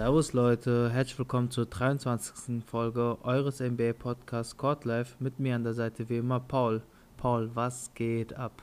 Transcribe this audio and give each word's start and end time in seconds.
Servus 0.00 0.32
Leute, 0.32 0.90
herzlich 0.90 1.18
willkommen 1.18 1.50
zur 1.50 1.66
23. 1.66 2.64
Folge 2.64 3.18
eures 3.22 3.60
NBA 3.60 3.92
Podcasts 3.92 4.56
Court 4.56 4.84
Life. 4.84 5.16
Mit 5.18 5.38
mir 5.38 5.54
an 5.54 5.62
der 5.62 5.74
Seite 5.74 6.08
wie 6.08 6.16
immer 6.16 6.40
Paul. 6.40 6.82
Paul, 7.16 7.50
was 7.54 7.92
geht 7.94 8.32
ab? 8.34 8.62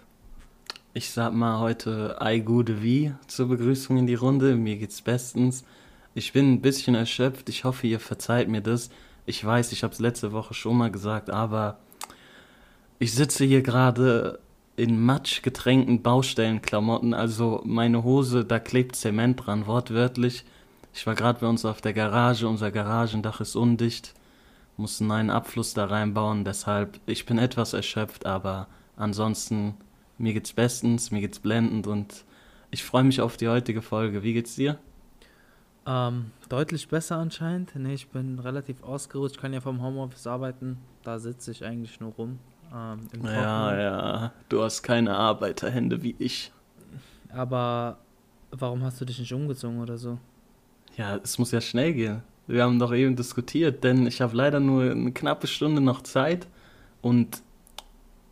Ich 0.94 1.12
sag 1.12 1.34
mal 1.34 1.60
heute 1.60 2.20
Ei 2.22 2.40
Gude 2.40 2.82
wie 2.82 3.14
zur 3.28 3.50
Begrüßung 3.50 3.98
in 3.98 4.08
die 4.08 4.16
Runde. 4.16 4.56
Mir 4.56 4.78
geht's 4.78 5.02
bestens. 5.02 5.64
Ich 6.16 6.34
bin 6.34 6.54
ein 6.54 6.62
bisschen 6.62 6.96
erschöpft. 6.96 7.50
Ich 7.50 7.66
hoffe, 7.66 7.86
ihr 7.86 8.00
verzeiht 8.00 8.48
mir 8.48 8.62
das. 8.62 8.90
Ich 9.28 9.44
weiß, 9.46 9.74
ich 9.74 9.84
habe 9.84 9.94
es 9.94 10.00
letzte 10.00 10.32
Woche 10.32 10.54
schon 10.54 10.78
mal 10.78 10.90
gesagt, 10.90 11.30
aber 11.30 11.78
ich 12.98 13.14
sitze 13.14 13.46
hier 13.46 13.62
gerade 13.62 14.40
in 14.76 15.00
matschgetränkten 15.00 16.02
Baustellenklamotten. 16.02 17.14
Also 17.14 17.62
meine 17.64 18.04
Hose, 18.04 18.44
da 18.44 18.58
klebt 18.58 18.96
Zement 18.96 19.46
dran, 19.46 19.68
wortwörtlich. 19.68 20.46
Ich 20.96 21.06
war 21.06 21.14
gerade 21.14 21.42
bei 21.42 21.48
uns 21.48 21.64
auf 21.64 21.80
der 21.80 21.94
Garage. 21.94 22.48
Unser 22.48 22.72
Garagendach 22.72 23.40
ist 23.40 23.56
undicht. 23.56 24.16
Mussten 24.78 25.12
einen 25.12 25.30
Abfluss 25.30 25.76
da 25.76 25.86
reinbauen. 25.86 26.44
Deshalb, 26.44 27.00
ich 27.06 27.28
bin 27.28 27.38
etwas 27.38 27.74
erschöpft, 27.74 28.26
aber 28.26 28.68
ansonsten 28.96 29.76
mir 30.18 30.34
geht's 30.34 30.54
bestens, 30.54 31.12
mir 31.12 31.22
geht's 31.22 31.40
blendend 31.40 31.88
und 31.88 32.26
ich 32.72 32.84
freue 32.84 33.04
mich 33.04 33.22
auf 33.22 33.38
die 33.38 33.48
heutige 33.48 33.82
Folge. 33.82 34.24
Wie 34.24 34.34
geht's 34.34 34.56
dir? 34.56 34.78
Ähm, 35.86 36.32
deutlich 36.50 36.90
besser 36.90 37.18
anscheinend. 37.18 37.76
Nee, 37.76 37.94
ich 37.94 38.10
bin 38.10 38.40
relativ 38.40 38.84
ausgeruht. 38.84 39.32
Ich 39.32 39.38
kann 39.38 39.54
ja 39.54 39.62
vom 39.62 39.82
Homeoffice 39.82 40.28
arbeiten. 40.28 40.78
Da 41.04 41.18
sitze 41.18 41.52
ich 41.52 41.64
eigentlich 41.64 42.00
nur 42.02 42.12
rum. 42.12 42.40
Ähm, 42.74 43.08
im 43.14 43.26
Ja, 43.26 43.80
ja, 43.80 44.34
du 44.50 44.62
hast 44.62 44.84
keine 44.84 45.16
Arbeiterhände 45.16 46.04
wie 46.04 46.16
ich. 46.20 46.52
Aber 47.30 47.98
warum 48.52 48.84
hast 48.84 49.00
du 49.00 49.06
dich 49.06 49.20
nicht 49.20 49.34
umgezogen 49.34 49.80
oder 49.80 49.98
so? 49.98 50.18
Ja, 50.98 51.16
es 51.24 51.38
muss 51.38 51.52
ja 51.52 51.62
schnell 51.62 51.94
gehen. 51.94 52.22
Wir 52.48 52.64
haben 52.64 52.80
doch 52.80 52.94
eben 52.94 53.16
diskutiert, 53.16 53.84
denn 53.84 54.08
ich 54.08 54.22
habe 54.22 54.36
leider 54.36 54.60
nur 54.60 54.92
eine 54.92 55.12
knappe 55.12 55.48
Stunde 55.48 55.82
noch 55.82 56.02
Zeit 56.02 56.48
und 57.02 57.42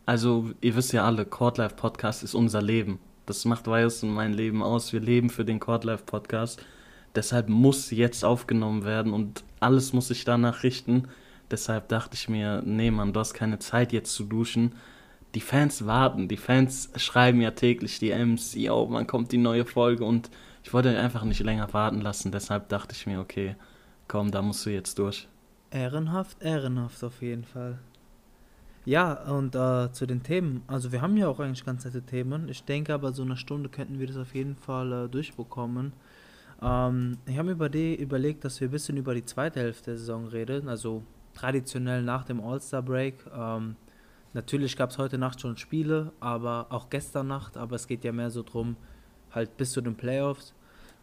also 0.06 0.52
ihr 0.60 0.76
wisst 0.76 0.92
ja 0.92 1.04
alle, 1.04 1.26
Courtlife 1.26 1.74
Podcast 1.74 2.22
ist 2.22 2.34
unser 2.34 2.62
Leben. 2.62 3.00
Das 3.26 3.44
macht 3.44 3.66
Weiß 3.66 4.04
und 4.04 4.14
mein 4.14 4.32
Leben 4.32 4.62
aus. 4.62 4.92
Wir 4.92 5.00
leben 5.00 5.30
für 5.30 5.44
den 5.44 5.58
Courtlife 5.58 6.04
Podcast. 6.04 6.64
Deshalb 7.16 7.48
muss 7.48 7.90
jetzt 7.90 8.24
aufgenommen 8.24 8.84
werden 8.84 9.12
und 9.12 9.42
alles 9.58 9.92
muss 9.92 10.08
sich 10.08 10.24
danach 10.24 10.62
richten. 10.62 11.08
Deshalb 11.50 11.88
dachte 11.88 12.14
ich 12.14 12.28
mir, 12.28 12.62
nee 12.64 12.90
Mann, 12.90 13.12
du 13.12 13.20
hast 13.20 13.34
keine 13.34 13.58
Zeit 13.58 13.92
jetzt 13.92 14.14
zu 14.14 14.24
duschen. 14.24 14.76
Die 15.34 15.40
Fans 15.40 15.86
warten, 15.86 16.28
die 16.28 16.36
Fans 16.36 16.90
schreiben 16.96 17.40
ja 17.40 17.50
täglich 17.50 17.98
die 17.98 18.10
Ms, 18.10 18.54
yo, 18.54 18.86
wann 18.90 19.06
kommt 19.06 19.32
die 19.32 19.38
neue 19.38 19.64
Folge 19.64 20.04
und 20.04 20.30
ich 20.62 20.72
wollte 20.72 20.96
einfach 20.98 21.24
nicht 21.24 21.40
länger 21.40 21.72
warten 21.72 22.00
lassen. 22.00 22.32
Deshalb 22.32 22.68
dachte 22.68 22.94
ich 22.94 23.06
mir, 23.06 23.20
okay, 23.20 23.56
komm, 24.08 24.30
da 24.30 24.40
musst 24.40 24.64
du 24.66 24.70
jetzt 24.70 24.98
durch. 24.98 25.28
Ehrenhaft, 25.70 26.42
ehrenhaft 26.42 27.02
auf 27.02 27.22
jeden 27.22 27.44
Fall. 27.44 27.78
Ja, 28.86 29.14
und 29.24 29.56
äh, 29.56 29.90
zu 29.90 30.06
den 30.06 30.22
Themen. 30.22 30.62
Also 30.68 30.92
wir 30.92 31.02
haben 31.02 31.16
ja 31.16 31.26
auch 31.26 31.40
eigentlich 31.40 31.64
ganz 31.66 31.84
nette 31.84 32.02
Themen. 32.02 32.48
Ich 32.48 32.62
denke 32.62 32.94
aber, 32.94 33.12
so 33.12 33.22
eine 33.22 33.36
Stunde 33.36 33.68
könnten 33.68 33.98
wir 33.98 34.06
das 34.06 34.16
auf 34.16 34.32
jeden 34.32 34.54
Fall 34.54 34.92
äh, 34.92 35.08
durchbekommen. 35.08 35.92
Ähm, 36.62 37.18
ich 37.26 37.36
habe 37.36 37.46
mir 37.46 37.52
über 37.52 37.68
die 37.68 37.96
überlegt, 37.96 38.44
dass 38.44 38.60
wir 38.60 38.68
ein 38.68 38.70
bisschen 38.70 38.96
über 38.96 39.12
die 39.12 39.24
zweite 39.24 39.58
Hälfte 39.58 39.90
der 39.90 39.98
Saison 39.98 40.28
reden. 40.28 40.68
Also 40.68 41.02
traditionell 41.34 42.00
nach 42.02 42.22
dem 42.22 42.40
All-Star-Break. 42.40 43.26
Ähm, 43.36 43.74
natürlich 44.34 44.76
gab 44.76 44.90
es 44.90 44.98
heute 44.98 45.18
Nacht 45.18 45.40
schon 45.40 45.56
Spiele, 45.56 46.12
aber 46.20 46.66
auch 46.70 46.88
gestern 46.88 47.26
Nacht. 47.26 47.56
Aber 47.56 47.74
es 47.74 47.88
geht 47.88 48.04
ja 48.04 48.12
mehr 48.12 48.30
so 48.30 48.44
drum, 48.44 48.76
halt 49.32 49.56
bis 49.56 49.72
zu 49.72 49.80
den 49.80 49.96
Playoffs. 49.96 50.54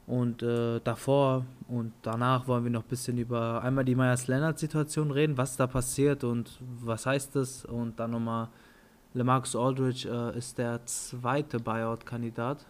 Und 0.06 0.44
äh, 0.44 0.82
davor 0.84 1.46
und 1.70 1.94
danach 2.02 2.48
wollen 2.48 2.66
wir 2.66 2.72
noch 2.72 2.84
ein 2.84 2.90
bisschen 2.90 3.18
über 3.18 3.62
einmal 3.64 3.86
die 3.86 3.96
Myers 3.96 4.28
Leonard 4.28 4.60
Situation 4.60 5.12
reden, 5.12 5.38
was 5.38 5.56
da 5.56 5.66
passiert 5.66 6.24
und 6.26 6.60
was 6.82 7.06
heißt 7.06 7.36
das. 7.36 7.64
Und 7.64 8.00
dann 8.00 8.12
nochmal, 8.12 8.50
Lamarcus 9.14 9.56
Aldridge 9.56 10.10
äh, 10.10 10.38
ist 10.38 10.58
der 10.58 10.86
zweite 10.86 11.60
Buyout-Kandidat. 11.60 12.66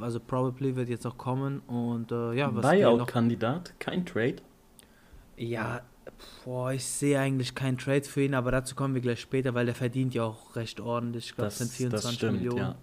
Also 0.00 0.20
probably 0.20 0.76
wird 0.76 0.88
jetzt 0.88 1.04
auch 1.04 1.18
kommen. 1.18 1.60
Und 1.66 2.12
äh, 2.12 2.34
ja, 2.34 2.54
was. 2.54 2.62
Buyout-Kandidat, 2.62 3.74
kein 3.80 4.06
Trade. 4.06 4.36
Ja, 5.36 5.82
boah, 6.44 6.72
ich 6.72 6.86
sehe 6.86 7.18
eigentlich 7.18 7.56
keinen 7.56 7.76
Trade 7.76 8.04
für 8.04 8.22
ihn, 8.22 8.34
aber 8.34 8.52
dazu 8.52 8.76
kommen 8.76 8.94
wir 8.94 9.02
gleich 9.02 9.20
später, 9.20 9.54
weil 9.54 9.66
der 9.66 9.74
verdient 9.74 10.14
ja 10.14 10.22
auch 10.22 10.54
recht 10.54 10.80
ordentlich. 10.80 11.26
Ich 11.26 11.34
glaube, 11.34 11.48
es 11.48 11.58
sind 11.58 11.72
24 11.72 12.30
Millionen. 12.30 12.58
ja. 12.58 12.76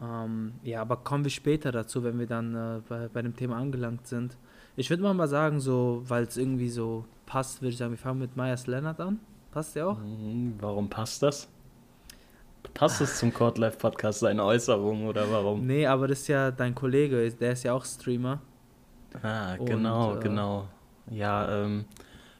Ähm, 0.00 0.54
ja, 0.62 0.82
aber 0.82 0.98
kommen 0.98 1.24
wir 1.24 1.30
später 1.30 1.72
dazu, 1.72 2.04
wenn 2.04 2.18
wir 2.18 2.26
dann 2.26 2.54
äh, 2.54 2.80
bei, 2.88 3.08
bei 3.08 3.22
dem 3.22 3.34
Thema 3.34 3.56
angelangt 3.56 4.06
sind. 4.06 4.36
Ich 4.76 4.90
würde 4.90 5.02
mal 5.02 5.14
mal 5.14 5.28
sagen, 5.28 5.58
so, 5.60 6.02
weil 6.06 6.24
es 6.24 6.36
irgendwie 6.36 6.68
so 6.68 7.06
passt, 7.24 7.62
würde 7.62 7.70
ich 7.70 7.78
sagen, 7.78 7.92
wir 7.92 7.98
fangen 7.98 8.20
mit 8.20 8.36
Myers 8.36 8.66
Leonard 8.66 9.00
an. 9.00 9.20
Passt 9.50 9.74
ja 9.74 9.86
auch? 9.86 9.98
Hm, 9.98 10.54
Warum 10.60 10.88
passt 10.90 11.22
das? 11.22 11.48
Passt 12.74 13.00
es 13.00 13.18
zum 13.18 13.32
Court 13.32 13.56
Life 13.58 13.78
Podcast, 13.78 14.20
seine 14.20 14.44
Äußerung 14.44 15.06
oder 15.06 15.30
warum? 15.30 15.66
Nee, 15.66 15.86
aber 15.86 16.08
das 16.08 16.20
ist 16.20 16.28
ja 16.28 16.50
dein 16.50 16.74
Kollege, 16.74 17.30
der 17.30 17.52
ist 17.52 17.62
ja 17.62 17.72
auch 17.72 17.84
Streamer. 17.84 18.40
Ah, 19.22 19.54
Und, 19.54 19.66
genau, 19.66 20.16
äh, 20.16 20.20
genau. 20.20 20.68
Ja, 21.10 21.64
ähm, 21.64 21.86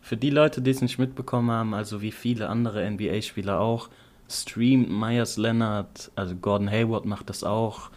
für 0.00 0.16
die 0.16 0.30
Leute, 0.30 0.60
die 0.60 0.70
es 0.70 0.82
nicht 0.82 0.98
mitbekommen 0.98 1.50
haben, 1.50 1.74
also 1.74 2.02
wie 2.02 2.12
viele 2.12 2.48
andere 2.48 2.88
NBA-Spieler 2.90 3.60
auch, 3.60 3.88
streamt 4.28 4.90
Myers 4.90 5.36
Leonard, 5.36 6.10
also 6.14 6.34
Gordon 6.34 6.70
Hayward 6.70 7.04
macht 7.04 7.30
das 7.30 7.44
auch. 7.44 7.90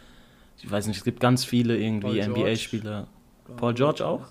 Ich 0.57 0.69
weiß 0.69 0.87
nicht, 0.87 0.97
es 0.97 1.03
gibt 1.03 1.19
ganz 1.19 1.45
viele 1.45 1.77
irgendwie. 1.77 2.21
NBA-Spieler. 2.21 3.07
Paul 3.57 3.73
George 3.73 4.05
auch? 4.05 4.27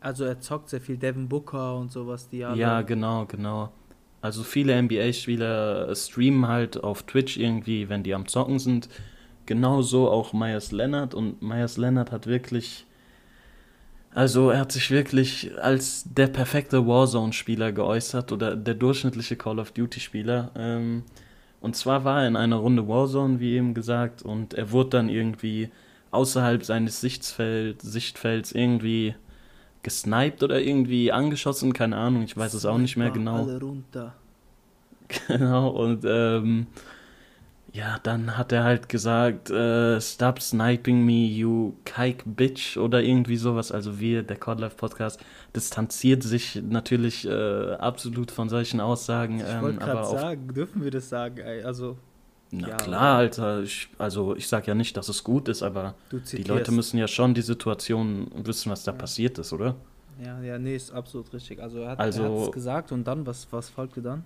Also 0.00 0.24
er 0.24 0.40
zockt 0.40 0.68
sehr 0.68 0.80
viel 0.80 0.96
Devin 0.96 1.28
Booker 1.28 1.76
und 1.76 1.92
sowas, 1.92 2.28
die 2.28 2.44
alle. 2.44 2.58
Ja, 2.58 2.82
genau, 2.82 3.24
genau. 3.26 3.72
Also 4.20 4.42
viele 4.44 4.80
NBA-Spieler 4.80 5.94
streamen 5.94 6.46
halt 6.46 6.82
auf 6.82 7.02
Twitch 7.04 7.36
irgendwie, 7.36 7.88
wenn 7.88 8.02
die 8.02 8.14
am 8.14 8.26
Zocken 8.26 8.58
sind. 8.58 8.88
Genauso 9.46 10.08
auch 10.08 10.32
Myers 10.32 10.70
Leonard 10.70 11.14
und 11.14 11.42
Myers 11.42 11.76
Leonard 11.76 12.12
hat 12.12 12.28
wirklich, 12.28 12.86
also 14.14 14.50
er 14.50 14.60
hat 14.60 14.70
sich 14.72 14.92
wirklich 14.92 15.50
als 15.60 16.04
der 16.04 16.28
perfekte 16.28 16.86
Warzone-Spieler 16.86 17.72
geäußert 17.72 18.30
oder 18.30 18.54
der 18.54 18.74
durchschnittliche 18.74 19.34
Call 19.36 19.58
of 19.58 19.72
Duty-Spieler. 19.72 20.52
Ähm, 20.54 21.02
und 21.62 21.76
zwar 21.76 22.04
war 22.04 22.22
er 22.22 22.28
in 22.28 22.36
einer 22.36 22.56
Runde 22.56 22.88
Warzone, 22.88 23.40
wie 23.40 23.54
eben 23.54 23.72
gesagt, 23.72 24.22
und 24.22 24.52
er 24.52 24.72
wurde 24.72 24.90
dann 24.90 25.08
irgendwie 25.08 25.70
außerhalb 26.10 26.64
seines 26.64 27.00
Sichtfeld, 27.00 27.80
Sichtfelds 27.80 28.52
irgendwie 28.52 29.14
gesniped 29.82 30.42
oder 30.42 30.60
irgendwie 30.60 31.12
angeschossen, 31.12 31.72
keine 31.72 31.96
Ahnung, 31.96 32.22
ich 32.22 32.36
weiß 32.36 32.54
es 32.54 32.66
auch 32.66 32.78
nicht 32.78 32.96
mehr 32.96 33.10
genau. 33.10 33.44
Alle 33.44 33.60
runter. 33.60 34.14
Genau, 35.28 35.68
und 35.68 36.06
ähm, 36.06 36.68
ja, 37.72 37.98
dann 38.02 38.36
hat 38.36 38.52
er 38.52 38.64
halt 38.64 38.88
gesagt, 38.88 39.48
äh, 39.50 39.98
stop 40.00 40.40
sniping 40.42 41.04
me, 41.04 41.24
you 41.26 41.72
kike 41.84 42.24
bitch 42.26 42.76
oder 42.76 43.02
irgendwie 43.02 43.36
sowas. 43.36 43.72
Also 43.72 43.98
wir, 43.98 44.22
der 44.22 44.36
Codlife 44.36 44.76
Podcast, 44.76 45.20
distanziert 45.56 46.22
sich 46.22 46.60
natürlich 46.62 47.26
äh, 47.26 47.72
absolut 47.74 48.30
von 48.30 48.48
solchen 48.50 48.80
Aussagen. 48.80 49.40
Ich 49.40 49.46
ähm, 49.48 49.62
wollte 49.62 49.78
gerade 49.78 50.04
sagen, 50.06 50.48
dürfen 50.52 50.84
wir 50.84 50.90
das 50.90 51.08
sagen? 51.08 51.40
Also, 51.64 51.96
na 52.50 52.68
ja, 52.68 52.76
klar, 52.76 53.16
Alter, 53.16 53.62
ich, 53.62 53.88
also 53.96 54.36
ich 54.36 54.46
sag 54.48 54.66
ja 54.66 54.74
nicht, 54.74 54.94
dass 54.98 55.08
es 55.08 55.24
gut 55.24 55.48
ist, 55.48 55.62
aber 55.62 55.94
die. 56.32 56.42
Leute 56.42 56.72
müssen 56.72 56.98
ja 56.98 57.08
schon 57.08 57.32
die 57.32 57.40
Situation 57.42 58.30
wissen, 58.44 58.70
was 58.70 58.84
da 58.84 58.92
Ja. 58.92 58.98
passiert 58.98 59.38
ist, 59.38 59.52
oder? 59.54 59.76
Ja, 60.22 60.38
ja, 60.42 60.58
nee, 60.58 60.76
ist 60.76 60.92
absolut 60.92 61.32
richtig. 61.32 61.62
Also 61.62 61.78
er 61.78 61.92
hat 61.92 62.00
Also- 62.00 62.44
es 62.48 62.52
gesagt 62.52 62.92
und 62.92 63.04
dann, 63.04 63.24
was, 63.26 63.48
was 63.50 63.70
folgte 63.70 64.02
dann? 64.02 64.24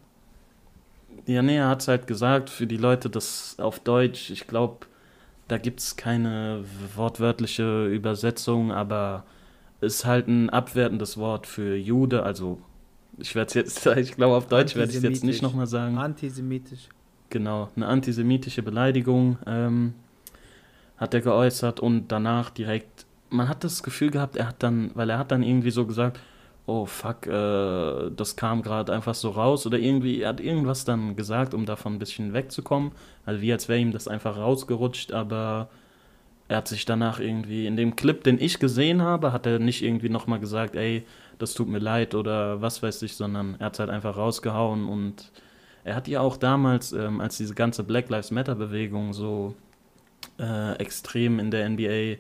Ja, 1.27 1.43
nee, 1.43 1.57
er 1.57 1.69
hat 1.69 1.83
es 1.83 1.89
halt 1.89 2.07
gesagt, 2.07 2.51
für 2.51 2.67
die 2.67 2.77
Leute 2.77 3.09
das 3.09 3.57
auf 3.59 3.79
Deutsch, 3.81 4.31
ich 4.31 4.47
glaube, 4.47 4.87
da 5.49 5.59
gibt 5.59 5.81
es 5.81 5.97
keine 5.97 6.65
wortwörtliche 6.95 7.87
Übersetzung, 7.87 8.73
aber 8.73 9.25
ist 9.81 10.05
halt 10.05 10.29
ein 10.29 10.51
abwertendes 10.51 11.17
Wort 11.17 11.47
für 11.47 11.77
Jude, 11.77 12.23
also 12.23 12.59
ich 13.19 13.35
werde 13.35 13.49
es 13.49 13.55
jetzt, 13.55 13.87
ich 13.97 14.17
glaube 14.17 14.37
auf 14.37 14.47
Deutsch 14.47 14.77
werde 14.77 14.91
ich 14.91 14.99
es 14.99 15.03
jetzt 15.03 15.25
nicht 15.25 15.43
nochmal 15.43 15.67
sagen. 15.67 15.99
Antisemitisch. 15.99 16.89
Genau, 17.31 17.69
eine 17.75 17.87
antisemitische 17.87 18.63
Beleidigung 18.63 19.39
ähm, 19.47 19.95
hat 20.97 21.13
er 21.15 21.21
geäußert 21.21 21.81
und 21.81 22.09
danach 22.09 22.51
direkt, 22.51 23.05
man 23.31 23.49
hat 23.49 23.65
das 23.65 23.83
Gefühl 23.83 24.11
gehabt, 24.11 24.37
er 24.37 24.49
hat 24.49 24.63
dann, 24.63 24.91
weil 24.95 25.11
er 25.11 25.19
hat 25.19 25.33
dann 25.33 25.43
irgendwie 25.43 25.71
so 25.71 25.87
gesagt, 25.87 26.21
oh 26.67 26.85
fuck, 26.85 27.27
äh, 27.27 28.11
das 28.11 28.37
kam 28.37 28.63
gerade 28.63 28.93
einfach 28.93 29.15
so 29.15 29.31
raus. 29.31 29.67
Oder 29.67 29.79
irgendwie, 29.79 30.23
er 30.23 30.31
hat 30.31 30.41
irgendwas 30.41 30.85
dann 30.85 31.17
gesagt, 31.17 31.55
um 31.55 31.65
davon 31.65 31.95
ein 31.95 31.99
bisschen 31.99 32.33
wegzukommen, 32.33 32.93
also 33.25 33.41
wie 33.41 33.53
als 33.53 33.69
wäre 33.69 33.79
ihm 33.79 33.93
das 33.93 34.09
einfach 34.09 34.37
rausgerutscht, 34.37 35.13
aber 35.13 35.69
er 36.49 36.59
hat 36.59 36.69
sich 36.69 36.85
danach 36.85 37.19
irgendwie, 37.21 37.67
in 37.67 37.77
dem 37.77 37.97
Clip, 37.97 38.23
den 38.23 38.41
ich 38.41 38.59
gesehen 38.59 39.03
habe, 39.03 39.33
hat 39.33 39.47
er 39.47 39.59
nicht 39.59 39.83
irgendwie 39.83 40.09
nochmal 40.09 40.41
gesagt, 40.41 40.77
ey, 40.77 41.05
das 41.39 41.55
tut 41.55 41.69
mir 41.69 41.79
leid 41.79 42.15
oder 42.15 42.63
was 42.63 42.83
weiß 42.83 43.03
ich, 43.03 43.15
sondern 43.15 43.57
er 43.59 43.67
hat 43.67 43.75
es 43.75 43.81
halt 43.81 43.91
einfach 43.91 44.17
rausgehauen. 44.17 44.89
Und 44.89 45.33
er 45.85 45.95
hat 45.95 46.09
ja 46.09 46.21
auch 46.21 46.37
damals, 46.37 46.93
ähm, 46.93 47.21
als 47.21 47.37
diese 47.37 47.55
ganze 47.55 47.85
Black 47.85 48.09
Lives 48.11 48.31
Matter-Bewegung 48.31 49.13
so 49.13 49.55
äh, 50.39 50.75
extrem 50.79 51.39
in 51.39 51.51
der 51.51 51.69
NBA 51.69 52.17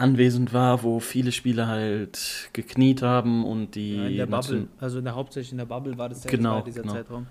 anwesend 0.00 0.52
war, 0.52 0.82
wo 0.82 0.98
viele 1.00 1.30
Spieler 1.32 1.66
halt 1.68 2.50
gekniet 2.52 3.02
haben 3.02 3.44
und 3.44 3.74
die 3.74 3.96
Ja, 3.96 4.06
in 4.08 4.16
der 4.16 4.26
Bubble, 4.26 4.68
also 4.80 4.98
in 4.98 5.04
der, 5.04 5.14
hauptsächlich 5.14 5.52
in 5.52 5.58
der 5.58 5.64
Bubble 5.66 5.96
war 5.98 6.08
das 6.08 6.24
ja 6.24 6.30
Genau, 6.30 6.60
dieser 6.62 6.82
genau. 6.82 6.94
Zeitraum. 6.94 7.26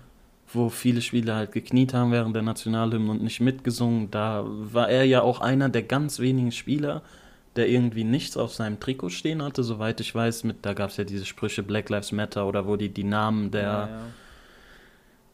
wo 0.52 0.68
viele 0.68 1.00
Spieler 1.00 1.36
halt 1.36 1.52
gekniet 1.52 1.94
haben 1.94 2.10
während 2.12 2.34
der 2.34 2.42
Nationalhymne 2.42 3.10
und 3.12 3.22
nicht 3.22 3.40
mitgesungen. 3.40 4.10
Da 4.10 4.44
war 4.46 4.88
er 4.88 5.04
ja 5.04 5.22
auch 5.22 5.40
einer 5.40 5.68
der 5.68 5.82
ganz 5.82 6.18
wenigen 6.18 6.50
Spieler, 6.52 7.02
der 7.56 7.68
irgendwie 7.68 8.04
nichts 8.04 8.36
auf 8.36 8.52
seinem 8.54 8.80
Trikot 8.80 9.10
stehen 9.10 9.42
hatte, 9.42 9.62
soweit 9.62 10.00
ich 10.00 10.14
weiß. 10.14 10.44
Mit, 10.44 10.58
da 10.62 10.72
gab 10.72 10.90
es 10.90 10.96
ja 10.96 11.04
diese 11.04 11.24
Sprüche 11.26 11.62
Black 11.62 11.88
Lives 11.90 12.10
Matter 12.12 12.46
oder 12.46 12.66
wo 12.66 12.76
die 12.76 12.88
die 12.88 13.04
Namen 13.04 13.50
der 13.50 13.62
ja, 13.62 13.88
ja. 13.88 14.00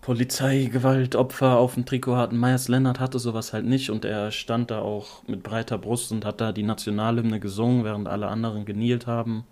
Polizeigewaltopfer 0.06 1.58
auf 1.58 1.75
dem 1.75 1.85
Trikot 1.85 2.14
hatten. 2.14 2.38
Myers 2.38 2.69
Leonard 2.69 3.00
hatte 3.00 3.19
sowas 3.19 3.53
halt 3.53 3.64
nicht 3.64 3.91
und 3.91 4.05
er 4.05 4.31
stand 4.31 4.70
da 4.70 4.79
auch 4.79 5.26
mit 5.26 5.43
breiter 5.43 5.79
Brust 5.79 6.12
und 6.12 6.25
hat 6.25 6.41
da 6.41 6.53
die 6.53 6.62
Nationalhymne 6.62 7.41
gesungen, 7.41 7.82
während 7.82 8.06
alle 8.06 8.29
anderen 8.29 8.64
genielt 8.64 9.08
haben. 9.08 9.43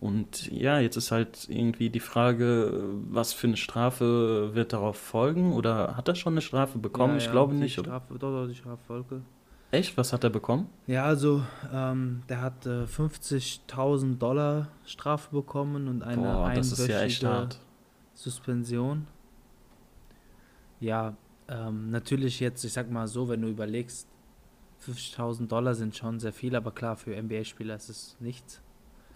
Und 0.00 0.50
ja, 0.50 0.80
jetzt 0.80 0.96
ist 0.96 1.12
halt 1.12 1.48
irgendwie 1.48 1.90
die 1.90 2.00
Frage, 2.00 2.82
was 3.08 3.32
für 3.32 3.46
eine 3.46 3.56
Strafe 3.56 4.50
wird 4.54 4.72
darauf 4.72 4.96
folgen? 4.96 5.52
Oder 5.52 5.96
hat 5.96 6.08
er 6.08 6.16
schon 6.16 6.32
eine 6.32 6.40
Strafe 6.40 6.78
bekommen? 6.78 7.12
Ja, 7.12 7.18
ich 7.18 7.26
ja, 7.26 7.30
glaube 7.30 7.54
nicht. 7.54 7.78
Strafe, 7.78 8.14
doch, 8.18 8.32
doch, 8.32 8.48
die 8.48 8.56
Straffolge. 8.56 9.20
Echt? 9.70 9.96
Was 9.96 10.12
hat 10.12 10.24
er 10.24 10.30
bekommen? 10.30 10.66
Ja, 10.88 11.04
also 11.04 11.44
ähm, 11.72 12.24
der 12.28 12.40
hat 12.40 12.66
äh, 12.66 12.82
50.000 12.82 14.18
Dollar 14.18 14.66
Strafe 14.86 15.28
bekommen 15.30 15.86
und 15.86 16.02
eine 16.02 16.20
Boah, 16.20 16.52
das 16.52 16.72
ist 16.72 16.88
ja 16.88 17.00
echt 17.02 17.22
hart. 17.22 17.60
Suspension. 18.14 19.06
Ja, 20.84 21.16
ähm, 21.48 21.90
natürlich 21.90 22.40
jetzt, 22.40 22.62
ich 22.62 22.74
sag 22.74 22.90
mal 22.90 23.08
so, 23.08 23.28
wenn 23.30 23.40
du 23.40 23.48
überlegst, 23.48 24.06
50.000 24.86 25.48
Dollar 25.48 25.74
sind 25.74 25.96
schon 25.96 26.20
sehr 26.20 26.32
viel, 26.32 26.54
aber 26.54 26.72
klar, 26.72 26.96
für 26.96 27.16
NBA-Spieler 27.16 27.74
ist 27.74 27.88
es 27.88 28.16
nichts. 28.20 28.60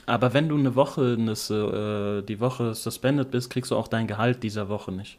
Aber 0.07 0.33
wenn 0.33 0.49
du 0.49 0.57
eine 0.57 0.75
Woche, 0.75 1.17
eine, 1.19 1.33
äh, 1.33 2.23
die 2.23 2.41
Woche 2.41 2.75
suspended 2.75 3.31
bist, 3.31 3.51
kriegst 3.51 3.71
du 3.71 3.77
auch 3.77 3.89
dein 3.89 4.07
Gehalt 4.07 4.43
dieser 4.43 4.71
Woche 4.71 4.93
nicht. 4.93 5.19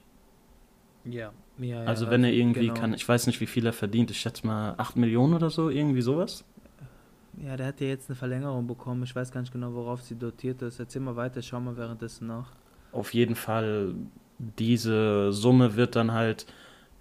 Ja. 1.05 1.31
ja 1.59 1.83
Also 1.83 2.05
ja, 2.05 2.11
wenn 2.11 2.23
er 2.23 2.31
irgendwie 2.31 2.67
genau. 2.67 2.73
kann, 2.73 2.93
ich 2.95 3.07
weiß 3.07 3.27
nicht, 3.27 3.39
wie 3.41 3.45
viel 3.45 3.67
er 3.67 3.73
verdient, 3.73 4.09
ich 4.09 4.19
schätze 4.19 4.47
mal 4.47 4.73
8 4.77 4.95
Millionen 4.95 5.35
oder 5.35 5.51
so, 5.51 5.69
irgendwie 5.69 6.01
sowas. 6.01 6.43
Ja, 7.37 7.55
der 7.55 7.67
hat 7.67 7.79
ja 7.79 7.87
jetzt 7.87 8.09
eine 8.09 8.15
Verlängerung 8.15 8.65
bekommen. 8.65 9.03
Ich 9.03 9.15
weiß 9.15 9.31
gar 9.31 9.41
nicht 9.41 9.53
genau, 9.53 9.71
worauf 9.75 10.01
sie 10.01 10.15
dotiert 10.15 10.63
ist. 10.63 10.79
Erzähl 10.79 11.01
mal 11.01 11.15
weiter, 11.15 11.43
schau 11.43 11.59
mal 11.59 11.77
währenddessen 11.77 12.27
nach. 12.27 12.51
Auf 12.91 13.13
jeden 13.13 13.35
Fall, 13.35 13.93
diese 14.39 15.31
Summe 15.31 15.75
wird 15.75 15.95
dann 15.95 16.13
halt, 16.13 16.45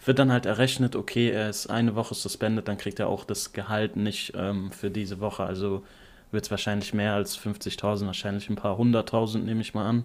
wird 0.05 0.19
dann 0.19 0.33
halt 0.33 0.47
errechnet, 0.47 0.97
okay, 0.97 1.31
er 1.31 1.49
ist 1.49 1.69
eine 1.69 1.95
Woche 1.95 2.15
suspended, 2.15 2.69
dann 2.69 2.79
kriegt 2.79 2.99
er 3.01 3.09
auch 3.09 3.25
das 3.25 3.53
Gehalt 3.53 3.97
nicht 3.97 4.33
ähm, 4.37 4.71
für 4.73 4.91
diese 4.91 5.21
Woche. 5.21 5.45
Also 5.45 5.83
wird 6.31 6.45
es 6.45 6.51
wahrscheinlich 6.51 6.93
mehr 6.93 7.15
als 7.15 7.39
50.000, 7.39 8.07
wahrscheinlich 8.07 8.51
ein 8.51 8.57
paar 8.57 8.77
hunderttausend, 8.77 9.47
nehme 9.47 9.61
ich 9.63 9.73
mal 9.75 9.87
an. 9.87 10.05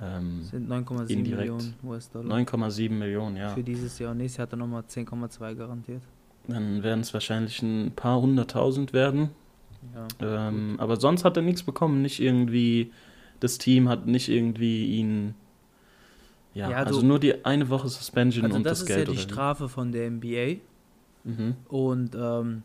Ähm, 0.00 0.44
Sind 0.44 0.70
9,7 0.70 1.08
Indirekt. 1.08 1.50
Millionen 1.50 1.74
US-Dollar. 1.84 2.38
9,7 2.38 2.90
Millionen, 2.90 3.36
ja. 3.36 3.48
Für 3.50 3.62
dieses 3.62 3.98
Jahr 3.98 4.12
und 4.12 4.18
nächstes 4.18 4.38
Jahr 4.38 4.46
hat 4.46 4.52
er 4.52 4.58
nochmal 4.58 4.82
10,2 4.82 5.54
garantiert. 5.54 6.02
Dann 6.46 6.82
werden 6.82 7.00
es 7.00 7.12
wahrscheinlich 7.12 7.62
ein 7.62 7.92
paar 7.94 8.20
hunderttausend 8.20 8.92
werden. 8.92 9.30
Ja. 9.94 10.48
Ähm, 10.48 10.76
aber 10.78 10.96
sonst 10.96 11.24
hat 11.24 11.36
er 11.36 11.42
nichts 11.42 11.62
bekommen. 11.62 12.02
Nicht 12.02 12.20
irgendwie, 12.20 12.92
das 13.40 13.58
Team 13.58 13.88
hat 13.88 14.06
nicht 14.06 14.28
irgendwie 14.28 14.86
ihn. 14.96 15.34
Ja, 16.54 16.70
Ja, 16.70 16.76
also 16.82 17.00
du- 17.00 17.06
nur 17.06 17.18
die 17.18 17.44
eine 17.44 17.68
Woche 17.68 17.88
Suspension 17.88 18.44
Also 18.44 18.56
und 18.56 18.64
das, 18.64 18.78
das, 18.78 18.80
ist 18.82 18.86
Geld. 18.86 18.98
ja 19.00 19.04
die 19.04 19.10
oder 19.12 19.18
wie? 19.28 19.32
Strafe 19.32 19.68
von 19.68 19.92
der 19.92 20.06
NBA 20.10 20.60
Mhm. 21.24 21.56
und 21.68 22.14
ähm, 22.14 22.62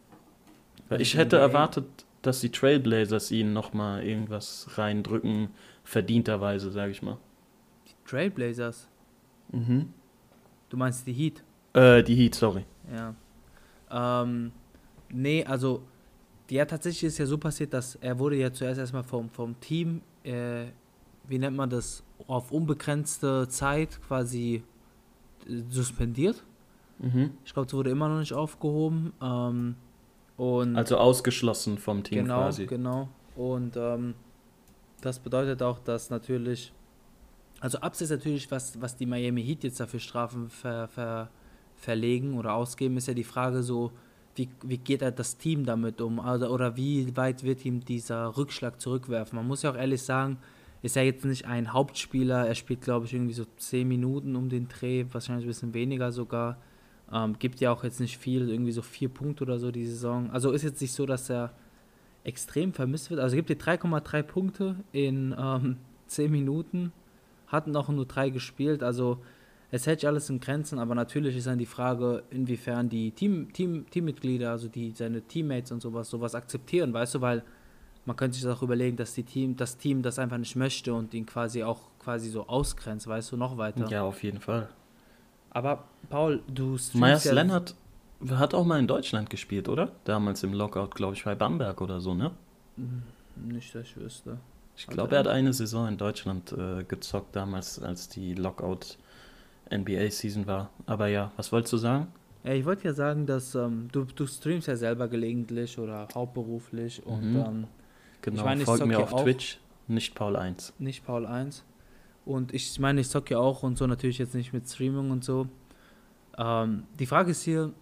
Weil 0.89 1.01
ich 1.01 1.11
die 1.11 1.17
hätte 1.17 1.37
NBA 1.37 1.41
erwartet, 1.47 1.85
dass 2.21 2.39
die 2.39 2.49
Trailblazers 2.49 3.31
ihn 3.31 3.51
nochmal 3.53 4.03
irgendwas 4.03 4.67
reindrücken, 4.77 5.49
verdienterweise, 5.83 6.71
sage 6.71 6.91
ich 6.91 7.01
mal. 7.01 7.17
die 7.87 8.09
Trailblazers, 8.09 8.87
Mhm. 9.51 9.89
du 10.69 10.77
meinst 10.77 11.05
die 11.05 11.13
Heat? 11.13 11.43
Äh, 11.73 12.03
die 12.03 12.15
Heat, 12.15 12.35
sorry. 12.35 12.63
Ja. 12.93 13.13
Ähm, 14.23 14.51
nee, 15.09 15.43
also 15.43 15.83
ja, 16.49 16.65
tatsächlich 16.65 17.03
ist 17.05 17.17
ja 17.17 17.25
so 17.25 17.37
passiert, 17.37 17.73
dass 17.73 17.95
er 17.95 18.17
wurde 18.19 18.35
ja 18.37 18.51
zuerst 18.53 18.79
erstmal 18.79 19.03
vom, 19.03 19.29
vom 19.29 19.59
Team, 19.59 20.01
äh, 20.23 20.65
wie 21.27 21.39
nennt 21.39 21.57
man 21.57 21.69
das, 21.69 22.03
auf 22.27 22.51
unbegrenzte 22.51 23.47
Zeit 23.47 23.99
quasi 24.07 24.63
äh, 25.47 25.61
suspendiert. 25.69 26.43
Mhm. 26.99 27.31
Ich 27.45 27.53
glaube, 27.53 27.67
es 27.67 27.73
wurde 27.73 27.89
immer 27.89 28.07
noch 28.09 28.19
nicht 28.19 28.33
aufgehoben. 28.33 29.13
Ähm, 29.21 29.75
und 30.37 30.75
Also 30.75 30.97
ausgeschlossen 30.97 31.77
vom 31.77 32.03
Team 32.03 32.23
genau, 32.23 32.41
quasi. 32.41 32.65
genau. 32.65 33.09
Und 33.35 33.75
ähm, 33.77 34.15
das 35.01 35.19
bedeutet 35.19 35.61
auch, 35.61 35.79
dass 35.79 36.09
natürlich, 36.09 36.71
also 37.59 37.79
abseits 37.79 38.11
natürlich, 38.11 38.49
was, 38.49 38.79
was 38.81 38.95
die 38.95 39.05
Miami 39.05 39.43
Heat 39.43 39.63
jetzt 39.63 39.79
dafür 39.79 39.99
Strafen 39.99 40.49
ver, 40.49 40.87
ver, 40.87 41.29
verlegen 41.75 42.37
oder 42.37 42.53
ausgeben, 42.53 42.97
ist 42.97 43.07
ja 43.07 43.13
die 43.13 43.23
Frage 43.23 43.63
so, 43.63 43.91
wie, 44.35 44.49
wie 44.63 44.77
geht 44.77 45.01
er 45.03 45.11
das 45.11 45.37
Team 45.37 45.65
damit 45.65 46.01
um? 46.01 46.19
Also, 46.19 46.47
oder 46.47 46.75
wie 46.75 47.15
weit 47.15 47.43
wird 47.43 47.65
ihm 47.65 47.85
dieser 47.85 48.35
Rückschlag 48.35 48.81
zurückwerfen? 48.81 49.35
Man 49.35 49.47
muss 49.47 49.61
ja 49.61 49.71
auch 49.71 49.75
ehrlich 49.75 50.01
sagen, 50.01 50.37
ist 50.83 50.97
er 50.97 51.03
jetzt 51.03 51.23
nicht 51.23 51.45
ein 51.45 51.71
Hauptspieler, 51.71 52.45
er 52.45 52.55
spielt, 52.55 52.81
glaube 52.81 53.05
ich, 53.05 53.13
irgendwie 53.13 53.33
so 53.33 53.45
10 53.57 53.87
Minuten 53.87 54.35
um 54.35 54.49
den 54.49 54.67
Dreh, 54.67 55.05
wahrscheinlich 55.11 55.45
ein 55.45 55.47
bisschen 55.47 55.73
weniger 55.73 56.11
sogar. 56.11 56.57
Ähm, 57.11 57.39
gibt 57.39 57.61
ja 57.61 57.71
auch 57.71 57.85
jetzt 57.85 58.01
nicht 58.01 58.17
viel, 58.17 58.49
irgendwie 58.49 58.73
so 58.73 58.81
vier 58.81 59.07
Punkte 59.07 59.45
oder 59.45 59.59
so 59.59 59.71
die 59.71 59.85
Saison. 59.85 60.29
Also 60.31 60.51
ist 60.51 60.63
jetzt 60.63 60.81
nicht 60.81 60.91
so, 60.91 61.05
dass 61.05 61.29
er 61.29 61.53
extrem 62.25 62.73
vermisst 62.73 63.09
wird. 63.09 63.21
Also 63.21 63.37
gibt 63.37 63.49
dir 63.49 63.57
3,3 63.57 64.23
Punkte 64.23 64.75
in 64.91 65.33
ähm, 65.39 65.77
10 66.07 66.29
Minuten, 66.29 66.91
hatten 67.47 67.75
auch 67.77 67.87
nur 67.87 68.05
drei 68.05 68.29
gespielt. 68.29 68.83
Also 68.83 69.19
es 69.71 69.87
hält 69.87 70.01
sich 70.01 70.07
alles 70.07 70.29
in 70.29 70.41
Grenzen, 70.41 70.79
aber 70.79 70.95
natürlich 70.95 71.37
ist 71.37 71.47
dann 71.47 71.59
die 71.59 71.65
Frage, 71.65 72.23
inwiefern 72.29 72.89
die 72.89 73.11
Team, 73.11 73.53
Team, 73.53 73.85
Teammitglieder, 73.89 74.51
also 74.51 74.67
die, 74.67 74.91
seine 74.91 75.21
Teammates 75.21 75.71
und 75.71 75.81
sowas, 75.81 76.09
sowas 76.09 76.35
akzeptieren, 76.35 76.93
weißt 76.93 77.15
du, 77.15 77.21
weil 77.21 77.43
man 78.05 78.15
könnte 78.15 78.37
sich 78.37 78.47
auch 78.47 78.61
überlegen, 78.61 78.97
dass 78.97 79.13
die 79.13 79.23
Team, 79.23 79.55
das 79.55 79.77
Team 79.77 80.01
das 80.01 80.19
einfach 80.19 80.37
nicht 80.37 80.55
möchte 80.55 80.93
und 80.93 81.13
ihn 81.13 81.25
quasi 81.25 81.63
auch 81.63 81.79
quasi 81.99 82.29
so 82.29 82.47
ausgrenzt, 82.47 83.07
weißt 83.07 83.31
du, 83.31 83.37
noch 83.37 83.57
weiter. 83.57 83.87
Ja, 83.89 84.03
auf 84.03 84.23
jeden 84.23 84.41
Fall. 84.41 84.69
Aber 85.51 85.83
Paul, 86.09 86.41
du 86.47 86.77
streamst 86.77 86.95
Myers 86.95 87.23
ja- 87.25 87.33
Leonard 87.33 87.75
hat 88.29 88.53
auch 88.53 88.65
mal 88.65 88.79
in 88.79 88.87
Deutschland 88.87 89.29
gespielt, 89.29 89.67
oder? 89.69 89.91
Damals 90.05 90.43
im 90.43 90.53
Lockout, 90.53 90.95
glaube 90.95 91.13
ich, 91.15 91.23
bei 91.25 91.35
Bamberg 91.35 91.81
oder 91.81 91.99
so, 91.99 92.13
ne? 92.13 92.31
Nicht, 93.35 93.73
dass 93.75 93.83
ich 93.87 93.97
wüsste. 93.97 94.37
Ich 94.75 94.87
Also 94.87 94.95
glaube, 94.95 95.15
er 95.15 95.19
hat 95.19 95.27
eine 95.27 95.53
Saison 95.53 95.87
in 95.87 95.97
Deutschland 95.97 96.51
äh, 96.53 96.83
gezockt, 96.83 97.35
damals, 97.35 97.81
als 97.81 98.09
die 98.09 98.33
Lockout 98.33 98.97
NBA-Season 99.71 100.47
war. 100.47 100.69
Aber 100.85 101.07
ja, 101.07 101.31
was 101.37 101.51
wolltest 101.51 101.73
du 101.73 101.77
sagen? 101.77 102.07
Ja, 102.43 102.53
ich 102.53 102.65
wollte 102.65 102.85
ja 102.85 102.93
sagen, 102.93 103.25
dass 103.25 103.55
ähm, 103.55 103.87
du, 103.91 104.03
du 104.05 104.25
streamst 104.27 104.67
ja 104.67 104.75
selber 104.75 105.07
gelegentlich 105.07 105.77
oder 105.79 106.07
hauptberuflich 106.13 107.05
und 107.05 107.31
Mhm. 107.33 107.35
ähm, 107.37 107.67
Genau, 108.23 108.45
meine, 108.45 108.61
ich 108.61 108.65
folgt 108.65 108.85
mir 108.85 108.99
auf 108.99 109.13
auch. 109.13 109.23
Twitch, 109.23 109.59
nicht 109.87 110.15
Paul 110.15 110.35
1. 110.37 110.73
nicht 110.79 111.05
Paul 111.05 111.25
1. 111.25 111.63
Und 112.25 112.53
ich 112.53 112.79
meine, 112.79 113.01
ich 113.01 113.09
zocke 113.09 113.33
ja 113.33 113.39
auch 113.39 113.63
und 113.63 113.77
so 113.77 113.85
natürlich 113.85 114.17
jetzt 114.17 114.33
nicht 114.33 114.53
mit 114.53 114.67
Streaming 114.67 115.11
und 115.11 115.25
so. 115.25 115.47
Ähm, 116.37 116.83
die 116.97 117.05
Frage 117.05 117.31
ist 117.31 117.43
hier, 117.43 117.73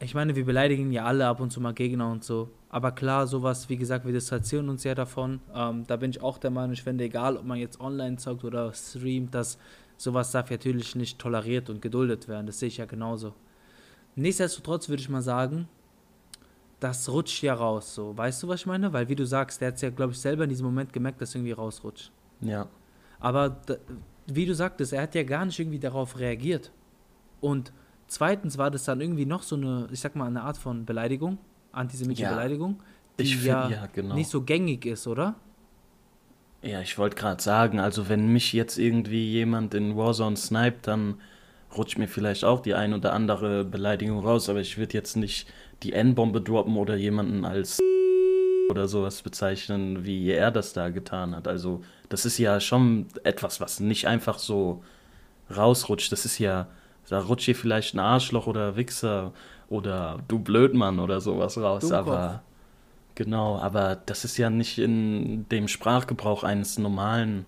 ich 0.00 0.14
meine, 0.14 0.36
wir 0.36 0.44
beleidigen 0.44 0.92
ja 0.92 1.06
alle 1.06 1.26
ab 1.26 1.40
und 1.40 1.50
zu 1.50 1.62
mal 1.62 1.72
Gegner 1.72 2.10
und 2.10 2.24
so. 2.24 2.50
Aber 2.68 2.92
klar, 2.92 3.26
sowas, 3.26 3.70
wie 3.70 3.78
gesagt, 3.78 4.04
wir 4.04 4.12
distanzieren 4.12 4.68
uns 4.68 4.84
ja 4.84 4.94
davon. 4.94 5.40
Ähm, 5.54 5.86
da 5.86 5.96
bin 5.96 6.10
ich 6.10 6.20
auch 6.20 6.36
der 6.36 6.50
Meinung, 6.50 6.72
ich 6.72 6.82
finde, 6.82 7.04
egal, 7.04 7.38
ob 7.38 7.44
man 7.46 7.58
jetzt 7.58 7.80
online 7.80 8.16
zockt 8.16 8.44
oder 8.44 8.70
streamt, 8.74 9.34
dass 9.34 9.58
sowas 9.96 10.30
darf 10.30 10.50
natürlich 10.50 10.94
nicht 10.94 11.18
toleriert 11.18 11.70
und 11.70 11.80
geduldet 11.80 12.28
werden. 12.28 12.46
Das 12.46 12.58
sehe 12.58 12.68
ich 12.68 12.76
ja 12.76 12.84
genauso. 12.84 13.32
Nichtsdestotrotz 14.14 14.90
würde 14.90 15.00
ich 15.00 15.08
mal 15.08 15.22
sagen, 15.22 15.68
das 16.80 17.08
rutscht 17.08 17.42
ja 17.42 17.54
raus, 17.54 17.94
so. 17.94 18.16
Weißt 18.16 18.42
du, 18.42 18.48
was 18.48 18.60
ich 18.60 18.66
meine? 18.66 18.92
Weil, 18.92 19.08
wie 19.08 19.16
du 19.16 19.26
sagst, 19.26 19.60
der 19.60 19.68
hat 19.68 19.76
es 19.76 19.82
ja, 19.82 19.90
glaube 19.90 20.12
ich, 20.12 20.20
selber 20.20 20.44
in 20.44 20.50
diesem 20.50 20.66
Moment 20.66 20.92
gemerkt, 20.92 21.20
dass 21.20 21.34
irgendwie 21.34 21.52
rausrutscht. 21.52 22.12
Ja, 22.40 22.68
Aber 23.20 23.62
wie 24.26 24.46
du 24.46 24.54
sagtest, 24.54 24.92
er 24.92 25.02
hat 25.02 25.14
ja 25.14 25.22
gar 25.22 25.44
nicht 25.44 25.58
irgendwie 25.58 25.78
darauf 25.78 26.18
reagiert. 26.18 26.72
Und 27.40 27.72
zweitens 28.08 28.58
war 28.58 28.70
das 28.70 28.84
dann 28.84 29.00
irgendwie 29.00 29.26
noch 29.26 29.42
so 29.42 29.56
eine, 29.56 29.88
ich 29.92 30.00
sag 30.00 30.16
mal, 30.16 30.26
eine 30.26 30.42
Art 30.42 30.58
von 30.58 30.86
Beleidigung, 30.86 31.38
antisemitische 31.72 32.26
Ja, 32.26 32.28
Beleidigung, 32.28 32.82
die 33.18 33.24
ich 33.24 33.38
finde, 33.38 33.68
ja, 33.68 33.70
ja, 33.70 33.86
genau. 33.86 34.14
nicht 34.14 34.30
so 34.30 34.42
gängig 34.42 34.86
ist, 34.86 35.06
oder? 35.06 35.36
Ja, 36.62 36.80
ich 36.80 36.96
wollte 36.98 37.16
gerade 37.16 37.42
sagen, 37.42 37.78
also 37.78 38.08
wenn 38.08 38.32
mich 38.32 38.52
jetzt 38.52 38.78
irgendwie 38.78 39.30
jemand 39.30 39.74
in 39.74 39.96
Warzone 39.96 40.36
sniped, 40.36 40.86
dann 40.86 41.20
rutscht 41.76 41.98
mir 41.98 42.08
vielleicht 42.08 42.44
auch 42.44 42.60
die 42.60 42.74
ein 42.74 42.94
oder 42.94 43.12
andere 43.12 43.64
Beleidigung 43.64 44.20
raus, 44.20 44.48
aber 44.48 44.60
ich 44.60 44.78
würde 44.78 44.94
jetzt 44.94 45.16
nicht 45.16 45.48
die 45.82 45.92
N-Bombe 45.92 46.40
droppen 46.40 46.76
oder 46.76 46.96
jemanden 46.96 47.44
als 47.44 47.80
oder 48.70 48.88
sowas 48.88 49.22
bezeichnen, 49.22 50.04
wie 50.04 50.30
er 50.30 50.50
das 50.50 50.72
da 50.72 50.88
getan 50.88 51.36
hat. 51.36 51.46
Also, 51.48 51.82
das 52.08 52.24
ist 52.24 52.38
ja 52.38 52.60
schon 52.60 53.06
etwas, 53.22 53.60
was 53.60 53.80
nicht 53.80 54.06
einfach 54.06 54.38
so 54.38 54.82
rausrutscht. 55.54 56.10
Das 56.12 56.24
ist 56.24 56.38
ja, 56.38 56.68
da 57.08 57.20
rutscht 57.20 57.44
hier 57.44 57.56
vielleicht 57.56 57.94
ein 57.94 58.00
Arschloch 58.00 58.46
oder 58.46 58.76
Wichser 58.76 59.32
oder 59.68 60.18
du 60.28 60.38
Blödmann 60.38 60.98
oder 60.98 61.20
sowas 61.20 61.58
raus, 61.58 61.82
Dummkopf. 61.82 62.08
aber 62.08 62.42
genau, 63.14 63.58
aber 63.58 63.96
das 63.96 64.24
ist 64.24 64.36
ja 64.38 64.50
nicht 64.50 64.78
in 64.78 65.48
dem 65.50 65.68
Sprachgebrauch 65.68 66.44
eines 66.44 66.78
normalen 66.78 67.46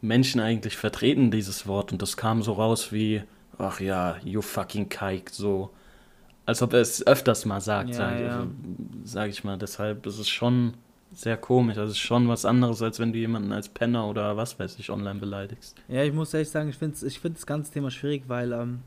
Menschen 0.00 0.40
eigentlich 0.40 0.76
vertreten, 0.76 1.30
dieses 1.30 1.66
Wort. 1.66 1.92
Und 1.92 2.02
das 2.02 2.16
kam 2.16 2.42
so 2.42 2.52
raus 2.52 2.92
wie, 2.92 3.22
ach 3.58 3.80
ja, 3.80 4.16
you 4.24 4.42
fucking 4.42 4.88
kike, 4.88 5.32
so. 5.32 5.70
Als 6.50 6.62
ob 6.62 6.72
er 6.72 6.80
es 6.80 7.06
öfters 7.06 7.44
mal 7.44 7.60
sagt, 7.60 7.90
Ja, 7.90 7.94
sage 7.94 8.24
ja. 8.24 8.46
sag 9.04 9.30
ich 9.30 9.44
mal. 9.44 9.56
Deshalb 9.56 10.04
ist 10.04 10.18
es 10.18 10.28
schon 10.28 10.74
sehr 11.12 11.36
komisch. 11.36 11.76
Das 11.76 11.90
ist 11.90 11.98
schon 11.98 12.26
was 12.26 12.44
anderes, 12.44 12.82
als 12.82 12.98
wenn 12.98 13.12
du 13.12 13.20
jemanden 13.20 13.52
als 13.52 13.68
Penner 13.68 14.08
oder 14.08 14.36
was 14.36 14.58
weiß 14.58 14.76
ich 14.80 14.90
online 14.90 15.20
beleidigst. 15.20 15.76
Ja, 15.86 16.02
ich 16.02 16.12
muss 16.12 16.34
ehrlich 16.34 16.50
sagen, 16.50 16.68
ich 16.68 16.76
finde 16.76 17.06
ich 17.06 17.20
find 17.20 17.36
das 17.36 17.46
ganze 17.46 17.72
Thema 17.72 17.88
schwierig, 17.92 18.24
weil, 18.26 18.50
ähm, 18.50 18.80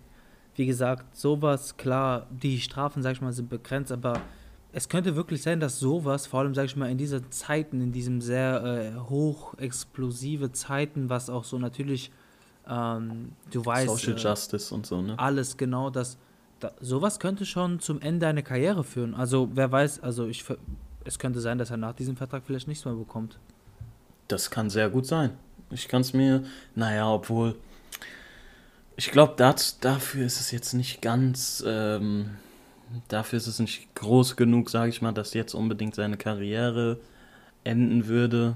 wie 0.56 0.66
gesagt, 0.66 1.16
sowas, 1.16 1.78
klar, 1.78 2.28
die 2.30 2.60
Strafen, 2.60 3.02
sag 3.02 3.14
ich 3.14 3.22
mal, 3.22 3.32
sind 3.32 3.48
begrenzt, 3.48 3.94
aber 3.94 4.20
es 4.74 4.90
könnte 4.90 5.16
wirklich 5.16 5.42
sein, 5.42 5.62
dass 5.62 5.80
sowas, 5.80 6.28
vor 6.28 6.42
allem, 6.42 6.54
sag 6.54 6.66
ich 6.66 6.76
mal, 6.76 6.92
in 6.92 6.98
diesen 6.98 7.32
Zeiten, 7.32 7.80
in 7.80 7.94
diesem 7.94 8.20
sehr 8.20 8.94
äh, 8.94 9.00
hochexplosive 9.10 10.52
Zeiten, 10.52 11.10
was 11.10 11.30
auch 11.30 11.46
so 11.46 11.58
natürlich, 11.60 12.12
ähm, 12.68 13.32
du 13.52 13.66
weißt, 13.66 13.88
Social 13.88 14.18
äh, 14.18 14.22
Justice 14.22 14.76
und 14.76 14.86
so, 14.86 15.02
ne? 15.02 15.18
alles 15.18 15.56
genau, 15.56 15.90
dass 15.90 16.18
da, 16.64 16.72
sowas 16.80 17.20
könnte 17.20 17.46
schon 17.46 17.80
zum 17.80 18.00
Ende 18.02 18.28
einer 18.28 18.42
Karriere 18.42 18.84
führen. 18.84 19.14
Also, 19.16 19.50
wer 19.54 19.72
weiß, 19.72 20.02
also 20.02 20.28
ich, 20.28 20.46
es 21.04 21.20
könnte 21.20 21.42
sein, 21.42 21.58
dass 21.58 21.72
er 21.72 21.78
nach 21.78 21.94
diesem 21.94 22.16
Vertrag 22.16 22.44
vielleicht 22.46 22.68
nichts 22.68 22.86
mehr 22.86 22.94
bekommt. 22.94 23.38
Das 24.28 24.50
kann 24.50 24.70
sehr 24.70 24.90
gut 24.90 25.06
sein. 25.06 25.32
Ich 25.72 25.88
kann 25.88 26.02
es 26.02 26.14
mir, 26.14 26.44
naja, 26.76 27.12
obwohl, 27.12 27.56
ich 28.96 29.12
glaube, 29.12 29.36
dafür 29.36 30.26
ist 30.26 30.40
es 30.40 30.52
jetzt 30.52 30.74
nicht 30.74 31.02
ganz, 31.02 31.64
ähm, 31.68 32.30
dafür 33.08 33.38
ist 33.38 33.48
es 33.48 33.60
nicht 33.60 33.94
groß 33.96 34.36
genug, 34.36 34.70
sage 34.70 34.90
ich 34.90 35.02
mal, 35.02 35.12
dass 35.12 35.34
jetzt 35.34 35.54
unbedingt 35.54 35.96
seine 35.96 36.18
Karriere 36.18 37.00
enden 37.64 38.08
würde. 38.08 38.56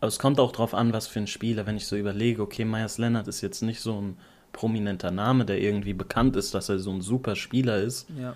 Aber 0.00 0.08
es 0.08 0.18
kommt 0.18 0.40
auch 0.40 0.52
drauf 0.52 0.74
an, 0.74 0.92
was 0.92 1.06
für 1.06 1.20
ein 1.20 1.26
Spieler. 1.26 1.66
Wenn 1.66 1.76
ich 1.76 1.86
so 1.86 1.96
überlege, 1.96 2.42
okay, 2.42 2.64
Myers 2.64 2.98
Leonard 2.98 3.28
ist 3.28 3.40
jetzt 3.40 3.62
nicht 3.62 3.80
so 3.80 4.00
ein 4.00 4.16
prominenter 4.52 5.10
Name, 5.10 5.44
der 5.44 5.60
irgendwie 5.60 5.94
bekannt 5.94 6.36
ist, 6.36 6.54
dass 6.54 6.68
er 6.68 6.78
so 6.78 6.90
ein 6.92 7.00
super 7.00 7.36
Spieler 7.36 7.78
ist. 7.78 8.08
Ja. 8.18 8.34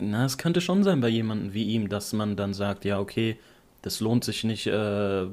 Na, 0.00 0.24
es 0.24 0.38
könnte 0.38 0.60
schon 0.62 0.82
sein 0.84 1.00
bei 1.00 1.08
jemandem 1.08 1.52
wie 1.52 1.64
ihm, 1.64 1.88
dass 1.88 2.12
man 2.14 2.36
dann 2.36 2.54
sagt, 2.54 2.84
ja, 2.86 2.98
okay, 2.98 3.36
das 3.82 4.00
lohnt 4.00 4.24
sich 4.24 4.42
nicht, 4.44 4.66
äh, 4.66 5.26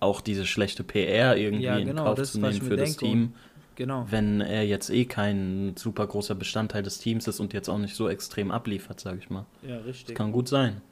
auch 0.00 0.20
diese 0.20 0.46
schlechte 0.46 0.82
PR 0.84 1.36
irgendwie 1.36 1.64
Ja, 1.64 1.76
in 1.78 1.86
genau, 1.86 2.04
Kauf 2.04 2.16
das 2.18 2.32
zu 2.32 2.40
nehmen 2.40 2.60
für 2.60 2.76
das. 2.76 2.96
Team, 2.96 3.32
Genau. 3.76 4.06
wenn 4.10 4.42
er 4.42 4.66
jetzt 4.66 4.90
eh 4.90 5.06
kein 5.06 5.72
super 5.76 6.06
großer 6.06 6.34
Bestandteil 6.34 6.82
des 6.82 6.98
Teams 6.98 7.26
ist 7.26 7.40
und 7.40 7.54
jetzt 7.54 7.70
auch 7.70 7.78
nicht 7.78 7.94
so 7.96 8.08
extrem 8.08 8.50
abliefert, 8.50 9.00
sage 9.00 9.18
ich 9.20 9.30
mal. 9.30 9.46
Ja, 9.66 9.76
Das 9.78 9.86
richtig. 9.86 10.14
kann 10.14 10.30
gut 10.30 10.48
sein. 10.48 10.82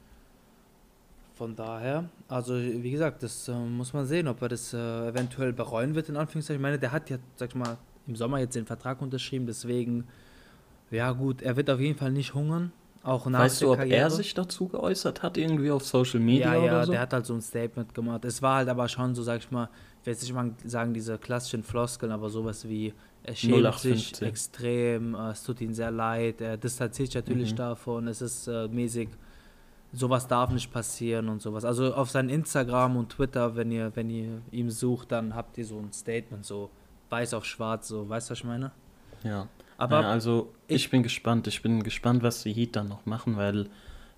Von 1.40 1.56
daher, 1.56 2.04
also 2.28 2.52
wie 2.54 2.90
gesagt, 2.90 3.22
das 3.22 3.48
äh, 3.48 3.54
muss 3.54 3.94
man 3.94 4.04
sehen, 4.04 4.28
ob 4.28 4.42
er 4.42 4.50
das 4.50 4.74
äh, 4.74 5.08
eventuell 5.08 5.54
bereuen 5.54 5.94
wird, 5.94 6.10
in 6.10 6.18
Anführungszeichen. 6.18 6.60
Ich 6.60 6.62
meine, 6.62 6.78
der 6.78 6.92
hat 6.92 7.08
ja, 7.08 7.16
sag 7.36 7.48
ich 7.48 7.54
mal, 7.54 7.78
im 8.06 8.14
Sommer 8.14 8.40
jetzt 8.40 8.56
den 8.56 8.66
Vertrag 8.66 9.00
unterschrieben, 9.00 9.46
deswegen, 9.46 10.04
ja 10.90 11.12
gut, 11.12 11.40
er 11.40 11.56
wird 11.56 11.70
auf 11.70 11.80
jeden 11.80 11.98
Fall 11.98 12.12
nicht 12.12 12.34
hungern, 12.34 12.72
auch 13.02 13.24
nach 13.24 13.38
weißt 13.38 13.62
du, 13.62 13.70
ob 13.70 13.78
Karriere. 13.78 13.96
er 14.00 14.10
sich 14.10 14.34
dazu 14.34 14.68
geäußert 14.68 15.22
hat, 15.22 15.38
irgendwie 15.38 15.70
auf 15.70 15.86
Social 15.86 16.20
Media 16.20 16.52
ja, 16.54 16.60
ja, 16.66 16.72
oder 16.72 16.84
so? 16.84 16.92
der 16.92 17.00
hat 17.00 17.14
halt 17.14 17.24
so 17.24 17.32
ein 17.32 17.40
Statement 17.40 17.94
gemacht. 17.94 18.22
Es 18.26 18.42
war 18.42 18.56
halt 18.56 18.68
aber 18.68 18.86
schon 18.86 19.14
so, 19.14 19.22
sag 19.22 19.38
ich 19.38 19.50
mal, 19.50 19.70
ich 20.02 20.06
will 20.06 20.12
jetzt 20.12 20.22
nicht 20.22 20.34
mal 20.34 20.50
sagen, 20.66 20.92
diese 20.92 21.16
klassischen 21.16 21.62
Floskeln, 21.62 22.12
aber 22.12 22.28
sowas 22.28 22.68
wie, 22.68 22.92
er 23.22 23.34
schämt 23.34 23.54
0815. 23.54 23.96
sich 23.96 24.22
extrem, 24.28 25.14
äh, 25.14 25.30
es 25.30 25.42
tut 25.42 25.62
ihm 25.62 25.72
sehr 25.72 25.90
leid, 25.90 26.42
er 26.42 26.58
distanziert 26.58 27.08
sich 27.08 27.14
natürlich 27.14 27.52
Mhm. 27.52 27.56
davon, 27.56 28.08
es 28.08 28.20
ist 28.20 28.46
äh, 28.46 28.68
mäßig, 28.68 29.08
sowas 29.92 30.28
darf 30.28 30.50
nicht 30.50 30.72
passieren 30.72 31.28
und 31.28 31.42
sowas. 31.42 31.64
Also 31.64 31.94
auf 31.94 32.10
sein 32.10 32.28
Instagram 32.28 32.96
und 32.96 33.10
Twitter, 33.10 33.56
wenn 33.56 33.70
ihr, 33.72 33.90
wenn 33.96 34.10
ihr 34.10 34.40
ihm 34.50 34.70
sucht, 34.70 35.12
dann 35.12 35.34
habt 35.34 35.58
ihr 35.58 35.64
so 35.64 35.78
ein 35.78 35.92
Statement, 35.92 36.44
so 36.44 36.70
weiß 37.08 37.34
auf 37.34 37.44
schwarz, 37.44 37.88
so, 37.88 38.08
weißt 38.08 38.28
du, 38.28 38.32
was 38.32 38.38
ich 38.38 38.44
meine? 38.44 38.70
Ja. 39.24 39.48
Aber 39.78 40.02
ja, 40.02 40.10
also 40.10 40.52
ich, 40.68 40.84
ich- 40.84 40.90
bin 40.90 41.02
gespannt. 41.02 41.46
Ich 41.46 41.62
bin 41.62 41.82
gespannt, 41.82 42.22
was 42.22 42.42
die 42.42 42.52
Heat 42.52 42.76
dann 42.76 42.88
noch 42.88 43.06
machen, 43.06 43.36
weil 43.36 43.68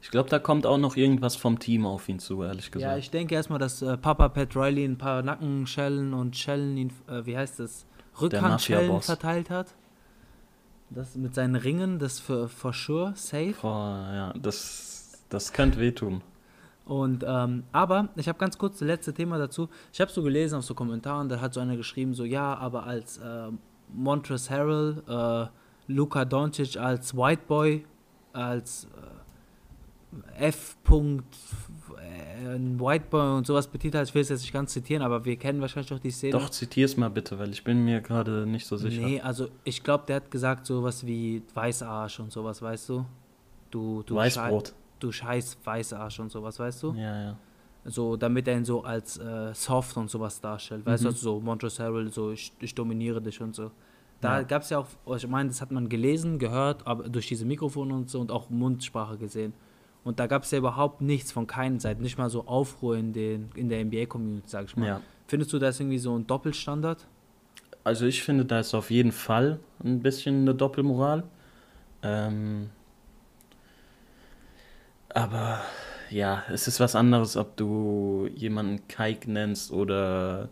ich 0.01 0.11
glaube, 0.11 0.29
da 0.29 0.41
kommt 0.41 0.67
auch 0.67 0.79
noch 0.79 0.97
irgendwas 0.97 1.37
vom 1.37 1.59
Team 1.61 1.87
auf 1.87 2.09
ihn 2.09 2.19
zu, 2.19 2.43
ehrlich 2.43 2.73
gesagt. 2.73 2.91
Ja, 2.93 2.99
ich 2.99 3.11
denke 3.11 3.37
erstmal, 3.37 3.61
dass 3.61 3.81
äh, 3.83 3.97
Papa 3.97 4.29
Pat 4.29 4.57
Riley 4.57 4.85
ein 4.85 4.99
paar 4.99 5.23
Nackenschellen 5.23 6.13
und 6.13 6.37
Schellen, 6.37 6.77
ihn, 6.77 6.93
äh, 7.09 7.25
wie 7.25 7.37
heißt 7.37 7.61
das, 7.61 7.87
Rückhandschellen 8.21 9.01
verteilt 9.01 9.49
hat. 9.49 9.69
Das 10.91 11.15
mit 11.15 11.35
seinen 11.35 11.55
Ringen, 11.57 11.99
das 11.99 12.19
für 12.21 12.49
for 12.49 12.73
sure, 12.75 13.13
safe. 13.15 13.55
Boah, 13.63 14.11
ja, 14.13 14.33
das, 14.39 14.92
das 15.33 15.53
könnte 15.53 15.79
wehtun. 15.79 16.23
Und, 16.85 17.25
ähm, 17.27 17.65
aber 17.73 18.09
ich 18.17 18.29
habe 18.29 18.39
ganz 18.39 18.59
kurz 18.59 18.79
das 18.81 18.87
letzte 18.87 19.15
Thema 19.15 19.39
dazu. 19.39 19.69
Ich 19.93 20.01
habe 20.01 20.11
so 20.11 20.23
gelesen 20.23 20.57
auf 20.57 20.65
so 20.65 20.75
Kommentaren, 20.75 21.29
da 21.29 21.41
hat 21.41 21.55
so 21.55 21.61
einer 21.61 21.77
geschrieben, 21.77 22.13
so 22.15 22.25
ja, 22.25 22.55
aber 22.55 22.85
als 22.85 23.19
äh, 23.19 23.49
Montrezl 23.95 24.51
Harrell, 24.51 25.03
äh, 25.09 25.93
Luka 25.93 26.25
Doncic 26.25 26.77
als 26.77 27.17
White 27.17 27.43
Boy, 27.47 27.85
als 28.33 28.89
äh, 30.39 30.49
F. 30.49 30.77
äh, 30.85 30.91
White 32.81 33.05
Boy 33.11 33.37
und 33.37 33.47
sowas 33.47 33.69
betitelt, 33.69 34.09
ich 34.09 34.15
will 34.15 34.23
es 34.23 34.29
jetzt 34.29 34.43
nicht 34.43 34.53
ganz 34.53 34.73
zitieren, 34.73 35.03
aber 35.03 35.25
wir 35.25 35.37
kennen 35.37 35.61
wahrscheinlich 35.61 35.89
doch 35.89 36.01
die 36.01 36.11
Szene. 36.11 36.33
Doch, 36.33 36.51
zitier's 36.51 36.97
mal 36.97 37.11
bitte, 37.11 37.39
weil 37.39 37.51
ich 37.51 37.63
bin 37.63 37.85
mir 37.85 38.01
gerade 38.01 38.45
nicht 38.45 38.67
so 38.67 38.77
sicher. 38.77 39.03
Nee, 39.03 39.21
also 39.21 39.49
ich 39.63 39.85
glaube, 39.85 40.05
der 40.09 40.17
hat 40.17 40.31
gesagt 40.33 40.67
sowas 40.67 41.07
wie 41.07 41.43
Weißarsch 41.55 42.19
und 42.19 42.33
sowas, 42.33 42.61
weißt 42.61 42.89
du? 42.89 43.07
Du, 43.71 44.03
du, 44.05 44.17
Weißbrot. 44.17 44.69
Schei 44.69 44.82
du 45.03 45.13
scheiß 45.13 45.59
Weißarsch 45.65 46.21
und 46.21 46.31
sowas, 46.31 46.59
weißt 46.59 46.83
du? 46.83 46.93
Ja, 46.95 47.23
ja. 47.25 47.37
So, 47.85 48.17
damit 48.17 48.47
er 48.47 48.57
ihn 48.57 48.65
so 48.65 48.85
als 48.85 49.19
äh, 49.19 49.53
soft 49.55 49.97
und 49.97 50.09
sowas 50.09 50.41
darstellt. 50.41 50.87
Weißt 50.87 51.03
du, 51.05 51.09
Mhm. 51.09 51.15
also 51.15 51.35
so 51.35 51.41
Montrezl 51.41 51.83
Harrell, 51.83 52.13
so 52.13 52.31
ich, 52.31 52.53
ich 52.61 52.75
dominiere 52.75 53.21
dich 53.21 53.41
und 53.41 53.55
so. 53.57 53.71
Da 54.21 54.39
Ja. 54.39 54.43
gab 54.45 54.63
es 54.63 54.71
ja 54.71 54.79
auch, 54.79 54.87
oh, 55.05 55.17
ich 55.17 55.27
meine, 55.27 55.49
das 55.49 55.61
hat 55.61 55.73
man 55.73 55.89
gelesen, 55.89 56.39
gehört, 56.39 56.87
aber 56.87 57.09
durch 57.09 57.27
diese 57.27 57.45
Mikrofone 57.45 57.93
und 57.93 58.09
so 58.09 58.21
und 58.21 58.31
auch 58.31 58.51
Mundsprache 58.51 59.19
gesehen. 59.19 59.53
Und 60.05 60.21
da 60.21 60.27
gab 60.29 60.45
es 60.45 60.51
ja 60.53 60.59
überhaupt 60.59 61.01
nichts 61.01 61.33
von 61.33 61.47
keinen 61.49 61.81
Seiten, 61.81 62.03
nicht 62.03 62.19
mal 62.19 62.31
so 62.31 62.47
Aufruhr 62.47 62.97
in, 62.97 63.13
den, 63.13 63.51
in 63.57 63.69
der 63.69 63.85
NBA-Community, 63.85 64.49
sag 64.49 64.67
ich 64.67 64.77
mal. 64.77 64.87
ja. 64.87 65.01
Findest 65.27 65.53
du 65.53 65.59
das 65.59 65.81
irgendwie 65.81 65.99
so 65.99 66.17
ein 66.17 66.27
Doppelstandard? 66.27 67.07
Also 67.85 68.07
ich 68.07 68.23
finde, 68.23 68.45
da 68.45 68.61
ist 68.61 68.75
auf 68.75 68.91
jeden 68.93 69.11
Fall 69.13 69.59
ein 69.83 70.01
bisschen 70.01 70.43
eine 70.43 70.55
Doppelmoral. 70.55 71.25
Ähm, 72.03 72.71
aber 75.15 75.61
ja, 76.11 76.43
es 76.51 76.69
ist 76.69 76.81
was 76.81 76.95
anderes, 76.95 77.37
ob 77.37 77.57
du 77.57 78.29
jemanden 78.35 78.87
Kike 78.89 79.31
nennst 79.31 79.73
oder 79.73 80.49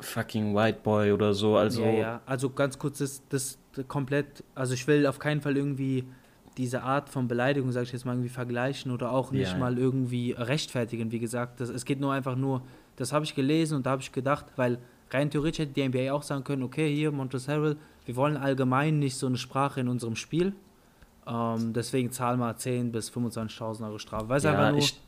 fucking 0.00 0.54
White 0.54 0.80
Boy 0.82 1.12
oder 1.12 1.32
so. 1.34 1.56
Also 1.56 1.82
ja, 1.82 1.90
ja. 1.90 2.20
Also 2.26 2.50
ganz 2.50 2.78
kurz, 2.78 2.98
das, 2.98 3.22
das 3.28 3.58
komplett, 3.88 4.44
also 4.54 4.74
ich 4.74 4.86
will 4.86 5.06
auf 5.06 5.18
keinen 5.18 5.40
Fall 5.40 5.56
irgendwie 5.56 6.04
diese 6.56 6.82
Art 6.82 7.08
von 7.08 7.26
Beleidigung, 7.26 7.72
sag 7.72 7.82
ich 7.82 7.92
jetzt 7.92 8.04
mal, 8.04 8.12
irgendwie 8.12 8.28
vergleichen 8.28 8.92
oder 8.92 9.10
auch 9.10 9.32
nicht 9.32 9.48
Ja, 9.48 9.52
ja. 9.54 9.58
mal 9.58 9.78
irgendwie 9.78 10.32
rechtfertigen, 10.32 11.10
wie 11.10 11.18
gesagt. 11.18 11.60
Das, 11.60 11.68
es 11.68 11.84
geht 11.84 12.00
nur 12.00 12.12
einfach 12.12 12.36
nur, 12.36 12.62
das 12.96 13.12
habe 13.12 13.24
ich 13.24 13.34
gelesen 13.34 13.76
und 13.76 13.86
da 13.86 13.90
habe 13.90 14.02
ich 14.02 14.12
gedacht, 14.12 14.46
weil 14.56 14.78
rein 15.10 15.30
theoretisch 15.30 15.60
hätte 15.60 15.72
die 15.72 15.88
NBA 15.88 16.12
auch 16.12 16.22
sagen 16.22 16.44
können, 16.44 16.62
okay, 16.62 16.94
hier, 16.94 17.10
Montrezl 17.10 17.52
Harrell, 17.52 17.76
wir 18.04 18.16
wollen 18.16 18.36
allgemein 18.36 18.98
nicht 18.98 19.16
so 19.16 19.26
eine 19.26 19.36
Sprache 19.36 19.80
in 19.80 19.88
unserem 19.88 20.16
Spiel. 20.16 20.52
Ähm, 21.26 21.72
deswegen 21.72 22.12
zahlen 22.12 22.38
wir 22.38 22.56
10.000 22.56 22.90
bis 22.90 23.10
25.000 23.10 23.86
Euro 23.86 23.98
Strafe. 23.98 24.28
Weiß 24.28 24.44
einfach 24.44 24.62
ja, 24.64 24.70
nur, 24.72 24.78
ich, 24.78 25.00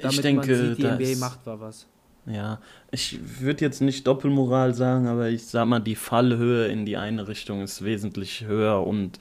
damit 0.00 0.16
ich 0.16 0.20
denke, 0.20 0.46
man 0.46 0.68
sieht, 0.68 0.78
die 0.78 0.82
da 0.82 0.94
NBA 0.96 1.18
macht 1.18 1.46
war 1.46 1.60
was. 1.60 1.86
Ja, 2.26 2.60
ich 2.90 3.40
würde 3.40 3.64
jetzt 3.64 3.80
nicht 3.80 4.06
Doppelmoral 4.06 4.74
sagen, 4.74 5.06
aber 5.06 5.28
ich 5.28 5.46
sag 5.46 5.66
mal, 5.66 5.78
die 5.78 5.94
Fallhöhe 5.94 6.66
in 6.66 6.84
die 6.84 6.96
eine 6.96 7.28
Richtung 7.28 7.62
ist 7.62 7.84
wesentlich 7.84 8.44
höher 8.44 8.84
und 8.84 9.20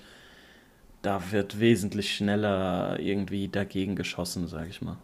da 1.03 1.21
wird 1.31 1.59
wesentlich 1.59 2.15
schneller 2.15 2.99
irgendwie 2.99 3.47
dagegen 3.47 3.95
geschossen, 3.95 4.47
sag 4.47 4.67
ich 4.67 4.81
mal. 4.81 4.97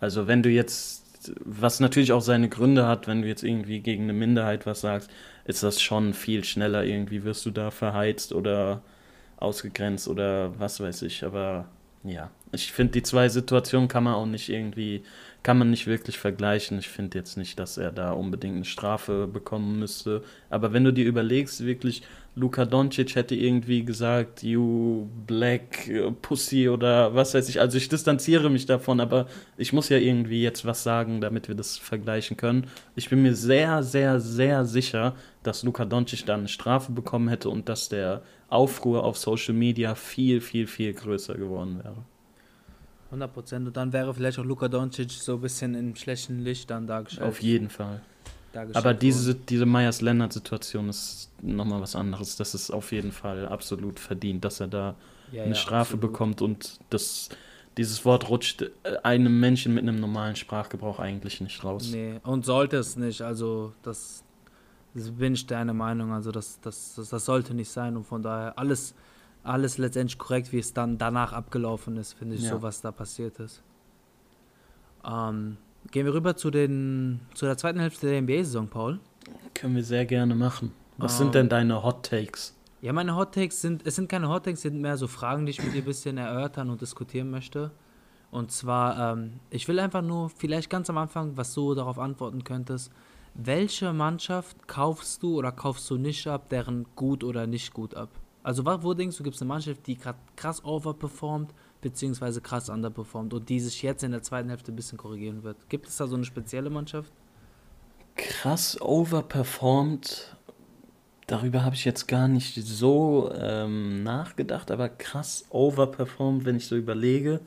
Also 0.00 0.26
wenn 0.26 0.42
du 0.42 0.48
jetzt, 0.48 1.34
was 1.44 1.78
natürlich 1.78 2.12
auch 2.12 2.22
seine 2.22 2.48
Gründe 2.48 2.86
hat, 2.86 3.06
wenn 3.06 3.20
du 3.20 3.28
jetzt 3.28 3.42
irgendwie 3.42 3.80
gegen 3.80 4.04
eine 4.04 4.14
Minderheit 4.14 4.64
was 4.64 4.80
sagst, 4.80 5.10
ist 5.44 5.62
das 5.62 5.82
schon 5.82 6.14
viel 6.14 6.42
schneller. 6.42 6.84
Irgendwie 6.84 7.22
wirst 7.24 7.44
du 7.44 7.50
da 7.50 7.70
verheizt 7.70 8.32
oder 8.32 8.80
ausgegrenzt 9.36 10.08
oder 10.08 10.58
was 10.58 10.80
weiß 10.80 11.02
ich. 11.02 11.24
Aber 11.24 11.66
ja, 12.04 12.30
ich 12.52 12.72
finde, 12.72 12.92
die 12.92 13.02
zwei 13.02 13.28
Situationen 13.28 13.88
kann 13.88 14.04
man 14.04 14.14
auch 14.14 14.26
nicht 14.26 14.48
irgendwie, 14.48 15.02
kann 15.42 15.58
man 15.58 15.70
nicht 15.70 15.86
wirklich 15.86 16.18
vergleichen. 16.18 16.78
Ich 16.78 16.88
finde 16.88 17.18
jetzt 17.18 17.36
nicht, 17.36 17.58
dass 17.58 17.78
er 17.78 17.92
da 17.92 18.12
unbedingt 18.12 18.56
eine 18.56 18.64
Strafe 18.64 19.26
bekommen 19.26 19.78
müsste. 19.78 20.22
Aber 20.50 20.72
wenn 20.72 20.84
du 20.84 20.92
dir 20.92 21.04
überlegst, 21.04 21.64
wirklich, 21.64 22.02
Luka 22.38 22.66
Doncic 22.66 23.14
hätte 23.14 23.34
irgendwie 23.34 23.82
gesagt, 23.82 24.42
you 24.42 25.08
black 25.26 25.88
äh, 25.88 26.10
pussy 26.10 26.68
oder 26.68 27.14
was 27.14 27.32
weiß 27.32 27.48
ich. 27.48 27.60
Also 27.60 27.78
ich 27.78 27.88
distanziere 27.88 28.50
mich 28.50 28.66
davon, 28.66 29.00
aber 29.00 29.26
ich 29.56 29.72
muss 29.72 29.88
ja 29.88 29.96
irgendwie 29.96 30.42
jetzt 30.42 30.66
was 30.66 30.82
sagen, 30.82 31.22
damit 31.22 31.48
wir 31.48 31.54
das 31.54 31.78
vergleichen 31.78 32.36
können. 32.36 32.66
Ich 32.94 33.08
bin 33.08 33.22
mir 33.22 33.34
sehr, 33.34 33.82
sehr, 33.82 34.20
sehr 34.20 34.66
sicher, 34.66 35.14
dass 35.46 35.62
Luka 35.62 35.84
Doncic 35.84 36.26
da 36.26 36.34
eine 36.34 36.48
Strafe 36.48 36.92
bekommen 36.92 37.28
hätte 37.28 37.48
und 37.50 37.68
dass 37.68 37.88
der 37.88 38.22
Aufruhr 38.48 39.04
auf 39.04 39.16
Social 39.16 39.54
Media 39.54 39.94
viel, 39.94 40.40
viel, 40.40 40.66
viel 40.66 40.92
größer 40.92 41.34
geworden 41.34 41.80
wäre. 41.82 41.96
100 43.06 43.32
Prozent. 43.32 43.66
Und 43.66 43.76
dann 43.76 43.92
wäre 43.92 44.12
vielleicht 44.12 44.38
auch 44.38 44.44
Luka 44.44 44.68
Doncic 44.68 45.10
so 45.12 45.34
ein 45.34 45.40
bisschen 45.40 45.74
in 45.74 45.94
schlechten 45.94 46.40
Licht 46.40 46.70
dann 46.70 46.86
dargestellt. 46.86 47.28
Auf 47.28 47.40
jeden 47.40 47.70
Fall. 47.70 48.00
Aber 48.72 48.94
diese, 48.94 49.34
diese 49.34 49.66
Meyers-Lennart-Situation 49.66 50.88
ist 50.88 51.30
nochmal 51.42 51.80
was 51.80 51.94
anderes. 51.94 52.36
Das 52.36 52.54
ist 52.54 52.70
auf 52.70 52.90
jeden 52.90 53.12
Fall 53.12 53.46
absolut 53.46 54.00
verdient, 54.00 54.44
dass 54.44 54.60
er 54.60 54.68
da 54.68 54.94
Ja, 55.30 55.42
eine 55.42 55.50
ja, 55.50 55.54
Strafe 55.54 55.94
absolut. 55.94 56.00
bekommt 56.00 56.42
und 56.42 56.78
das, 56.88 57.28
dieses 57.76 58.04
Wort 58.06 58.30
rutscht 58.30 58.62
äh, 58.62 58.96
einem 59.02 59.38
Menschen 59.40 59.74
mit 59.74 59.82
einem 59.82 60.00
normalen 60.00 60.36
Sprachgebrauch 60.36 60.98
eigentlich 60.98 61.40
nicht 61.42 61.62
raus. 61.64 61.90
Nee, 61.92 62.18
und 62.22 62.46
sollte 62.46 62.78
es 62.78 62.96
nicht. 62.96 63.20
Also, 63.20 63.74
das 63.82 64.24
bin 65.18 65.34
ich 65.34 65.46
deiner 65.46 65.74
Meinung. 65.74 66.12
Also, 66.12 66.30
das, 66.32 66.60
das, 66.60 66.94
das, 66.94 67.10
das 67.10 67.24
sollte 67.24 67.54
nicht 67.54 67.70
sein. 67.70 67.96
Und 67.96 68.04
von 68.04 68.22
daher 68.22 68.58
alles, 68.58 68.94
alles 69.42 69.78
letztendlich 69.78 70.18
korrekt, 70.18 70.52
wie 70.52 70.58
es 70.58 70.72
dann 70.72 70.98
danach 70.98 71.32
abgelaufen 71.32 71.96
ist, 71.96 72.14
finde 72.14 72.34
ich, 72.36 72.42
Ja. 72.42 72.50
so 72.50 72.62
was 72.62 72.80
da 72.80 72.90
passiert 72.92 73.38
ist. 73.38 73.62
Ähm, 75.04 75.56
gehen 75.90 76.04
wir 76.06 76.14
rüber 76.14 76.36
zu, 76.36 76.50
den, 76.50 77.20
zu 77.34 77.46
der 77.46 77.56
zweiten 77.56 77.78
Hälfte 77.78 78.08
der 78.08 78.20
NBA-Saison, 78.22 78.68
Paul. 78.68 78.98
Können 79.54 79.76
wir 79.76 79.84
sehr 79.84 80.04
gerne 80.06 80.34
machen. 80.34 80.72
Was 80.98 81.12
Ähm, 81.20 81.26
sind 81.26 81.34
denn 81.34 81.48
deine 81.48 81.82
Hot 81.82 82.06
Takes? 82.06 82.54
Ja, 82.82 82.92
meine 82.92 83.14
Hot 83.16 83.34
Takes 83.34 83.60
sind, 83.60 83.86
es 83.86 83.96
sind 83.96 84.08
keine 84.08 84.28
Hot 84.28 84.44
Takes, 84.44 84.62
sind 84.62 84.80
mehr 84.80 84.96
so 84.96 85.06
Fragen, 85.06 85.46
die 85.46 85.50
ich 85.50 85.62
mit 85.62 85.74
dir 85.74 85.82
ein 85.82 85.84
bisschen 85.84 86.18
erörtern 86.18 86.70
und 86.70 86.80
diskutieren 86.80 87.30
möchte. 87.30 87.70
Und 88.30 88.50
zwar, 88.50 89.12
ähm, 89.12 89.34
ich 89.50 89.66
will 89.68 89.78
einfach 89.78 90.02
nur 90.02 90.28
vielleicht 90.30 90.68
ganz 90.70 90.90
am 90.90 90.98
Anfang, 90.98 91.36
was 91.36 91.54
du 91.54 91.74
darauf 91.74 91.98
antworten 91.98 92.44
könntest. 92.44 92.92
Welche 93.38 93.92
Mannschaft 93.92 94.66
kaufst 94.66 95.22
du 95.22 95.36
oder 95.36 95.52
kaufst 95.52 95.90
du 95.90 95.98
nicht 95.98 96.26
ab, 96.26 96.48
deren 96.48 96.86
gut 96.96 97.22
oder 97.22 97.46
nicht 97.46 97.74
gut 97.74 97.94
ab? 97.94 98.08
Also 98.42 98.64
wo 98.64 98.94
denkst 98.94 99.16
du, 99.18 99.24
gibt 99.24 99.36
es 99.36 99.42
eine 99.42 99.48
Mannschaft, 99.48 99.86
die 99.86 99.98
gerade 99.98 100.18
krass 100.36 100.64
overperformt, 100.64 101.52
beziehungsweise 101.82 102.40
krass 102.40 102.70
underperformt 102.70 103.34
und 103.34 103.48
die 103.48 103.60
sich 103.60 103.82
jetzt 103.82 104.04
in 104.04 104.12
der 104.12 104.22
zweiten 104.22 104.48
Hälfte 104.48 104.72
ein 104.72 104.76
bisschen 104.76 104.96
korrigieren 104.96 105.42
wird? 105.42 105.68
Gibt 105.68 105.88
es 105.88 105.96
da 105.96 106.06
so 106.06 106.16
eine 106.16 106.24
spezielle 106.24 106.70
Mannschaft? 106.70 107.12
Krass 108.14 108.80
overperformed. 108.80 110.36
Darüber 111.26 111.64
habe 111.64 111.74
ich 111.74 111.84
jetzt 111.84 112.06
gar 112.06 112.28
nicht 112.28 112.54
so 112.54 113.30
ähm, 113.34 114.04
nachgedacht, 114.04 114.70
aber 114.70 114.88
krass 114.88 115.44
overperformed, 115.50 116.44
wenn 116.44 116.56
ich 116.56 116.68
so 116.68 116.76
überlege. 116.76 117.40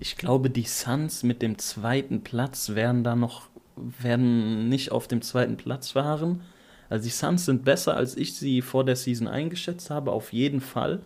Ich 0.00 0.16
glaube, 0.16 0.50
die 0.50 0.64
Suns 0.64 1.22
mit 1.22 1.40
dem 1.40 1.56
zweiten 1.58 2.22
Platz 2.24 2.70
werden 2.70 3.04
da 3.04 3.14
noch, 3.14 3.48
werden 3.76 4.68
nicht 4.68 4.92
auf 4.92 5.08
dem 5.08 5.22
zweiten 5.22 5.56
Platz 5.56 5.92
fahren. 5.92 6.42
Also 6.88 7.04
die 7.04 7.10
Suns 7.10 7.46
sind 7.46 7.64
besser, 7.64 7.96
als 7.96 8.16
ich 8.16 8.34
sie 8.34 8.60
vor 8.60 8.84
der 8.84 8.96
Season 8.96 9.26
eingeschätzt 9.26 9.90
habe, 9.90 10.12
auf 10.12 10.32
jeden 10.32 10.60
Fall. 10.60 11.00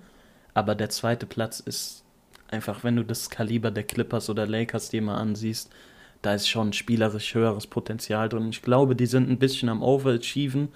Aber 0.55 0.75
der 0.75 0.89
zweite 0.89 1.27
Platz 1.27 1.61
ist 1.61 2.05
einfach, 2.49 2.83
wenn 2.83 2.97
du 2.97 3.05
das 3.05 3.31
Kaliber 3.31 3.71
der 3.71 3.85
Clippers 3.85 4.31
oder 4.31 4.47
Lakers 4.47 4.89
dir 4.89 5.03
mal 5.03 5.17
ansiehst, 5.17 5.71
da 6.23 6.35
ist 6.35 6.49
schon 6.49 6.73
spielerisch 6.73 7.35
höheres 7.35 7.67
Potenzial 7.67 8.29
drin. 8.29 8.49
Ich 8.51 8.63
glaube, 8.63 8.97
die 8.97 9.07
sind 9.07 9.31
ein 9.31 9.39
bisschen 9.39 9.69
am 9.69 9.83
Overachieven. 9.83 10.69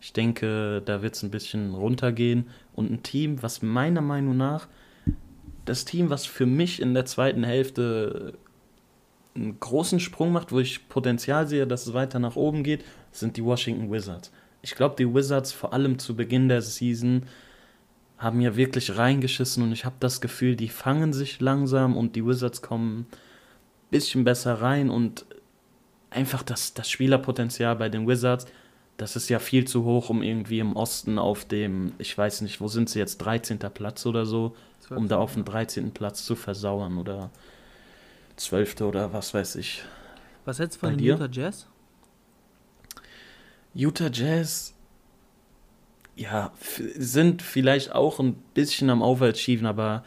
Ich 0.00 0.12
denke, 0.12 0.82
da 0.84 1.02
wird 1.02 1.14
es 1.14 1.22
ein 1.22 1.30
bisschen 1.30 1.74
runtergehen. 1.74 2.46
Und 2.74 2.90
ein 2.90 3.02
Team, 3.02 3.42
was 3.42 3.62
meiner 3.62 4.00
Meinung 4.00 4.36
nach, 4.36 4.68
das 5.64 5.84
Team, 5.84 6.10
was 6.10 6.26
für 6.26 6.46
mich 6.46 6.80
in 6.80 6.94
der 6.94 7.04
zweiten 7.04 7.44
Hälfte 7.44 8.34
einen 9.36 9.60
großen 9.60 10.00
Sprung 10.00 10.32
macht, 10.32 10.52
wo 10.52 10.58
ich 10.58 10.88
Potenzial 10.88 11.46
sehe, 11.46 11.66
dass 11.66 11.86
es 11.86 11.94
weiter 11.94 12.18
nach 12.18 12.36
oben 12.36 12.62
geht, 12.62 12.84
sind 13.12 13.36
die 13.36 13.44
Washington 13.44 13.90
Wizards. 13.90 14.32
Ich 14.62 14.74
glaube, 14.74 14.96
die 14.98 15.12
Wizards 15.12 15.52
vor 15.52 15.72
allem 15.72 15.98
zu 15.98 16.16
Beginn 16.16 16.48
der 16.48 16.62
Season 16.62 17.22
haben 18.18 18.40
ja 18.40 18.56
wirklich 18.56 18.96
reingeschissen 18.96 19.62
und 19.62 19.72
ich 19.72 19.84
habe 19.84 19.96
das 20.00 20.20
Gefühl, 20.20 20.56
die 20.56 20.68
fangen 20.68 21.12
sich 21.12 21.40
langsam 21.40 21.96
und 21.96 22.16
die 22.16 22.24
Wizards 22.26 22.62
kommen 22.62 23.00
ein 23.00 23.06
bisschen 23.90 24.24
besser 24.24 24.54
rein 24.54 24.90
und 24.90 25.26
einfach 26.10 26.42
das, 26.42 26.74
das 26.74 26.90
Spielerpotenzial 26.90 27.76
bei 27.76 27.88
den 27.88 28.08
Wizards, 28.08 28.46
das 28.96 29.16
ist 29.16 29.28
ja 29.28 29.38
viel 29.38 29.66
zu 29.66 29.84
hoch, 29.84 30.08
um 30.08 30.22
irgendwie 30.22 30.60
im 30.60 30.74
Osten 30.74 31.18
auf 31.18 31.44
dem, 31.44 31.92
ich 31.98 32.16
weiß 32.16 32.40
nicht, 32.40 32.60
wo 32.60 32.68
sind 32.68 32.88
sie 32.88 32.98
jetzt, 32.98 33.18
13. 33.18 33.58
Platz 33.58 34.06
oder 34.06 34.24
so, 34.24 34.56
um 34.88 35.08
da 35.08 35.18
auf 35.18 35.34
dem 35.34 35.44
13. 35.44 35.90
Platz 35.90 36.24
zu 36.24 36.34
versauern 36.34 36.96
oder 36.96 37.30
12. 38.36 38.80
oder 38.82 39.12
was 39.12 39.34
weiß 39.34 39.56
ich. 39.56 39.82
Was 40.44 40.58
hältst 40.58 40.76
du 40.76 40.80
von 40.80 40.90
Bei 40.90 40.96
den 40.96 41.04
dir? 41.04 41.14
Utah 41.14 41.28
Jazz? 41.30 41.66
Utah 43.74 44.10
Jazz, 44.12 44.74
ja, 46.14 46.52
sind 46.96 47.42
vielleicht 47.42 47.92
auch 47.92 48.20
ein 48.20 48.34
bisschen 48.54 48.88
am 48.88 49.02
Overachieven, 49.02 49.66
aber 49.66 50.02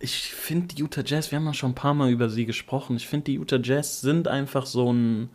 ich 0.00 0.32
finde 0.32 0.74
die 0.74 0.80
Utah 0.80 1.02
Jazz, 1.04 1.30
wir 1.30 1.38
haben 1.38 1.46
ja 1.46 1.54
schon 1.54 1.72
ein 1.72 1.76
paar 1.76 1.94
Mal 1.94 2.10
über 2.10 2.28
sie 2.28 2.46
gesprochen, 2.46 2.96
ich 2.96 3.06
finde 3.06 3.24
die 3.24 3.34
Utah 3.34 3.60
Jazz 3.62 4.00
sind 4.00 4.26
einfach 4.28 4.66
so 4.66 4.92
ein 4.92 5.30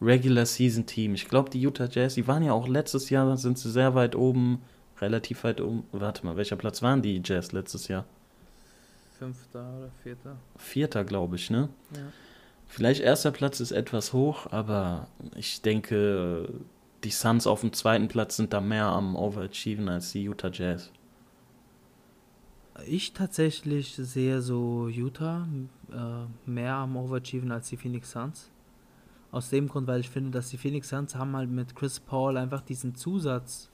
Regular 0.00 0.46
Season 0.46 0.86
Team. 0.86 1.14
Ich 1.14 1.28
glaube, 1.28 1.50
die 1.50 1.60
Utah 1.60 1.88
Jazz, 1.90 2.14
die 2.14 2.26
waren 2.26 2.42
ja 2.42 2.52
auch 2.52 2.68
letztes 2.68 3.10
Jahr, 3.10 3.36
sind 3.36 3.58
sie 3.58 3.70
sehr 3.70 3.94
weit 3.94 4.14
oben, 4.14 4.62
relativ 5.00 5.44
weit 5.44 5.60
oben. 5.60 5.84
Warte 5.92 6.24
mal, 6.24 6.36
welcher 6.36 6.56
Platz 6.56 6.82
waren 6.82 7.02
die 7.02 7.20
Jazz 7.24 7.52
letztes 7.52 7.88
Jahr? 7.88 8.04
Fünfter 9.18 9.78
oder 9.78 9.90
vierter? 10.02 10.36
Vierter, 10.56 11.04
glaube 11.04 11.36
ich, 11.36 11.50
ne? 11.50 11.68
Ja. 11.94 12.12
Vielleicht 12.66 13.00
erster 13.00 13.30
Platz 13.30 13.60
ist 13.60 13.72
etwas 13.72 14.12
hoch, 14.12 14.52
aber 14.52 15.08
ich 15.34 15.62
denke, 15.62 16.48
die 17.02 17.10
Suns 17.10 17.46
auf 17.46 17.62
dem 17.62 17.72
zweiten 17.72 18.08
Platz 18.08 18.36
sind 18.36 18.52
da 18.52 18.60
mehr 18.60 18.86
am 18.86 19.16
Overachieven 19.16 19.88
als 19.88 20.12
die 20.12 20.24
Utah 20.24 20.50
Jazz. 20.52 20.92
Ich 22.86 23.12
tatsächlich 23.12 23.96
sehe 23.96 24.40
so 24.40 24.88
Utah 24.88 25.48
äh, 25.90 26.50
mehr 26.50 26.74
am 26.74 26.96
Overachieven 26.96 27.50
als 27.50 27.68
die 27.70 27.76
Phoenix 27.76 28.12
Suns. 28.12 28.50
Aus 29.30 29.50
dem 29.50 29.68
Grund, 29.68 29.86
weil 29.86 30.00
ich 30.00 30.10
finde, 30.10 30.30
dass 30.30 30.50
die 30.50 30.58
Phoenix 30.58 30.90
Suns 30.90 31.14
haben 31.14 31.36
halt 31.36 31.50
mit 31.50 31.74
Chris 31.74 31.98
Paul 31.98 32.36
einfach 32.36 32.60
diesen 32.60 32.94
Zusatz 32.94 33.70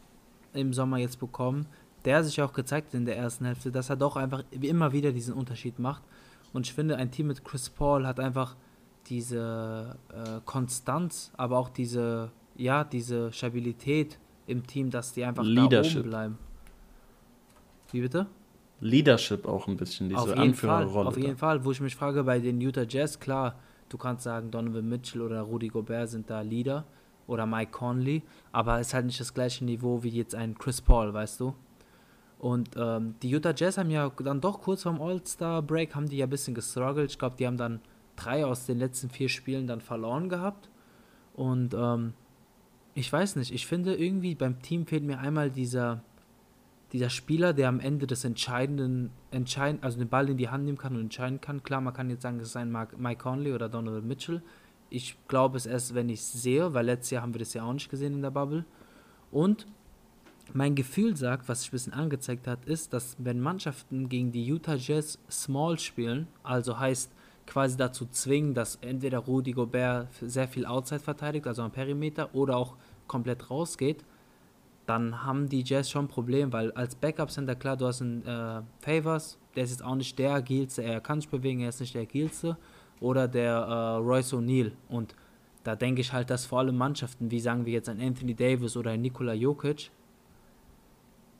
im 0.53 0.73
Sommer 0.73 0.99
jetzt 0.99 1.19
bekommen, 1.21 1.67
der 2.05 2.23
sich 2.25 2.41
auch 2.43 2.53
gezeigt 2.53 2.89
hat 2.89 2.95
in 2.95 3.05
der 3.05 3.17
ersten 3.17 3.45
Hälfte, 3.45 3.71
dass 3.71 3.91
er 3.91 3.97
doch 3.97 4.17
einfach 4.17 4.45
immer 4.51 4.93
wieder 4.93 5.13
diesen 5.13 5.35
Unterschied 5.35 5.79
macht. 5.79 6.03
Und 6.53 6.67
ich 6.67 6.73
finde, 6.73 6.97
ein 6.97 7.11
Team 7.11 7.29
mit 7.29 7.45
Chris 7.45 7.69
Paul 7.71 8.07
hat 8.07 8.21
einfach 8.21 8.57
diese 9.07 9.97
äh, 10.11 10.41
Konstanz, 10.45 11.33
aber 11.37 11.59
auch 11.59 11.69
diese, 11.69 12.31
ja, 12.57 12.85
diese 12.85 13.33
Stabilität 13.33 14.19
im 14.47 14.67
Team, 14.67 14.91
dass 14.91 15.13
die 15.13 15.25
einfach 15.25 15.43
da 15.43 15.49
Leadership. 15.49 16.01
oben 16.01 16.09
bleiben. 16.11 16.39
Wie 17.93 18.01
bitte? 18.01 18.27
Leadership 18.81 19.47
auch 19.47 19.67
ein 19.69 19.77
bisschen, 19.77 20.09
diese 20.09 20.21
auf 20.21 20.29
jeden 20.29 20.55
Fall, 20.55 20.83
Anführerrolle. 20.83 21.09
auf 21.09 21.17
jeden 21.17 21.37
Fall, 21.37 21.65
wo 21.65 21.71
ich 21.71 21.81
mich 21.81 21.97
frage, 21.97 22.25
bei 22.25 22.39
den 22.39 22.61
Utah 22.61 22.85
Jazz, 22.89 23.19
klar, 23.19 23.57
du 23.89 23.97
kannst 23.97 24.25
sagen, 24.25 24.51
Donovan 24.51 24.89
Mitchell 24.89 25.23
oder 25.23 25.41
Rudy 25.43 25.69
Gobert 25.69 26.11
sind 26.11 26.29
da 26.29 26.41
Leader 26.41 26.85
oder 27.27 27.47
Mike 27.47 27.71
Conley, 27.71 28.23
aber 28.53 28.81
es 28.81 28.89
ist 28.89 28.95
halt 28.95 29.07
nicht 29.07 29.21
das 29.21 29.33
gleiche 29.33 29.65
Niveau 29.65 30.03
wie 30.03 30.11
jetzt 30.11 30.35
ein 30.35 30.57
Chris 30.59 30.81
Paul, 30.81 31.15
weißt 31.15 31.41
du? 31.41 31.55
Und 32.45 32.73
ähm, 32.77 33.15
die 33.23 33.31
Utah 33.31 33.55
Jazz 33.57 33.79
haben 33.79 33.89
ja 33.89 34.11
dann 34.23 34.43
doch 34.43 34.61
kurz 34.61 34.83
vorm 34.83 35.01
All-Star-Break, 35.01 35.95
haben 35.95 36.11
die 36.11 36.19
ja 36.19 36.27
ein 36.27 36.31
bisschen 36.31 36.55
gestruggelt. 36.55 37.11
Ich 37.11 37.19
glaube, 37.19 37.37
die 37.37 37.47
haben 37.47 37.57
dann 37.57 37.81
drei 38.17 38.45
aus 38.45 38.67
den 38.67 38.79
letzten 38.79 39.09
vier 39.09 39.31
Spielen 39.31 39.67
dann 39.67 39.81
verloren 39.81 40.29
gehabt. 40.29 40.69
Und 41.33 41.73
ähm, 41.73 42.13
ich 42.93 43.11
weiß 43.11 43.37
nicht, 43.37 43.51
ich 43.51 43.67
finde 43.67 43.95
irgendwie 43.95 44.35
beim 44.35 44.61
Team 44.61 44.85
fehlt 44.85 45.05
mir 45.05 45.21
einmal 45.21 45.51
dieser, 45.51 46.03
dieser 46.93 47.09
Spieler, 47.09 47.55
der 47.55 47.71
am 47.71 47.81
Ende 47.81 48.07
des 48.07 48.27
entscheidenden, 48.27 49.09
entscheiden, 49.31 49.83
also 49.83 49.97
den 49.97 50.11
Ball 50.11 50.29
in 50.29 50.37
die 50.37 50.51
Hand 50.51 50.67
nehmen 50.67 50.77
kann 50.77 50.97
und 50.97 51.01
entscheiden 51.01 51.41
kann. 51.41 51.63
Klar, 51.63 51.81
man 51.81 51.95
kann 51.95 52.11
jetzt 52.11 52.25
sagen, 52.25 52.39
es 52.41 52.55
Mark, 52.55 52.99
Mike 52.99 53.23
Conley 53.23 53.55
oder 53.55 53.71
Donovan 53.71 54.07
Mitchell. 54.07 54.43
Ich 54.91 55.17
glaube 55.29 55.57
es 55.57 55.65
erst, 55.65 55.95
wenn 55.95 56.11
ich 56.11 56.21
es 56.21 56.35
sehe, 56.35 56.75
weil 56.75 56.85
letztes 56.85 57.13
Jahr 57.13 57.23
haben 57.23 57.33
wir 57.33 57.39
das 57.39 57.55
ja 57.55 57.65
auch 57.65 57.73
nicht 57.73 57.89
gesehen 57.89 58.13
in 58.13 58.21
der 58.21 58.31
Bubble. 58.31 58.67
Und 59.31 59.67
mein 60.53 60.75
Gefühl 60.75 61.17
sagt, 61.17 61.49
was 61.49 61.63
sich 61.63 61.71
ein 61.71 61.73
bisschen 61.73 61.93
angezeigt 61.93 62.47
hat, 62.47 62.65
ist, 62.67 62.93
dass 62.93 63.17
wenn 63.19 63.41
Mannschaften 63.41 64.09
gegen 64.09 64.31
die 64.31 64.45
Utah 64.45 64.77
Jazz 64.77 65.19
Small 65.31 65.79
spielen, 65.79 66.29
also 66.43 66.79
heißt 66.79 67.11
quasi 67.47 67.77
dazu 67.77 68.07
zwingen, 68.07 68.55
dass 68.55 68.77
entweder 68.77 69.19
Rudy 69.19 69.53
Gobert 69.53 70.09
sehr 70.21 70.49
viel 70.49 70.67
Outside 70.67 71.01
verteidigt, 71.01 71.47
also 71.47 71.63
am 71.63 71.71
Perimeter, 71.71 72.35
oder 72.35 72.57
auch 72.57 72.77
komplett 73.07 73.51
rausgeht, 73.51 74.05
dann 74.87 75.25
haben 75.25 75.49
die 75.49 75.63
Jazz 75.63 75.91
schon 75.91 76.07
ein 76.07 76.09
Problem, 76.09 76.53
weil 76.53 76.73
als 76.73 76.95
Backup-Center, 76.95 77.55
klar, 77.55 77.77
du 77.77 77.87
hast 77.87 78.03
einen 78.03 78.25
äh, 78.27 78.63
Favors, 78.81 79.39
der 79.57 79.65
ist 79.65 79.71
jetzt 79.71 79.85
auch 79.85 79.95
nicht 79.95 80.19
der 80.19 80.35
agilste, 80.35 80.83
er 80.83 81.01
kann 81.01 81.21
sich 81.21 81.31
bewegen, 81.31 81.61
er 81.61 81.71
ist 81.71 81.81
nicht 81.81 81.95
der 81.95 82.03
agilste, 82.03 82.57
oder 83.01 83.29
der 83.29 83.55
äh, 83.55 83.97
Royce 83.97 84.35
O'Neal. 84.35 84.73
Und 84.89 85.15
da 85.63 85.75
denke 85.75 86.01
ich 86.01 86.13
halt, 86.13 86.31
dass 86.31 86.45
vor 86.45 86.61
allem 86.61 86.77
Mannschaften, 86.77 87.31
wie 87.31 87.41
sagen 87.41 87.65
wir 87.67 87.73
jetzt 87.73 87.89
ein 87.89 88.01
Anthony 88.01 88.35
Davis 88.35 88.77
oder 88.77 88.93
ein 88.93 89.01
Nikola 89.01 89.33
Jokic, 89.33 89.91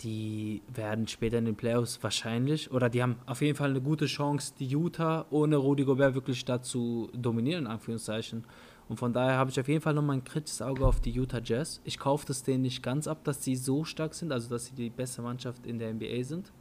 die 0.03 0.63
werden 0.73 1.07
später 1.07 1.39
in 1.39 1.45
den 1.45 1.57
Playoffs 1.57 2.03
wahrscheinlich, 2.03 2.71
oder 2.71 2.91
die 2.91 3.03
haben 3.03 3.17
auf 3.27 3.41
jeden 3.41 3.57
Fall 3.57 3.71
eine 3.71 3.81
gute 3.81 4.07
Chance, 4.07 4.53
die 4.59 4.67
Utah 4.67 5.27
ohne 5.31 5.57
Rudy 5.57 5.85
Gobert 5.85 6.15
wirklich 6.15 6.45
dazu 6.45 7.11
dominieren, 7.15 7.65
in 7.65 7.71
Anführungszeichen. 7.71 8.45
Und 8.89 8.99
von 8.99 9.13
daher 9.13 9.39
habe 9.39 9.51
ich 9.51 9.59
auf 9.59 9.69
jeden 9.69 9.81
Fall 9.81 9.95
nochmal 9.95 10.17
ein 10.17 10.25
kritisches 10.25 10.61
Auge 10.61 10.87
auf 10.87 11.01
die 11.01 11.11
Utah 11.11 11.41
Jazz. 11.43 11.81
Ich 11.85 11.99
kaufe 11.99 12.27
das 12.27 12.43
denen 12.43 12.63
nicht 12.63 12.83
ganz 12.83 13.09
ab, 13.09 13.25
dass 13.25 13.43
sie 13.43 13.57
so 13.57 13.85
stark 13.85 14.15
sind, 14.15 14.31
also 14.31 14.51
dass 14.51 14.67
sie 14.67 14.75
die 14.75 14.91
beste 14.91 15.23
Mannschaft 15.23 15.67
in 15.67 15.79
der 15.79 15.95
NBA 15.95 16.23
sind. 16.23 16.53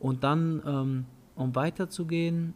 Und 0.00 0.24
dann, 0.24 0.62
ähm, 0.66 1.04
um 1.36 1.54
weiterzugehen, 1.54 2.54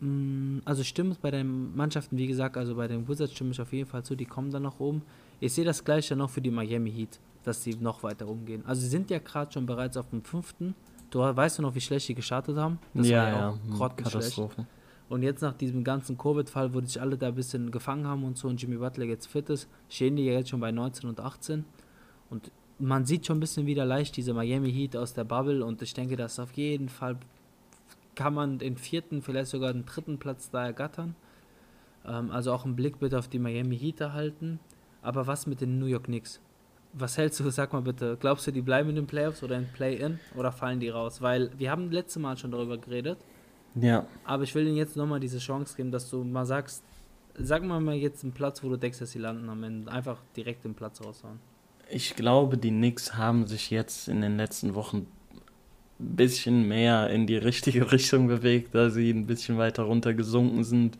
mh, 0.00 0.62
also 0.64 0.84
stimmt 0.84 1.20
bei 1.20 1.30
den 1.30 1.74
Mannschaften, 1.76 2.16
wie 2.16 2.28
gesagt, 2.28 2.56
also 2.56 2.76
bei 2.76 2.86
den 2.86 3.08
Wizards 3.08 3.32
stimme 3.32 3.50
ich 3.50 3.60
auf 3.60 3.72
jeden 3.72 3.88
Fall 3.88 4.04
zu, 4.04 4.14
die 4.14 4.26
kommen 4.26 4.50
dann 4.50 4.62
noch 4.62 4.78
oben. 4.78 5.02
Ich 5.40 5.52
sehe 5.52 5.64
das 5.64 5.84
gleiche 5.84 6.14
noch 6.14 6.30
für 6.30 6.40
die 6.40 6.50
Miami 6.50 6.92
Heat, 6.92 7.18
dass 7.46 7.62
sie 7.62 7.74
noch 7.74 8.02
weiter 8.02 8.28
umgehen. 8.28 8.64
Also 8.66 8.82
sie 8.82 8.88
sind 8.88 9.10
ja 9.10 9.18
gerade 9.18 9.52
schon 9.52 9.66
bereits 9.66 9.96
auf 9.96 10.10
dem 10.10 10.22
fünften. 10.22 10.74
Du 11.10 11.20
weißt 11.20 11.58
du 11.58 11.62
noch, 11.62 11.74
wie 11.74 11.80
schlecht 11.80 12.08
die 12.08 12.14
gestartet 12.14 12.56
haben? 12.56 12.78
Das 12.94 13.08
ja, 13.08 13.22
war 13.22 13.28
ja, 13.28 13.48
auch 13.50 13.90
hm. 13.90 13.96
Katastrophe. 13.96 14.66
Und 15.08 15.22
jetzt 15.22 15.40
nach 15.40 15.54
diesem 15.54 15.84
ganzen 15.84 16.18
Covid-Fall, 16.18 16.74
wo 16.74 16.80
sich 16.80 17.00
alle 17.00 17.16
da 17.16 17.28
ein 17.28 17.34
bisschen 17.34 17.70
gefangen 17.70 18.06
haben 18.06 18.24
und 18.24 18.36
so 18.36 18.48
und 18.48 18.60
Jimmy 18.60 18.76
Butler 18.76 19.04
jetzt 19.04 19.26
fit 19.26 19.48
ist, 19.50 19.68
stehen 19.88 20.16
die 20.16 20.24
ja 20.24 20.32
jetzt 20.32 20.50
schon 20.50 20.58
bei 20.58 20.72
19 20.72 21.08
und 21.08 21.20
18. 21.20 21.64
Und 22.28 22.50
man 22.78 23.06
sieht 23.06 23.24
schon 23.24 23.36
ein 23.36 23.40
bisschen 23.40 23.66
wieder 23.66 23.84
leicht 23.84 24.16
diese 24.16 24.34
Miami 24.34 24.72
Heat 24.72 24.96
aus 24.96 25.14
der 25.14 25.24
Bubble 25.24 25.64
und 25.64 25.80
ich 25.80 25.94
denke, 25.94 26.16
dass 26.16 26.40
auf 26.40 26.52
jeden 26.52 26.88
Fall 26.88 27.16
kann 28.16 28.34
man 28.34 28.58
den 28.58 28.76
vierten, 28.76 29.22
vielleicht 29.22 29.50
sogar 29.50 29.72
den 29.72 29.86
dritten 29.86 30.18
Platz 30.18 30.50
da 30.50 30.64
ergattern. 30.64 31.14
Ähm, 32.04 32.30
also 32.32 32.52
auch 32.52 32.64
einen 32.64 32.74
Blick 32.74 32.98
bitte 32.98 33.18
auf 33.18 33.28
die 33.28 33.38
Miami 33.38 33.78
Heat 33.78 34.00
erhalten. 34.00 34.58
Aber 35.02 35.28
was 35.28 35.46
mit 35.46 35.60
den 35.60 35.78
New 35.78 35.86
York 35.86 36.04
Knicks? 36.04 36.40
Was 36.98 37.18
hältst 37.18 37.40
du, 37.40 37.50
sag 37.50 37.72
mal 37.74 37.82
bitte, 37.82 38.16
glaubst 38.18 38.46
du, 38.46 38.50
die 38.50 38.62
bleiben 38.62 38.88
in 38.88 38.96
den 38.96 39.06
Playoffs 39.06 39.42
oder 39.42 39.56
in 39.56 39.66
Play-In 39.66 40.18
oder 40.34 40.50
fallen 40.50 40.80
die 40.80 40.88
raus? 40.88 41.20
Weil 41.20 41.50
wir 41.58 41.70
haben 41.70 41.90
letztes 41.90 42.20
Mal 42.22 42.36
schon 42.38 42.50
darüber 42.50 42.78
geredet. 42.78 43.18
Ja, 43.74 44.06
Aber 44.24 44.42
ich 44.44 44.54
will 44.54 44.66
ihnen 44.66 44.76
jetzt 44.76 44.96
nochmal 44.96 45.20
diese 45.20 45.38
Chance 45.38 45.76
geben, 45.76 45.90
dass 45.90 46.08
du 46.08 46.24
mal 46.24 46.46
sagst, 46.46 46.82
sag 47.34 47.62
mal 47.62 47.80
mal 47.80 47.94
jetzt 47.94 48.22
einen 48.22 48.32
Platz, 48.32 48.62
wo 48.64 48.70
du 48.70 48.78
denkst, 48.78 48.98
dass 48.98 49.10
sie 49.10 49.18
landen 49.18 49.46
am 49.50 49.62
Ende. 49.62 49.92
Einfach 49.92 50.16
direkt 50.34 50.64
den 50.64 50.74
Platz 50.74 51.02
raushauen. 51.04 51.38
ich 51.90 52.16
glaube, 52.16 52.56
die 52.56 52.70
Knicks 52.70 53.14
haben 53.14 53.46
sich 53.46 53.70
jetzt 53.70 54.08
in 54.08 54.22
den 54.22 54.38
letzten 54.38 54.74
Wochen 54.74 55.06
ein 56.00 56.16
bisschen 56.16 56.66
mehr 56.66 57.10
in 57.10 57.26
die 57.26 57.36
richtige 57.36 57.92
Richtung 57.92 58.26
bewegt, 58.28 58.74
da 58.74 58.88
sie 58.88 59.10
ein 59.10 59.26
bisschen 59.26 59.58
weiter 59.58 59.82
runtergesunken 59.82 60.64
sind. 60.64 60.98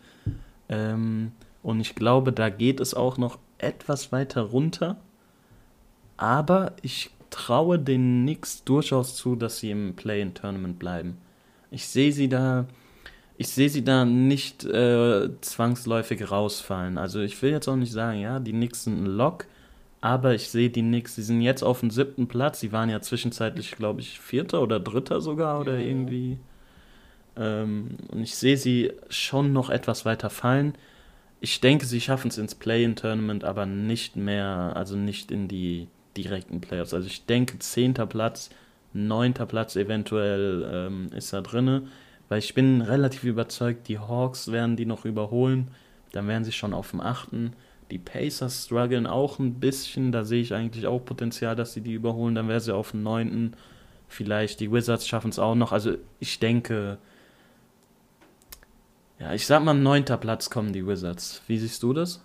Ähm, 0.69 1.33
und 1.63 1.81
ich 1.81 1.95
glaube, 1.95 2.33
da 2.33 2.51
geht 2.51 2.81
es 2.81 2.93
auch 2.93 3.17
noch 3.17 3.39
etwas 3.59 4.13
weiter 4.13 4.43
runter. 4.43 4.99
Aber 6.17 6.73
ich 6.83 7.11
traue 7.31 7.79
den 7.79 8.23
Knicks 8.23 8.65
durchaus 8.65 9.17
zu, 9.17 9.37
dass 9.37 9.59
sie 9.59 9.71
im 9.71 9.95
Play-in-Tournament 9.97 10.79
bleiben. 10.79 11.19
Ich 11.71 11.87
sehe 11.89 12.13
sie 12.13 12.29
da, 12.29 12.67
ich 13.37 13.49
sehe 13.49 13.69
sie 13.69 13.85
da 13.85 14.05
nicht 14.05 14.65
äh, 14.65 15.29
zwangsläufig 15.41 16.31
rausfallen. 16.31 16.99
Also 16.99 17.21
ich 17.21 17.41
will 17.43 17.51
jetzt 17.51 17.69
auch 17.69 17.77
nicht 17.77 17.93
sagen, 17.93 18.21
ja, 18.21 18.41
die 18.41 18.53
Knicks 18.53 18.85
sind 18.85 19.03
ein 19.03 19.07
Lock, 19.07 19.47
aber 20.01 20.35
ich 20.35 20.49
sehe 20.49 20.71
die 20.71 20.83
Knicks, 20.83 21.17
sie 21.17 21.23
sind 21.23 21.41
jetzt 21.43 21.63
auf 21.63 21.81
dem 21.81 21.91
siebten 21.91 22.29
Platz. 22.29 22.61
Sie 22.61 22.73
waren 22.73 22.89
ja 22.91 23.01
zwischenzeitlich, 23.01 23.73
glaube 23.73 24.01
ich, 24.01 24.21
vierter 24.21 24.63
oder 24.63 24.81
dritter 24.81 25.21
sogar 25.21 25.61
oder 25.61 25.75
Ja, 25.75 25.81
ja. 25.81 25.87
irgendwie. 25.89 26.39
Ähm, 27.37 27.97
und 28.09 28.23
ich 28.23 28.35
sehe 28.37 28.57
sie 28.57 28.93
schon 29.09 29.53
noch 29.53 29.69
etwas 29.71 30.05
weiter 30.05 30.31
fallen. 30.31 30.75
Ich 31.41 31.61
denke, 31.61 31.85
sie 31.87 32.01
schaffen 32.01 32.29
es 32.29 32.39
ins 32.39 32.55
Play-in-Tournament, 32.55 33.45
aber 33.45 33.67
nicht 33.67 34.17
mehr, 34.17 34.73
also 34.75 34.97
nicht 34.97 35.31
in 35.31 35.49
die 35.49 35.89
direkten 36.17 36.61
Playoffs. 36.61 36.95
Also 36.95 37.07
ich 37.07 37.27
denke, 37.27 37.59
zehnter 37.59 38.07
Platz, 38.07 38.51
neunter 38.93 39.47
Platz 39.47 39.77
eventuell 39.77 40.69
ähm, 40.73 41.11
ist 41.13 41.33
da 41.33 41.41
drinne, 41.41 41.89
weil 42.29 42.39
ich 42.39 42.55
bin 42.55 42.81
relativ 42.81 43.25
überzeugt, 43.25 43.89
die 43.89 43.99
Hawks 43.99 44.51
werden 44.51 44.77
die 44.77 44.87
noch 44.87 45.05
überholen. 45.05 45.69
Dann 46.13 46.29
wären 46.29 46.45
sie 46.45 46.53
schon 46.53 46.75
auf 46.75 46.91
dem 46.91 47.01
achten. 47.01 47.53
Die 47.91 47.99
Pacers 47.99 48.65
strugglen 48.65 49.07
auch 49.07 49.39
ein 49.39 49.61
bisschen, 49.61 50.11
da 50.11 50.25
sehe 50.25 50.41
ich 50.41 50.55
eigentlich 50.55 50.87
auch 50.87 51.05
Potenzial, 51.05 51.55
dass 51.55 51.73
sie 51.73 51.83
die 51.83 51.93
überholen. 51.93 52.35
Dann 52.35 52.49
wären 52.49 52.61
sie 52.61 52.75
auf 52.75 52.93
dem 52.93 53.03
neunten. 53.03 53.55
Vielleicht 54.09 54.61
die 54.61 54.73
Wizards 54.73 55.07
schaffen 55.07 55.31
es 55.31 55.39
auch 55.39 55.55
noch. 55.55 55.73
Also 55.73 55.95
ich 56.19 56.39
denke, 56.41 56.99
ja, 59.19 59.33
ich 59.33 59.47
sag 59.47 59.63
mal, 59.63 59.75
neunter 59.75 60.17
Platz 60.17 60.51
kommen 60.51 60.73
die 60.73 60.87
Wizards. 60.87 61.43
Wie 61.47 61.59
siehst 61.59 61.83
du 61.83 61.93
das? 61.93 62.25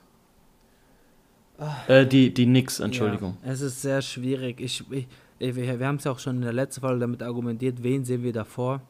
Äh, 1.88 2.08
die, 2.08 2.34
die 2.34 2.46
Knicks, 2.46 2.80
Entschuldigung. 2.80 3.38
Ja, 3.44 3.52
es 3.52 3.62
ist 3.62 3.82
sehr 3.82 4.02
schwierig. 4.02 4.60
Ich, 4.60 4.84
ich, 4.92 5.08
ich, 5.40 5.56
wir 5.56 5.88
haben 5.88 5.98
es 5.98 6.06
ja 6.06 6.12
auch 6.12 6.20
schon 6.20 6.38
in 6.38 6.42
der 6.42 6.54
letzten 6.54 6.82
Folge 6.82 7.00
damit 7.00 7.22
argumentiert, 7.22 7.84
wen 7.84 8.04
sehen 8.04 8.24
wir 8.24 8.34
davor. 8.34 8.82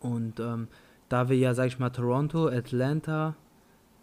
Und 0.00 0.40
ähm, 0.40 0.68
da 1.08 1.28
wir 1.28 1.36
ja, 1.36 1.54
sag 1.54 1.68
ich 1.68 1.78
mal, 1.78 1.90
Toronto, 1.90 2.48
Atlanta, 2.48 3.36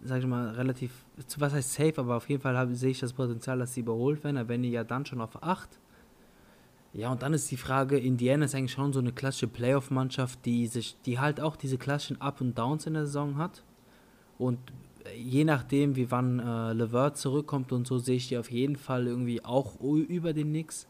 sag 0.02 0.20
ich 0.20 0.26
mal, 0.26 0.50
relativ, 0.52 0.92
was 1.38 1.54
heißt 1.54 1.74
safe, 1.74 1.94
aber 1.98 2.16
auf 2.16 2.30
jeden 2.30 2.42
Fall 2.42 2.74
sehe 2.76 2.92
ich 2.92 3.00
das 3.00 3.14
Potenzial, 3.14 3.60
dass 3.60 3.74
sie 3.74 3.82
überholt 3.82 4.24
werden. 4.24 4.48
Werden 4.48 4.64
die 4.64 4.72
ja 4.72 4.84
dann 4.84 5.06
schon 5.06 5.22
auf 5.22 5.44
8. 5.44 5.80
Ja, 6.94 7.12
und 7.12 7.24
dann 7.24 7.34
ist 7.34 7.50
die 7.50 7.58
Frage, 7.58 7.98
Indiana 7.98 8.46
ist 8.46 8.56
eigentlich 8.56 8.72
schon 8.72 8.94
so 8.94 9.00
eine 9.00 9.12
klassische 9.12 9.48
Playoff-Mannschaft, 9.48 10.46
die 10.46 10.68
sich, 10.68 10.96
die 11.06 11.20
halt 11.20 11.42
auch 11.42 11.56
diese 11.56 11.78
klassischen 11.78 12.22
Up 12.22 12.40
und 12.40 12.58
Downs 12.58 12.86
in 12.86 12.94
der 12.94 13.06
Saison 13.06 13.38
hat. 13.38 13.64
Und 14.38 14.60
je 15.16 15.44
nachdem, 15.44 15.96
wie 15.96 16.12
wann 16.12 16.40
äh, 16.40 16.74
Levert 16.74 17.18
zurückkommt 17.18 17.72
und 17.72 17.88
so, 17.88 17.98
sehe 17.98 18.16
ich 18.16 18.30
die 18.30 18.38
auf 18.38 18.52
jeden 18.52 18.76
Fall 18.76 19.08
irgendwie 19.08 19.44
auch 19.44 19.80
über 19.82 20.34
den 20.34 20.50
Knicks. 20.50 20.88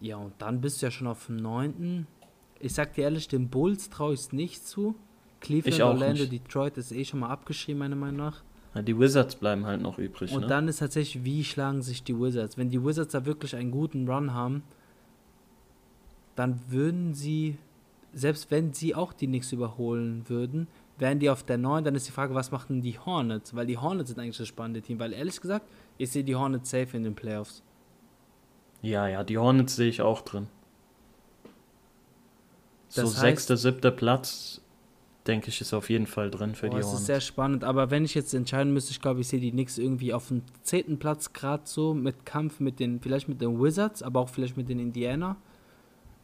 Ja, 0.00 0.16
und 0.16 0.34
dann 0.38 0.60
bist 0.60 0.80
du 0.80 0.86
ja 0.86 0.90
schon 0.90 1.06
auf 1.06 1.26
dem 1.26 1.36
9. 1.36 2.06
Ich 2.60 2.74
sag 2.74 2.94
dir 2.94 3.04
ehrlich, 3.04 3.28
den 3.28 3.48
Bulls 3.48 3.90
traue 3.90 4.14
ich 4.14 4.20
es 4.20 4.32
nicht 4.32 4.66
zu. 4.66 4.94
Cleveland, 5.40 5.82
Orlando, 5.82 6.22
nicht. 6.22 6.32
Detroit 6.32 6.76
ist 6.78 6.92
eh 6.92 7.04
schon 7.04 7.20
mal 7.20 7.30
abgeschrieben, 7.30 7.78
meiner 7.78 7.96
Meinung 7.96 8.16
nach. 8.16 8.42
Ja, 8.74 8.82
die 8.82 8.98
Wizards 8.98 9.36
bleiben 9.36 9.66
halt 9.66 9.80
noch 9.80 9.98
übrig. 9.98 10.32
Und 10.32 10.42
ne? 10.42 10.46
dann 10.46 10.68
ist 10.68 10.78
tatsächlich, 10.78 11.24
wie 11.24 11.44
schlagen 11.44 11.82
sich 11.82 12.02
die 12.02 12.18
Wizards? 12.18 12.58
Wenn 12.58 12.68
die 12.70 12.84
Wizards 12.84 13.12
da 13.12 13.24
wirklich 13.24 13.56
einen 13.56 13.70
guten 13.70 14.08
Run 14.08 14.34
haben, 14.34 14.62
dann 16.34 16.60
würden 16.68 17.14
sie, 17.14 17.56
selbst 18.12 18.50
wenn 18.50 18.72
sie 18.74 18.94
auch 18.94 19.12
die 19.12 19.26
Knicks 19.26 19.52
überholen 19.52 20.28
würden, 20.28 20.68
wären 20.98 21.18
die 21.18 21.28
auf 21.30 21.42
der 21.42 21.58
9, 21.58 21.84
dann 21.84 21.94
ist 21.94 22.06
die 22.06 22.12
Frage, 22.12 22.34
was 22.34 22.50
machen 22.50 22.80
die 22.82 22.98
Hornets? 22.98 23.54
Weil 23.54 23.66
die 23.66 23.76
Hornets 23.78 24.08
sind 24.10 24.18
eigentlich 24.18 24.38
das 24.38 24.48
spannende 24.48 24.80
Team, 24.82 24.98
weil 24.98 25.12
ehrlich 25.12 25.40
gesagt, 25.40 25.66
ich 25.98 26.10
sehe 26.10 26.24
die 26.24 26.34
Hornets 26.36 26.70
safe 26.70 26.96
in 26.96 27.02
den 27.04 27.14
Playoffs. 27.14 27.62
Ja, 28.82 29.06
ja, 29.08 29.24
die 29.24 29.38
Hornets 29.38 29.76
sehe 29.76 29.88
ich 29.88 30.00
auch 30.02 30.22
drin. 30.22 30.48
So 32.88 33.02
Das 33.02 33.16
heißt- 33.16 33.20
sechster, 33.20 33.56
siebter 33.56 33.90
Platz, 33.90 34.60
denke 35.26 35.48
ich, 35.48 35.60
ist 35.60 35.74
auf 35.74 35.90
jeden 35.90 36.06
Fall 36.06 36.30
drin 36.30 36.54
für 36.54 36.68
Boah, 36.68 36.74
die 36.76 36.80
es 36.80 36.86
ist 36.86 36.92
Hornets. 36.92 37.06
sehr 37.06 37.20
spannend, 37.20 37.64
aber 37.64 37.90
wenn 37.90 38.04
ich 38.04 38.14
jetzt 38.14 38.32
entscheiden 38.32 38.72
müsste, 38.72 38.92
ich 38.92 39.00
glaube, 39.00 39.20
ich 39.20 39.28
sehe 39.28 39.40
die 39.40 39.50
Knicks 39.50 39.76
irgendwie 39.76 40.14
auf 40.14 40.28
dem 40.28 40.42
10. 40.62 40.98
Platz 40.98 41.32
gerade 41.32 41.64
so 41.66 41.94
mit 41.94 42.24
Kampf 42.24 42.60
mit 42.60 42.78
den, 42.78 43.00
vielleicht 43.00 43.28
mit 43.28 43.40
den 43.40 43.60
Wizards, 43.60 44.02
aber 44.02 44.20
auch 44.20 44.28
vielleicht 44.28 44.56
mit 44.56 44.68
den 44.68 44.78
Indiana. 44.78 45.36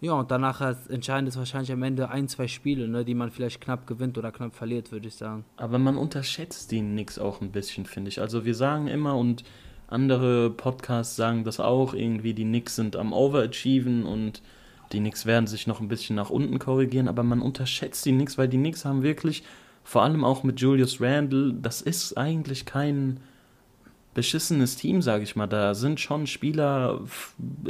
Ja, 0.03 0.15
und 0.15 0.33
danach 0.33 0.59
halt 0.59 0.91
entscheiden 0.91 1.29
es 1.29 1.37
wahrscheinlich 1.37 1.71
am 1.71 1.85
Ende 1.85 2.11
ein, 2.11 2.27
zwei 2.27 2.49
Spiele, 2.49 2.89
ne, 2.89 3.05
die 3.05 3.15
man 3.15 3.31
vielleicht 3.31 3.61
knapp 3.61 3.87
gewinnt 3.87 4.19
oder 4.19 4.33
knapp 4.33 4.53
verliert, 4.53 4.91
würde 4.91 5.07
ich 5.07 5.15
sagen. 5.15 5.45
Aber 5.57 5.79
man 5.79 5.97
unterschätzt 5.97 6.73
die 6.73 6.81
Knicks 6.81 7.21
auch 7.21 7.41
ein 7.41 7.53
bisschen, 7.53 7.87
finde 7.87 8.09
ich. 8.09 8.21
Also 8.21 8.45
wir 8.45 8.57
sagen 8.57 8.89
immer 8.89 9.17
und 9.17 9.45
andere 9.87 10.51
Podcasts 10.51 11.15
sagen 11.15 11.45
das 11.45 11.61
auch, 11.61 11.95
irgendwie 11.95 12.35
die 12.35 12.43
Knicks 12.43 12.75
sind 12.75 12.97
am 12.97 13.13
Overachieven 13.13 14.05
und 14.05 14.43
die 14.91 14.99
Knicks 14.99 15.25
werden 15.25 15.47
sich 15.47 15.69
noch 15.69 15.81
ein 15.81 15.87
bisschen 15.87 16.17
nach 16.17 16.31
unten 16.31 16.59
korrigieren, 16.59 17.07
aber 17.07 17.23
man 17.23 17.41
unterschätzt 17.41 18.05
die 18.05 18.13
Knicks, 18.13 18.37
weil 18.37 18.49
die 18.49 18.59
Knicks 18.59 18.85
haben 18.85 19.05
wirklich, 19.05 19.45
vor 19.85 20.03
allem 20.03 20.25
auch 20.25 20.43
mit 20.43 20.61
Julius 20.61 21.01
Randle, 21.01 21.55
das 21.55 21.81
ist 21.81 22.19
eigentlich 22.19 22.67
kein 22.67 23.21
beschissenes 24.15 24.77
Team, 24.77 25.03
sage 25.03 25.25
ich 25.25 25.37
mal. 25.37 25.47
Da 25.47 25.75
sind 25.75 26.01
schon 26.01 26.27
Spieler 26.27 27.01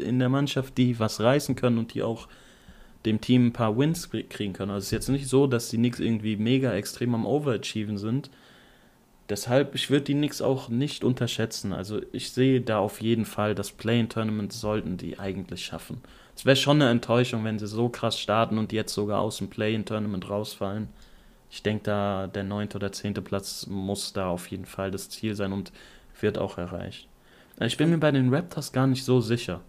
in 0.00 0.18
der 0.18 0.28
Mannschaft, 0.28 0.76
die 0.78 0.98
was 0.98 1.20
reißen 1.20 1.56
können 1.56 1.78
und 1.78 1.94
die 1.94 2.02
auch 2.02 2.28
dem 3.04 3.20
Team 3.20 3.46
ein 3.46 3.52
paar 3.52 3.76
Wins 3.76 4.10
krie- 4.10 4.28
kriegen 4.28 4.52
können. 4.52 4.70
Also 4.70 4.78
es 4.80 4.86
ist 4.86 4.92
jetzt 4.92 5.08
nicht 5.08 5.28
so, 5.28 5.46
dass 5.46 5.70
die 5.70 5.76
Knicks 5.76 6.00
irgendwie 6.00 6.36
mega 6.36 6.72
extrem 6.72 7.14
am 7.14 7.26
Overachieven 7.26 7.98
sind. 7.98 8.30
Deshalb, 9.28 9.74
ich 9.74 9.90
würde 9.90 10.04
die 10.04 10.14
Knicks 10.14 10.42
auch 10.42 10.68
nicht 10.68 11.04
unterschätzen. 11.04 11.72
Also 11.72 12.00
ich 12.12 12.32
sehe 12.32 12.60
da 12.60 12.78
auf 12.78 13.00
jeden 13.00 13.24
Fall, 13.24 13.54
das 13.54 13.70
Play-in-Tournament 13.70 14.52
sollten 14.52 14.96
die 14.98 15.18
eigentlich 15.18 15.64
schaffen. 15.64 16.00
Es 16.36 16.44
wäre 16.44 16.56
schon 16.56 16.80
eine 16.80 16.90
Enttäuschung, 16.90 17.44
wenn 17.44 17.58
sie 17.58 17.66
so 17.66 17.88
krass 17.88 18.18
starten 18.18 18.58
und 18.58 18.72
jetzt 18.72 18.94
sogar 18.94 19.20
aus 19.20 19.38
dem 19.38 19.48
Play-in-Tournament 19.48 20.28
rausfallen. 20.28 20.88
Ich 21.50 21.62
denke 21.62 21.84
da, 21.84 22.26
der 22.28 22.44
neunte 22.44 22.78
oder 22.78 22.92
zehnte 22.92 23.20
Platz 23.20 23.66
muss 23.66 24.12
da 24.12 24.28
auf 24.28 24.48
jeden 24.48 24.64
Fall 24.64 24.90
das 24.90 25.10
Ziel 25.10 25.34
sein 25.34 25.52
und 25.52 25.72
wird 26.22 26.38
auch 26.38 26.58
erreicht. 26.58 27.08
Ich 27.60 27.76
bin 27.76 27.90
mir 27.90 27.98
bei 27.98 28.10
den 28.10 28.32
Raptors 28.32 28.72
gar 28.72 28.86
nicht 28.86 29.04
so 29.04 29.20
sicher. 29.20 29.60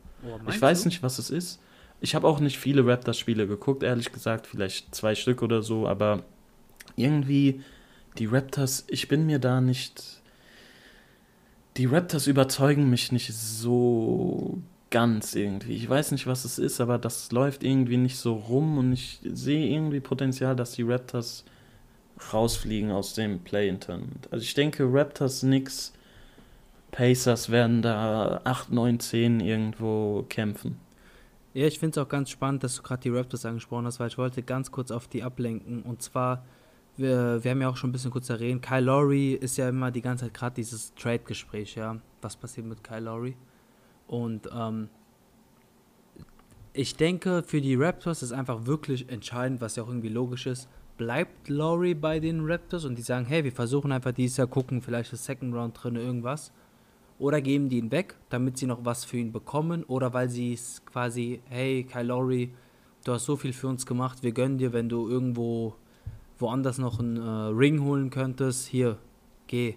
Ich 0.47 0.61
weiß 0.61 0.85
nicht, 0.85 1.03
was 1.03 1.19
es 1.19 1.29
ist. 1.29 1.59
Ich 1.99 2.15
habe 2.15 2.27
auch 2.27 2.39
nicht 2.39 2.57
viele 2.57 2.85
Raptors-Spiele 2.85 3.47
geguckt, 3.47 3.83
ehrlich 3.83 4.11
gesagt, 4.11 4.47
vielleicht 4.47 4.93
zwei 4.95 5.15
Stück 5.15 5.41
oder 5.41 5.61
so, 5.61 5.87
aber 5.87 6.23
irgendwie 6.95 7.61
die 8.17 8.25
Raptors, 8.25 8.85
ich 8.87 9.07
bin 9.07 9.25
mir 9.25 9.39
da 9.39 9.61
nicht. 9.61 10.21
Die 11.77 11.85
Raptors 11.85 12.27
überzeugen 12.27 12.89
mich 12.89 13.11
nicht 13.11 13.33
so 13.33 14.61
ganz 14.91 15.33
irgendwie. 15.33 15.73
Ich 15.73 15.89
weiß 15.89 16.11
nicht, 16.11 16.27
was 16.27 16.45
es 16.45 16.59
ist, 16.59 16.79
aber 16.79 16.97
das 16.97 17.31
läuft 17.31 17.63
irgendwie 17.63 17.97
nicht 17.97 18.17
so 18.17 18.35
rum 18.35 18.77
und 18.77 18.93
ich 18.93 19.19
sehe 19.23 19.67
irgendwie 19.67 19.99
Potenzial, 19.99 20.55
dass 20.55 20.73
die 20.73 20.83
Raptors 20.83 21.45
rausfliegen 22.31 22.91
aus 22.91 23.13
dem 23.15 23.39
Play-In-Tournament. 23.39 24.27
Also 24.29 24.43
ich 24.43 24.53
denke, 24.53 24.83
Raptors, 24.87 25.39
Knicks, 25.39 25.93
Pacers 26.93 27.49
werden 27.49 27.81
da 27.81 28.39
8, 28.43 28.71
9, 28.71 28.99
10 28.99 29.39
irgendwo 29.39 30.25
kämpfen. 30.29 30.79
Ja, 31.55 31.65
ich 31.65 31.79
finde 31.79 31.99
es 31.99 32.05
auch 32.05 32.07
ganz 32.07 32.29
spannend, 32.29 32.63
dass 32.63 32.75
du 32.75 32.83
gerade 32.83 33.01
die 33.01 33.09
Raptors 33.09 33.45
angesprochen 33.45 33.85
hast, 33.85 33.99
weil 33.99 34.07
ich 34.07 34.17
wollte 34.17 34.43
ganz 34.43 34.71
kurz 34.71 34.91
auf 34.91 35.07
die 35.07 35.23
ablenken. 35.23 35.81
Und 35.81 36.03
zwar, 36.03 36.45
wir, 36.95 37.43
wir 37.43 37.51
haben 37.51 37.61
ja 37.61 37.69
auch 37.69 37.77
schon 37.77 37.89
ein 37.89 37.93
bisschen 37.93 38.11
kurz 38.11 38.29
erwähnt, 38.29 38.61
Kyle 38.61 38.81
Lowry 38.81 39.33
ist 39.33 39.57
ja 39.57 39.69
immer 39.69 39.89
die 39.89 40.01
ganze 40.01 40.25
Zeit 40.25 40.35
gerade 40.35 40.55
dieses 40.55 40.93
Trade-Gespräch, 40.93 41.75
ja. 41.75 41.97
Was 42.21 42.37
passiert 42.37 42.67
mit 42.67 42.83
Kyle 42.83 43.01
Lowry? 43.01 43.35
Und 44.07 44.47
ähm, 44.55 44.89
ich 46.73 46.95
denke, 46.95 47.41
für 47.41 47.59
die 47.59 47.73
Raptors 47.73 48.21
ist 48.21 48.33
einfach 48.33 48.67
wirklich 48.67 49.09
entscheidend, 49.09 49.61
was 49.61 49.75
ja 49.75 49.83
auch 49.83 49.87
irgendwie 49.87 50.09
logisch 50.09 50.45
ist. 50.45 50.69
Bleibt 50.97 51.49
Lowry 51.49 51.95
bei 51.95 52.19
den 52.19 52.45
Raptors 52.45 52.85
und 52.85 52.99
die 52.99 53.01
sagen, 53.01 53.25
hey, 53.25 53.43
wir 53.43 53.51
versuchen 53.51 53.91
einfach 53.91 54.11
dieses 54.11 54.37
Jahr 54.37 54.47
gucken, 54.47 54.81
vielleicht 54.81 55.11
ist 55.11 55.25
Second 55.25 55.55
Round 55.55 55.83
drin, 55.83 55.95
irgendwas. 55.95 56.51
Oder 57.23 57.39
geben 57.39 57.69
die 57.69 57.77
ihn 57.77 57.89
weg, 57.89 58.15
damit 58.27 58.57
sie 58.57 58.65
noch 58.65 58.83
was 58.83 59.05
für 59.05 59.15
ihn 59.15 59.31
bekommen. 59.31 59.85
Oder 59.85 60.13
weil 60.13 60.27
sie 60.27 60.51
es 60.51 60.83
quasi, 60.85 61.39
hey, 61.47 61.85
Kyle 61.85 62.03
Lowry, 62.03 62.53
du 63.05 63.13
hast 63.13 63.23
so 63.23 63.37
viel 63.37 63.53
für 63.53 63.69
uns 63.69 63.85
gemacht, 63.85 64.23
wir 64.23 64.33
gönnen 64.33 64.57
dir, 64.57 64.73
wenn 64.73 64.89
du 64.89 65.07
irgendwo 65.07 65.73
woanders 66.37 66.79
noch 66.79 66.99
einen 66.99 67.15
äh, 67.15 67.55
Ring 67.57 67.81
holen 67.81 68.09
könntest, 68.09 68.67
hier, 68.67 68.97
geh. 69.47 69.75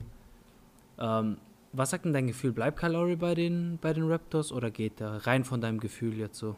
Ähm, 0.99 1.37
was 1.73 1.91
sagt 1.91 2.05
denn 2.05 2.13
dein 2.13 2.27
Gefühl? 2.27 2.51
Bleibt 2.51 2.81
Kyle 2.81 2.95
Lowry 2.95 3.15
bei 3.15 3.37
den, 3.37 3.79
bei 3.81 3.93
den 3.93 4.11
Raptors 4.11 4.51
oder 4.51 4.73
geht 4.73 5.01
er? 5.01 5.25
Rein 5.25 5.45
von 5.45 5.61
deinem 5.61 5.79
Gefühl 5.79 6.19
jetzt 6.19 6.41
so. 6.41 6.57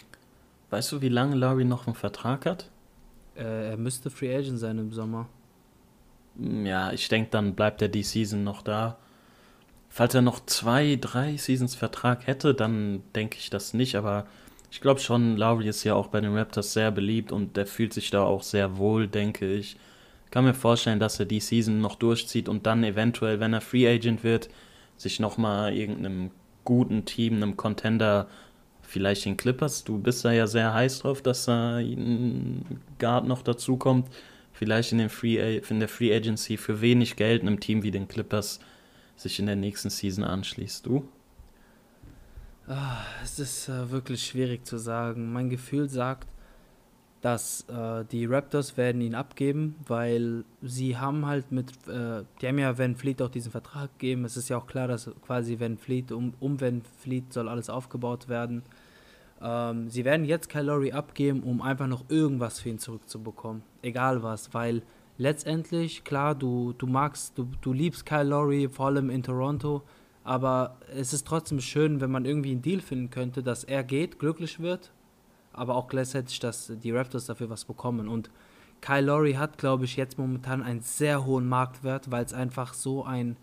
Weißt 0.70 0.90
du, 0.90 1.02
wie 1.02 1.10
lange 1.10 1.36
Lowry 1.36 1.66
noch 1.66 1.86
einen 1.86 1.96
Vertrag 1.96 2.46
hat? 2.46 2.70
Äh, 3.36 3.72
er 3.72 3.76
müsste 3.76 4.08
Free 4.08 4.34
Agent 4.34 4.58
sein 4.58 4.78
im 4.78 4.90
Sommer. 4.94 5.28
Ja, 6.38 6.92
ich 6.92 7.08
denke, 7.08 7.28
dann 7.30 7.54
bleibt 7.54 7.82
er 7.82 7.88
die 7.88 8.02
Season 8.02 8.42
noch 8.42 8.62
da. 8.62 8.96
Falls 9.98 10.14
er 10.14 10.22
noch 10.22 10.46
zwei, 10.46 10.94
drei 10.94 11.36
Seasons 11.36 11.74
Vertrag 11.74 12.28
hätte, 12.28 12.54
dann 12.54 13.02
denke 13.16 13.36
ich 13.40 13.50
das 13.50 13.74
nicht, 13.74 13.96
aber 13.96 14.28
ich 14.70 14.80
glaube 14.80 15.00
schon, 15.00 15.36
Lowry 15.36 15.66
ist 15.66 15.82
ja 15.82 15.94
auch 15.94 16.06
bei 16.06 16.20
den 16.20 16.36
Raptors 16.36 16.72
sehr 16.72 16.92
beliebt 16.92 17.32
und 17.32 17.56
der 17.56 17.66
fühlt 17.66 17.92
sich 17.92 18.08
da 18.10 18.22
auch 18.22 18.44
sehr 18.44 18.76
wohl, 18.78 19.08
denke 19.08 19.52
ich. 19.52 19.76
Kann 20.30 20.44
mir 20.44 20.54
vorstellen, 20.54 21.00
dass 21.00 21.18
er 21.18 21.26
die 21.26 21.40
Season 21.40 21.80
noch 21.80 21.96
durchzieht 21.96 22.48
und 22.48 22.64
dann 22.64 22.84
eventuell, 22.84 23.40
wenn 23.40 23.52
er 23.52 23.60
Free 23.60 23.88
Agent 23.88 24.22
wird, 24.22 24.50
sich 24.96 25.18
nochmal 25.18 25.74
irgendeinem 25.74 26.30
guten 26.62 27.04
Team, 27.04 27.34
einem 27.34 27.56
Contender, 27.56 28.28
vielleicht 28.82 29.24
den 29.24 29.36
Clippers, 29.36 29.82
du 29.82 29.98
bist 29.98 30.24
da 30.24 30.30
ja 30.30 30.46
sehr 30.46 30.74
heiß 30.74 31.00
drauf, 31.00 31.22
dass 31.22 31.46
da 31.46 31.78
ein 31.78 32.80
Guard 33.00 33.26
noch 33.26 33.42
dazukommt, 33.42 34.06
vielleicht 34.52 34.92
in, 34.92 34.98
den 34.98 35.08
Free, 35.08 35.58
in 35.68 35.80
der 35.80 35.88
Free 35.88 36.14
Agency 36.14 36.56
für 36.56 36.80
wenig 36.80 37.16
Geld 37.16 37.42
einem 37.42 37.58
Team 37.58 37.82
wie 37.82 37.90
den 37.90 38.06
Clippers 38.06 38.60
sich 39.18 39.38
in 39.38 39.46
der 39.46 39.56
nächsten 39.56 39.90
Season 39.90 40.24
anschließt. 40.24 40.86
Du? 40.86 41.08
Ah, 42.68 42.98
es 43.22 43.38
ist 43.38 43.68
äh, 43.68 43.90
wirklich 43.90 44.24
schwierig 44.26 44.66
zu 44.66 44.78
sagen. 44.78 45.32
Mein 45.32 45.50
Gefühl 45.50 45.88
sagt, 45.88 46.28
dass 47.20 47.66
äh, 47.68 48.04
die 48.04 48.26
Raptors 48.26 48.76
werden 48.76 49.00
ihn 49.00 49.14
abgeben, 49.14 49.74
weil 49.86 50.44
sie 50.62 50.96
haben 50.96 51.26
halt 51.26 51.50
mit, 51.50 51.70
äh, 51.88 52.24
die 52.40 52.46
haben 52.46 52.58
ja 52.58 52.78
Van 52.78 52.94
Fleet 52.94 53.20
auch 53.22 53.30
diesen 53.30 53.50
Vertrag 53.50 53.98
gegeben. 53.98 54.24
Es 54.24 54.36
ist 54.36 54.48
ja 54.48 54.58
auch 54.58 54.66
klar, 54.66 54.86
dass 54.86 55.10
quasi 55.26 55.58
Van 55.58 55.78
Fleet, 55.78 56.12
um, 56.12 56.34
um 56.38 56.60
Van 56.60 56.82
Fleet 56.98 57.32
soll 57.32 57.48
alles 57.48 57.70
aufgebaut 57.70 58.28
werden. 58.28 58.62
Ähm, 59.40 59.88
sie 59.90 60.04
werden 60.04 60.24
jetzt 60.26 60.52
Lowry 60.54 60.92
abgeben, 60.92 61.42
um 61.42 61.62
einfach 61.62 61.86
noch 61.86 62.04
irgendwas 62.08 62.60
für 62.60 62.68
ihn 62.68 62.78
zurückzubekommen. 62.78 63.62
Egal 63.82 64.22
was, 64.22 64.54
weil 64.54 64.82
letztendlich, 65.18 66.04
klar, 66.04 66.34
du, 66.34 66.72
du 66.72 66.86
magst, 66.86 67.36
du, 67.36 67.48
du 67.60 67.72
liebst 67.72 68.06
Kyle 68.06 68.24
Lowry, 68.24 68.68
vor 68.70 68.86
allem 68.86 69.10
in 69.10 69.22
Toronto, 69.22 69.82
aber 70.24 70.78
es 70.94 71.12
ist 71.12 71.26
trotzdem 71.26 71.60
schön, 71.60 72.00
wenn 72.00 72.10
man 72.10 72.24
irgendwie 72.24 72.52
einen 72.52 72.62
Deal 72.62 72.80
finden 72.80 73.10
könnte, 73.10 73.42
dass 73.42 73.64
er 73.64 73.84
geht, 73.84 74.18
glücklich 74.18 74.60
wird, 74.60 74.92
aber 75.52 75.74
auch 75.74 75.88
gleichzeitig, 75.88 76.38
dass 76.40 76.72
die 76.82 76.92
Raptors 76.92 77.26
dafür 77.26 77.50
was 77.50 77.64
bekommen. 77.64 78.08
Und 78.08 78.30
Kyle 78.80 79.04
Lowry 79.04 79.34
hat, 79.34 79.58
glaube 79.58 79.84
ich, 79.84 79.96
jetzt 79.96 80.18
momentan 80.18 80.62
einen 80.62 80.80
sehr 80.80 81.26
hohen 81.26 81.48
Marktwert, 81.48 82.10
weil 82.10 82.24
es 82.24 82.32
einfach 82.32 82.74
so 82.74 83.04
ein 83.04 83.36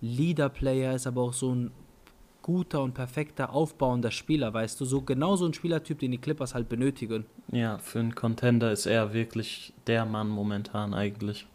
Leader-Player 0.00 0.94
ist, 0.94 1.06
aber 1.06 1.22
auch 1.22 1.32
so 1.32 1.54
ein 1.54 1.70
guter 2.42 2.82
und 2.82 2.94
perfekter 2.94 3.52
aufbauender 3.52 4.10
Spieler, 4.10 4.52
weißt 4.52 4.80
du, 4.80 4.84
so 4.84 5.02
genau 5.02 5.36
so 5.36 5.46
ein 5.46 5.54
Spielertyp, 5.54 5.98
den 5.98 6.12
die 6.12 6.18
Clippers 6.18 6.54
halt 6.54 6.68
benötigen. 6.68 7.26
Ja, 7.52 7.78
für 7.78 8.00
einen 8.00 8.14
Contender 8.14 8.72
ist 8.72 8.86
er 8.86 9.12
wirklich 9.12 9.72
der 9.86 10.04
Mann 10.04 10.28
momentan 10.28 10.94
eigentlich. 10.94 11.46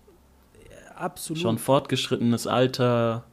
Absolut. 0.95 1.41
Schon 1.41 1.57
fortgeschrittenes 1.57 2.47
Alter, 2.47 3.25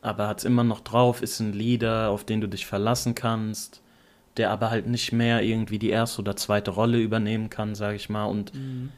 aber 0.00 0.28
hat 0.28 0.38
es 0.38 0.44
immer 0.44 0.64
noch 0.64 0.80
drauf, 0.80 1.22
ist 1.22 1.40
ein 1.40 1.52
Leader, 1.52 2.08
auf 2.08 2.24
den 2.24 2.40
du 2.40 2.48
dich 2.48 2.66
verlassen 2.66 3.14
kannst, 3.14 3.82
der 4.36 4.50
aber 4.50 4.70
halt 4.70 4.86
nicht 4.86 5.12
mehr 5.12 5.42
irgendwie 5.42 5.78
die 5.78 5.90
erste 5.90 6.22
oder 6.22 6.36
zweite 6.36 6.70
Rolle 6.70 6.98
übernehmen 6.98 7.50
kann, 7.50 7.74
sage 7.74 7.96
ich 7.96 8.08
mal. 8.08 8.24
Und 8.24 8.54
Mhm. 8.54 8.90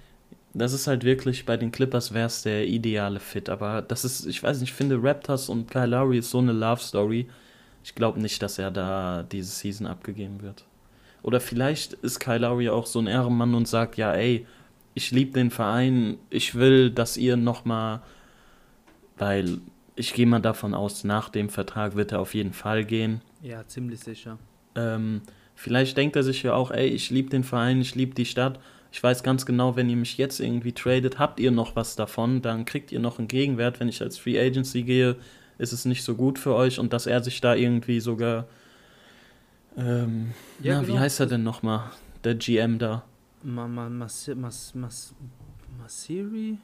das 0.55 0.73
ist 0.73 0.87
halt 0.87 1.03
wirklich, 1.03 1.45
bei 1.45 1.57
den 1.57 1.73
Clippers 1.73 2.15
wäre 2.15 2.27
es 2.27 2.43
der 2.43 2.69
ideale 2.69 3.19
Fit. 3.19 3.49
Aber 3.49 3.83
das 3.83 4.05
ist, 4.05 4.27
ich 4.27 4.41
weiß 4.41 4.61
nicht, 4.61 4.71
ich 4.71 4.77
finde 4.77 5.03
Raptors 5.03 5.49
und 5.49 5.69
Kyle 5.71 5.87
Lowry 5.87 6.19
ist 6.19 6.31
so 6.31 6.39
eine 6.39 6.53
Love 6.53 6.81
Story. 6.81 7.29
Ich 7.85 7.95
glaube 7.95 8.21
nicht, 8.21 8.43
dass 8.43 8.59
er 8.59 8.71
da 8.71 9.23
diese 9.23 9.51
Season 9.51 9.87
abgegeben 9.87 10.43
wird. 10.43 10.65
Oder 11.23 11.41
vielleicht 11.41 11.93
ist 11.95 12.21
Kyle 12.21 12.39
Lowry 12.39 12.69
auch 12.69 12.87
so 12.87 12.99
ein 12.99 13.07
Ehrenmann 13.07 13.55
und 13.55 13.69
sagt, 13.69 13.97
ja, 13.97 14.13
ey, 14.13 14.47
ich 14.95 15.11
liebe 15.11 15.33
den 15.33 15.51
Verein, 15.51 16.19
ich 16.31 16.55
will, 16.55 16.91
dass 16.91 17.17
ihr 17.17 17.37
nochmal, 17.37 18.03
weil 19.17 19.59
ich 19.95 20.15
gehe 20.15 20.27
mal 20.27 20.41
davon 20.41 20.75
aus, 20.75 21.05
nach 21.05 21.29
dem 21.29 21.49
Vertrag 21.49 21.97
wird 21.97 22.13
er 22.13 22.21
auf 22.21 22.35
jeden 22.35 22.53
Fall 22.53 22.85
gehen. 22.85 23.21
Ja, 23.41 23.67
ziemlich 23.67 24.01
sicher. 24.01 24.39
Ähm, 24.75 25.23
vielleicht 25.55 25.97
denkt 25.97 26.17
er 26.17 26.23
sich 26.23 26.43
ja 26.43 26.55
auch, 26.55 26.71
ey, 26.71 26.89
ich 26.89 27.11
liebe 27.11 27.31
den 27.31 27.45
Verein, 27.45 27.81
ich 27.81 27.95
liebe 27.95 28.15
die 28.15 28.25
Stadt. 28.25 28.59
Ich 28.91 29.03
weiß 29.03 29.23
ganz 29.23 29.47
genau, 29.47 29.77
wenn 29.77 29.89
ihr 29.89 29.97
mich 29.97 30.19
jetzt 30.19 30.41
irgendwie 30.41 30.73
tradet, 30.73 31.19
habt 31.19 31.41
ihr 31.41 31.51
noch 31.51 31.77
was 31.77 31.97
davon, 31.97 32.43
dann 32.43 32.65
kriegt 32.67 32.93
ihr 32.93 33.01
noch 33.01 33.19
einen 33.19 33.29
Gegenwert. 33.29 33.81
Wenn 33.81 33.89
ich 33.89 34.03
als 34.03 34.19
Free 34.19 34.39
Agency 34.39 34.83
gehe, 34.83 35.17
ist 35.63 35.73
es 35.73 35.85
nicht 35.87 36.05
so 36.05 36.15
gut 36.17 36.39
für 36.39 36.55
euch 36.55 36.79
und 36.81 36.93
dass 36.93 37.07
er 37.07 37.23
sich 37.23 37.41
da 37.41 37.55
irgendwie 37.55 38.01
sogar, 38.01 38.47
ähm, 39.77 40.35
Ja, 40.59 40.75
na, 40.75 40.87
wie 40.87 40.99
genau. 40.99 40.99
heißt 40.99 41.21
er 41.21 41.27
denn 41.27 41.43
nochmal, 41.43 41.91
der 42.25 42.35
GM 42.35 42.79
da? 42.79 43.05
Ma, 43.45 43.67
ma, 43.69 43.89
mas, 43.89 44.29
mas, 44.35 44.73
mas, 44.75 45.15
Masiri? 45.79 46.59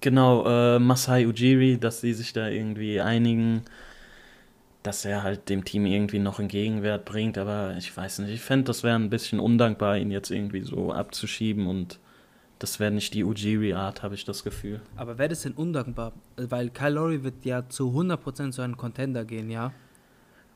Genau, 0.00 0.44
äh, 0.46 0.78
Masai 0.80 1.26
Ujiri, 1.26 1.78
dass 1.78 2.00
sie 2.00 2.12
sich 2.12 2.32
da 2.32 2.48
irgendwie 2.48 3.00
einigen, 3.00 3.62
dass 4.82 5.04
er 5.04 5.22
halt 5.22 5.48
dem 5.48 5.64
Team 5.64 5.86
irgendwie 5.86 6.18
noch 6.18 6.38
einen 6.38 6.48
Gegenwert 6.48 7.04
bringt, 7.04 7.38
aber 7.38 7.76
ich 7.78 7.96
weiß 7.96 8.18
nicht, 8.20 8.32
ich 8.32 8.40
fände, 8.40 8.64
das 8.64 8.82
wäre 8.82 8.96
ein 8.96 9.10
bisschen 9.10 9.38
undankbar, 9.38 9.96
ihn 9.96 10.10
jetzt 10.10 10.30
irgendwie 10.30 10.62
so 10.62 10.92
abzuschieben 10.92 11.66
und 11.68 11.98
das 12.62 12.78
wäre 12.78 12.92
nicht 12.92 13.12
die 13.14 13.24
Ujiri-Art, 13.24 14.02
habe 14.02 14.14
ich 14.14 14.24
das 14.24 14.44
Gefühl. 14.44 14.80
Aber 14.96 15.18
wäre 15.18 15.30
das 15.30 15.42
denn 15.42 15.52
undankbar? 15.52 16.12
Weil 16.36 16.70
Kyle 16.70 16.90
Lowry 16.90 17.24
wird 17.24 17.44
ja 17.44 17.68
zu 17.68 17.90
100% 17.90 18.52
zu 18.52 18.62
einem 18.62 18.76
Contender 18.76 19.24
gehen, 19.24 19.50
ja? 19.50 19.72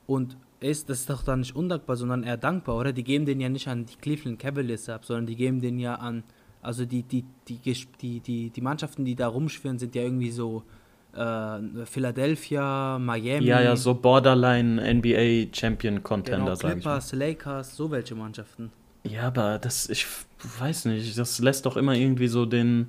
Und 0.07 0.37
ist 0.61 0.89
das 0.89 1.01
ist 1.01 1.11
doch 1.11 1.23
dann 1.23 1.41
nicht 1.41 1.57
undankbar, 1.57 1.97
sondern 1.97 2.23
eher 2.23 2.37
dankbar, 2.37 2.77
oder? 2.77 2.93
Die 2.93 3.03
geben 3.03 3.27
den 3.27 3.41
ja 3.41 3.49
nicht 3.49 3.67
an 3.67 3.87
die 3.87 3.97
Cleveland 3.97 4.39
Cavaliers 4.39 4.89
ab, 4.89 5.05
sondern 5.05 5.27
die 5.27 5.37
geben 5.37 5.61
den 5.61 5.79
ja 5.79 5.97
an, 5.97 6.23
also 6.63 6.85
die, 6.85 7.03
die, 7.03 7.25
die, 7.49 7.59
die, 8.01 8.21
die, 8.21 8.51
die 8.51 8.61
Mannschaften, 8.61 9.05
die 9.05 9.17
da 9.17 9.27
rumschwirren, 9.27 9.79
sind 9.79 9.95
ja 9.95 10.03
irgendwie 10.03 10.31
so 10.31 10.63
äh, 11.13 11.87
Philadelphia, 11.87 12.99
Miami, 13.01 13.47
Ja, 13.47 13.61
ja, 13.61 13.75
so 13.75 13.95
Borderline 13.95 14.81
NBA 14.95 15.53
Champion 15.53 16.03
Contender, 16.03 16.39
genau, 16.39 16.53
ich 16.55 16.63
mal. 16.63 16.73
Clippers, 16.75 17.13
Lakers, 17.13 17.77
so 17.77 17.91
welche 17.91 18.15
Mannschaften. 18.15 18.71
Ja, 19.09 19.23
aber 19.29 19.59
das, 19.59 19.89
ich 19.89 20.07
weiß 20.59 20.87
nicht, 20.87 21.17
das 21.19 21.39
lässt 21.39 21.67
doch 21.67 21.77
immer 21.77 21.95
irgendwie 21.95 22.29
so 22.29 22.47
den, 22.47 22.87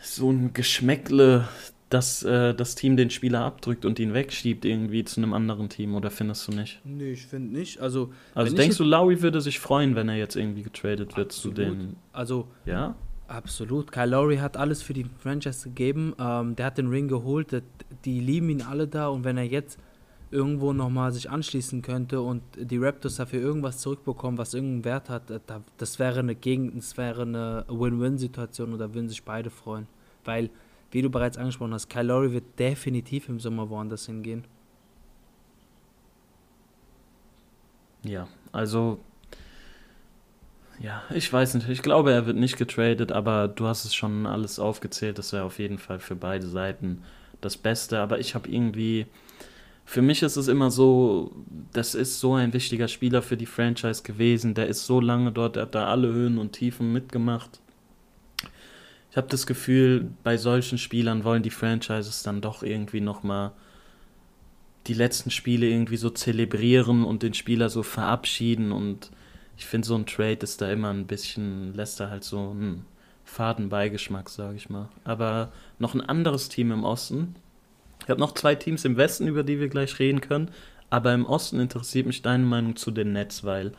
so 0.00 0.30
ein 0.30 0.52
Geschmäckle, 0.52 1.48
dass 1.88 2.22
äh, 2.22 2.54
das 2.54 2.74
Team 2.74 2.96
den 2.96 3.10
Spieler 3.10 3.40
abdrückt 3.40 3.84
und 3.84 3.98
ihn 3.98 4.14
wegschiebt 4.14 4.64
irgendwie 4.64 5.04
zu 5.04 5.20
einem 5.20 5.34
anderen 5.34 5.68
Team, 5.68 5.94
oder 5.94 6.10
findest 6.10 6.48
du 6.48 6.52
nicht? 6.52 6.80
Nee, 6.84 7.12
ich 7.12 7.26
finde 7.26 7.52
nicht. 7.58 7.80
Also, 7.80 8.12
Also 8.34 8.56
denkst 8.56 8.78
du, 8.78 8.84
Lowry 8.84 9.20
würde 9.20 9.40
sich 9.40 9.58
freuen, 9.58 9.94
wenn 9.94 10.08
er 10.08 10.16
jetzt 10.16 10.36
irgendwie 10.36 10.62
getradet 10.62 11.16
wird 11.16 11.28
Absolut. 11.28 11.56
zu 11.56 11.62
den, 11.62 11.96
also 12.12 12.48
ja? 12.64 12.94
Absolut. 13.28 13.92
Kyle 13.92 14.06
Lowry 14.06 14.36
hat 14.36 14.56
alles 14.58 14.82
für 14.82 14.92
die 14.92 15.06
Franchise 15.20 15.64
gegeben. 15.64 16.14
Ähm, 16.18 16.54
der 16.54 16.66
hat 16.66 16.76
den 16.76 16.88
Ring 16.88 17.08
geholt. 17.08 17.62
Die 18.04 18.20
lieben 18.20 18.50
ihn 18.50 18.60
alle 18.60 18.86
da. 18.86 19.08
Und 19.08 19.24
wenn 19.24 19.38
er 19.38 19.44
jetzt 19.44 19.78
irgendwo 20.32 20.72
nochmal 20.72 21.12
sich 21.12 21.30
anschließen 21.30 21.82
könnte 21.82 22.20
und 22.22 22.42
die 22.56 22.78
Raptors 22.78 23.16
dafür 23.16 23.40
irgendwas 23.40 23.78
zurückbekommen, 23.78 24.38
was 24.38 24.54
irgendeinen 24.54 24.84
Wert 24.84 25.08
hat, 25.10 25.30
äh, 25.30 25.40
da, 25.46 25.60
das 25.76 25.98
wäre 25.98 26.20
eine 26.20 26.34
Gegend, 26.34 26.76
das 26.76 26.96
wäre 26.96 27.22
eine 27.22 27.64
Win-Win-Situation 27.68 28.72
und 28.72 28.78
da 28.78 28.92
würden 28.94 29.08
sich 29.08 29.22
beide 29.22 29.50
freuen. 29.50 29.86
Weil, 30.24 30.50
wie 30.90 31.02
du 31.02 31.10
bereits 31.10 31.36
angesprochen 31.36 31.74
hast, 31.74 31.88
Kyle 31.88 32.04
Lowry 32.04 32.32
wird 32.32 32.58
definitiv 32.58 33.28
im 33.28 33.40
Sommer 33.40 33.68
woanders 33.68 34.06
hingehen. 34.06 34.44
Ja, 38.04 38.26
also. 38.50 38.98
Ja, 40.80 41.02
ich 41.10 41.32
weiß 41.32 41.54
nicht. 41.54 41.68
Ich 41.68 41.82
glaube, 41.82 42.12
er 42.12 42.26
wird 42.26 42.36
nicht 42.36 42.56
getradet, 42.56 43.12
aber 43.12 43.46
du 43.46 43.66
hast 43.66 43.84
es 43.84 43.94
schon 43.94 44.26
alles 44.26 44.58
aufgezählt. 44.58 45.18
Das 45.18 45.32
wäre 45.32 45.44
auf 45.44 45.58
jeden 45.58 45.78
Fall 45.78 46.00
für 46.00 46.16
beide 46.16 46.46
Seiten 46.46 47.02
das 47.40 47.56
Beste. 47.56 48.00
Aber 48.00 48.18
ich 48.18 48.34
habe 48.34 48.48
irgendwie. 48.48 49.06
Für 49.84 50.02
mich 50.02 50.22
ist 50.22 50.36
es 50.36 50.48
immer 50.48 50.70
so, 50.70 51.32
das 51.72 51.94
ist 51.94 52.20
so 52.20 52.34
ein 52.34 52.52
wichtiger 52.52 52.88
Spieler 52.88 53.20
für 53.22 53.36
die 53.36 53.46
Franchise 53.46 54.02
gewesen. 54.02 54.54
Der 54.54 54.68
ist 54.68 54.86
so 54.86 55.00
lange 55.00 55.32
dort, 55.32 55.56
der 55.56 55.64
hat 55.64 55.74
da 55.74 55.88
alle 55.88 56.12
Höhen 56.12 56.38
und 56.38 56.52
Tiefen 56.52 56.92
mitgemacht. 56.92 57.60
Ich 59.10 59.16
habe 59.16 59.28
das 59.28 59.46
Gefühl, 59.46 60.10
bei 60.22 60.38
solchen 60.38 60.78
Spielern 60.78 61.24
wollen 61.24 61.42
die 61.42 61.50
Franchises 61.50 62.22
dann 62.22 62.40
doch 62.40 62.62
irgendwie 62.62 63.02
nochmal 63.02 63.52
die 64.86 64.94
letzten 64.94 65.30
Spiele 65.30 65.66
irgendwie 65.66 65.98
so 65.98 66.10
zelebrieren 66.10 67.04
und 67.04 67.22
den 67.22 67.34
Spieler 67.34 67.68
so 67.68 67.82
verabschieden. 67.82 68.72
Und 68.72 69.10
ich 69.58 69.66
finde, 69.66 69.86
so 69.86 69.94
ein 69.94 70.06
Trade 70.06 70.38
ist 70.40 70.60
da 70.60 70.72
immer 70.72 70.90
ein 70.90 71.06
bisschen, 71.06 71.74
lässt 71.74 72.00
da 72.00 72.08
halt 72.08 72.24
so 72.24 72.50
einen 72.50 72.86
faden 73.24 73.68
Beigeschmack, 73.68 74.28
sage 74.28 74.56
ich 74.56 74.70
mal. 74.70 74.88
Aber 75.04 75.52
noch 75.78 75.94
ein 75.94 76.00
anderes 76.00 76.48
Team 76.48 76.72
im 76.72 76.84
Osten. 76.84 77.36
Ich 78.04 78.10
habe 78.10 78.20
noch 78.20 78.34
zwei 78.34 78.54
Teams 78.54 78.84
im 78.84 78.96
Westen, 78.96 79.28
über 79.28 79.42
die 79.42 79.60
wir 79.60 79.68
gleich 79.68 79.98
reden 79.98 80.20
können. 80.20 80.50
Aber 80.90 81.14
im 81.14 81.24
Osten 81.24 81.58
interessiert 81.58 82.06
mich 82.06 82.22
deine 82.22 82.44
Meinung 82.44 82.76
zu 82.76 82.90
den 82.90 83.12
Nets, 83.12 83.44
weil 83.44 83.72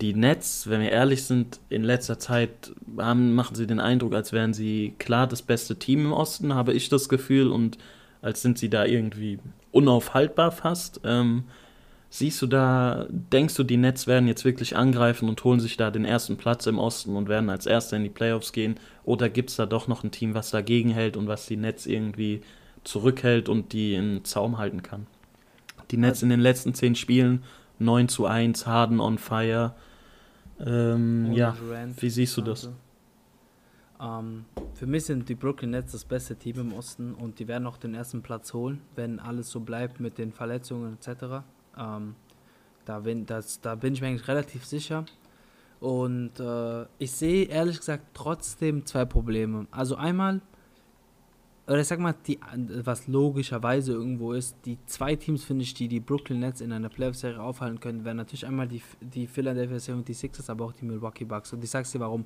die 0.00 0.14
Nets, 0.14 0.68
wenn 0.68 0.80
wir 0.80 0.92
ehrlich 0.92 1.24
sind, 1.24 1.60
in 1.68 1.82
letzter 1.82 2.18
Zeit 2.18 2.72
haben, 2.96 3.34
machen 3.34 3.54
sie 3.54 3.66
den 3.66 3.80
Eindruck, 3.80 4.14
als 4.14 4.32
wären 4.32 4.54
sie 4.54 4.94
klar 4.98 5.26
das 5.26 5.42
beste 5.42 5.76
Team 5.76 6.06
im 6.06 6.12
Osten, 6.12 6.54
habe 6.54 6.72
ich 6.72 6.88
das 6.88 7.08
Gefühl, 7.08 7.50
und 7.50 7.78
als 8.22 8.42
sind 8.42 8.58
sie 8.58 8.70
da 8.70 8.84
irgendwie 8.84 9.38
unaufhaltbar 9.72 10.52
fast. 10.52 11.00
Ähm, 11.04 11.44
siehst 12.08 12.40
du 12.42 12.46
da, 12.46 13.06
denkst 13.10 13.54
du, 13.54 13.62
die 13.62 13.76
Nets 13.76 14.06
werden 14.06 14.28
jetzt 14.28 14.44
wirklich 14.44 14.76
angreifen 14.76 15.28
und 15.28 15.42
holen 15.44 15.60
sich 15.60 15.76
da 15.76 15.90
den 15.90 16.04
ersten 16.04 16.36
Platz 16.36 16.66
im 16.66 16.78
Osten 16.78 17.16
und 17.16 17.28
werden 17.28 17.50
als 17.50 17.66
Erster 17.66 17.96
in 17.96 18.04
die 18.04 18.10
Playoffs 18.10 18.52
gehen? 18.52 18.76
Oder 19.04 19.28
gibt 19.28 19.50
es 19.50 19.56
da 19.56 19.66
doch 19.66 19.88
noch 19.88 20.04
ein 20.04 20.10
Team, 20.10 20.34
was 20.34 20.50
dagegen 20.50 20.90
hält 20.90 21.16
und 21.16 21.28
was 21.28 21.46
die 21.46 21.56
Nets 21.56 21.86
irgendwie 21.86 22.42
zurückhält 22.84 23.48
und 23.48 23.72
die 23.72 23.94
in 23.94 24.24
Zaum 24.24 24.58
halten 24.58 24.82
kann? 24.82 25.06
Die 25.90 25.96
Nets 25.96 26.22
in 26.22 26.28
den 26.28 26.40
letzten 26.40 26.74
zehn 26.74 26.94
Spielen 26.94 27.42
9 27.78 28.08
zu 28.08 28.26
1, 28.26 28.66
Harden 28.66 29.00
on 29.00 29.18
fire. 29.18 29.74
Ähm, 30.64 31.32
ja, 31.32 31.52
Durant. 31.52 32.00
wie 32.00 32.10
siehst 32.10 32.36
du 32.36 32.42
das? 32.42 32.70
Ähm, 34.00 34.44
für 34.74 34.86
mich 34.86 35.04
sind 35.04 35.28
die 35.28 35.34
Brooklyn 35.34 35.70
Nets 35.70 35.92
das 35.92 36.04
beste 36.04 36.36
Team 36.36 36.60
im 36.60 36.72
Osten 36.72 37.14
und 37.14 37.38
die 37.38 37.48
werden 37.48 37.66
auch 37.66 37.76
den 37.76 37.94
ersten 37.94 38.22
Platz 38.22 38.52
holen, 38.52 38.80
wenn 38.96 39.18
alles 39.18 39.50
so 39.50 39.60
bleibt 39.60 40.00
mit 40.00 40.18
den 40.18 40.32
Verletzungen 40.32 40.96
etc. 40.98 41.42
Ähm, 41.76 42.14
da, 42.84 43.00
bin, 43.00 43.26
das, 43.26 43.60
da 43.60 43.74
bin 43.74 43.94
ich 43.94 44.00
mir 44.00 44.08
eigentlich 44.08 44.28
relativ 44.28 44.64
sicher. 44.64 45.04
Und 45.80 46.38
äh, 46.38 46.84
ich 46.98 47.12
sehe 47.12 47.46
ehrlich 47.46 47.78
gesagt 47.78 48.04
trotzdem 48.12 48.84
zwei 48.84 49.06
Probleme. 49.06 49.66
Also 49.70 49.96
einmal, 49.96 50.42
oder 51.70 51.82
ich 51.82 51.86
sag 51.86 52.00
mal, 52.00 52.16
die, 52.26 52.40
was 52.82 53.06
logischerweise 53.06 53.92
irgendwo 53.92 54.32
ist, 54.32 54.56
die 54.64 54.76
zwei 54.86 55.14
Teams, 55.14 55.44
finde 55.44 55.62
ich, 55.62 55.72
die 55.72 55.86
die 55.86 56.00
Brooklyn 56.00 56.40
Nets 56.40 56.60
in 56.60 56.72
einer 56.72 56.88
Playoff-Serie 56.88 57.40
aufhalten 57.40 57.78
können, 57.78 58.04
wären 58.04 58.16
natürlich 58.16 58.44
einmal 58.44 58.66
die, 58.66 58.82
die 59.00 59.28
Philadelphia 59.28 59.76
76ers, 59.76 60.50
aber 60.50 60.64
auch 60.64 60.72
die 60.72 60.84
Milwaukee 60.84 61.24
Bucks. 61.24 61.52
Und 61.52 61.62
ich 61.62 61.70
sag's 61.70 61.92
dir 61.92 62.00
warum. 62.00 62.24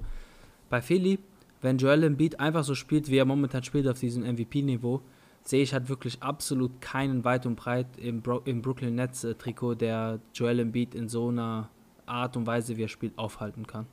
Bei 0.70 0.80
Philly, 0.80 1.18
wenn 1.60 1.76
Joel 1.76 2.04
Embiid 2.04 2.40
einfach 2.40 2.64
so 2.64 2.74
spielt, 2.74 3.10
wie 3.10 3.18
er 3.18 3.26
momentan 3.26 3.62
spielt 3.62 3.86
auf 3.86 4.00
diesem 4.00 4.22
MVP-Niveau, 4.22 5.02
sehe 5.42 5.62
ich 5.62 5.74
halt 5.74 5.90
wirklich 5.90 6.22
absolut 6.22 6.80
keinen 6.80 7.22
weit 7.24 7.44
und 7.44 7.56
breit 7.56 7.98
im, 7.98 8.22
Bro 8.22 8.44
im 8.46 8.62
Brooklyn 8.62 8.94
Nets-Trikot, 8.94 9.74
der 9.74 10.20
Joel 10.32 10.60
Embiid 10.60 10.94
in 10.94 11.10
so 11.10 11.28
einer 11.28 11.68
Art 12.06 12.38
und 12.38 12.46
Weise, 12.46 12.78
wie 12.78 12.84
er 12.84 12.88
spielt, 12.88 13.18
aufhalten 13.18 13.66
kann. 13.66 13.84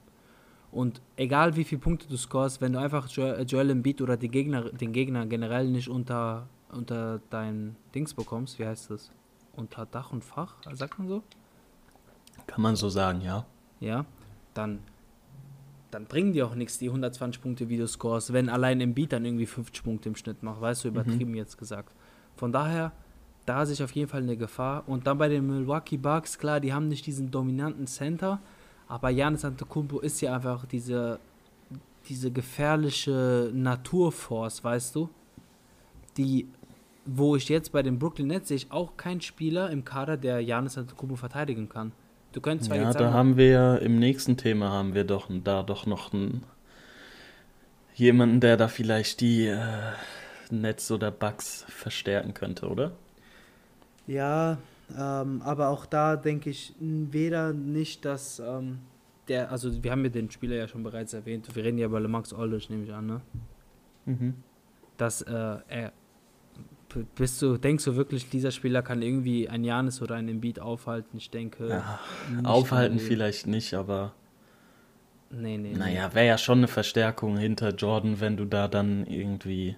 Und 0.72 1.02
egal 1.18 1.56
wie 1.58 1.64
viele 1.66 1.82
Punkte 1.82 2.08
du 2.08 2.16
scorest, 2.18 2.62
wenn 2.62 2.74
du 2.74 2.80
einfach 2.80 3.08
Jo- 3.10 3.36
Joel 3.42 3.72
Embiid 3.72 4.02
oder 4.02 4.16
die 4.16 4.30
Gegner, 4.30 4.70
den 4.70 4.94
Gegner 4.94 5.26
generell 5.26 5.68
nicht 5.70 5.90
unter, 5.90 6.48
unter 6.72 7.20
dein 7.30 7.76
Dings 7.94 8.14
bekommst, 8.14 8.58
wie 8.58 8.66
heißt 8.66 8.90
das? 8.90 9.12
Unter 9.54 9.86
Dach 9.86 10.14
und 10.14 10.24
Fach, 10.24 10.56
sagt 10.74 10.98
man 10.98 11.10
so? 11.10 11.24
Kann 12.48 12.62
man 12.62 12.76
so 12.78 12.88
sagen, 12.90 13.20
ja. 13.22 13.46
ja, 13.82 14.06
dann, 14.54 14.80
dann 15.92 16.06
bringen 16.06 16.32
die 16.32 16.42
auch 16.42 16.56
nichts, 16.56 16.78
die 16.78 16.88
120 16.88 17.42
Punkte, 17.42 17.68
wie 17.68 17.76
du 17.78 17.86
scorest, 17.88 18.32
wenn 18.32 18.48
allein 18.48 18.80
im 18.80 18.94
Beat 18.94 19.12
dann 19.12 19.26
irgendwie 19.26 19.46
50 19.46 19.84
Punkte 19.84 20.08
im 20.10 20.16
Schnitt 20.16 20.42
macht, 20.42 20.62
weißt 20.62 20.86
du, 20.86 20.88
übertrieben 20.88 21.36
jetzt 21.36 21.58
gesagt. 21.58 21.94
Von 22.38 22.54
daher, 22.54 22.94
da 23.46 23.66
sehe 23.66 23.74
ich 23.74 23.84
auf 23.84 23.92
jeden 23.92 24.08
Fall 24.10 24.22
eine 24.22 24.38
Gefahr. 24.38 24.84
Und 24.88 25.06
dann 25.06 25.18
bei 25.18 25.28
den 25.28 25.46
Milwaukee 25.46 25.98
Bucks, 25.98 26.38
klar, 26.40 26.60
die 26.62 26.72
haben 26.74 26.88
nicht 26.88 27.06
diesen 27.06 27.30
dominanten 27.30 27.88
Center, 27.88 28.40
aber 28.92 29.14
Giannis 29.14 29.46
Antetokounmpo 29.46 30.00
ist 30.00 30.20
ja 30.20 30.36
einfach 30.36 30.66
diese, 30.66 31.18
diese 32.10 32.30
gefährliche 32.30 33.50
Naturforce, 33.54 34.64
weißt 34.66 34.96
du, 34.96 35.10
die 36.18 36.48
wo 37.06 37.36
ich 37.36 37.50
jetzt 37.50 37.72
bei 37.72 37.82
den 37.82 37.98
Brooklyn 37.98 38.28
Nets 38.28 38.50
sehe 38.50 38.58
ich 38.58 38.72
auch 38.72 38.96
keinen 38.96 39.22
Spieler 39.22 39.72
im 39.72 39.86
Kader, 39.86 40.18
der 40.18 40.44
Giannis 40.44 40.78
Antetokounmpo 40.78 41.16
verteidigen 41.16 41.70
kann. 41.70 41.94
Du 42.34 42.42
könntest 42.42 42.68
zwar 42.68 42.78
Ja, 42.78 42.84
jetzt 42.84 42.96
da 42.96 43.06
sagen, 43.06 43.14
haben 43.14 43.38
wir 43.38 43.48
ja 43.48 43.76
im 43.78 43.98
nächsten 43.98 44.36
Thema 44.38 44.70
haben 44.72 44.94
wir 44.94 45.06
doch 45.06 45.28
da 45.44 45.64
doch 45.64 45.86
noch 45.86 46.14
einen, 46.14 46.44
jemanden, 47.96 48.42
der 48.42 48.58
da 48.58 48.68
vielleicht 48.68 49.22
die 49.22 49.48
äh, 49.48 49.58
Nets 50.50 50.92
oder 50.92 51.12
Bugs 51.12 51.66
verstärken 51.70 52.34
könnte, 52.34 52.68
oder? 52.68 52.92
Ja, 54.06 54.58
ähm, 54.98 55.42
aber 55.44 55.70
auch 55.70 55.86
da 55.86 56.16
denke 56.16 56.50
ich 56.50 56.74
weder 56.80 57.54
nicht, 57.54 58.06
dass 58.06 58.40
ähm, 58.40 58.80
der, 59.28 59.52
also 59.52 59.84
wir 59.84 59.92
haben 59.92 60.04
ja 60.04 60.10
den 60.10 60.30
Spieler 60.32 60.56
ja 60.56 60.68
schon 60.68 60.84
bereits 60.84 61.14
erwähnt, 61.14 61.48
wir 61.56 61.64
reden 61.64 61.78
ja 61.78 61.86
über 61.86 62.00
Max 62.08 62.34
Aldridge, 62.34 62.68
nehme 62.70 62.84
ich 62.84 62.94
an, 62.94 63.06
ne? 63.06 63.22
Mhm. 64.06 64.34
Dass 64.98 65.22
äh, 65.22 65.58
er, 65.68 65.94
bist 67.16 67.42
du, 67.42 67.58
denkst 67.58 67.86
du 67.86 67.96
wirklich, 67.96 68.30
dieser 68.30 68.52
Spieler 68.52 68.82
kann 68.82 69.02
irgendwie 69.02 69.48
ein 69.48 69.64
Janis 69.64 70.02
oder 70.02 70.16
ein 70.16 70.28
Embiid 70.28 70.60
aufhalten? 70.60 71.18
Ich 71.18 71.30
denke, 71.30 71.70
Ja, 71.70 72.00
aufhalten 72.44 72.94
unbedingt. 72.94 73.08
vielleicht 73.08 73.48
nicht, 73.48 73.74
aber 73.74 74.14
nee, 75.30 75.58
nee. 75.58 75.74
naja, 75.74 76.14
wäre 76.14 76.28
ja 76.28 76.38
schon 76.38 76.60
eine 76.60 76.68
Verstärkung 76.68 77.38
hinter 77.38 77.74
Jordan, 77.74 78.20
wenn 78.20 78.38
du 78.38 78.46
da 78.46 78.68
dann 78.68 79.06
irgendwie 79.06 79.76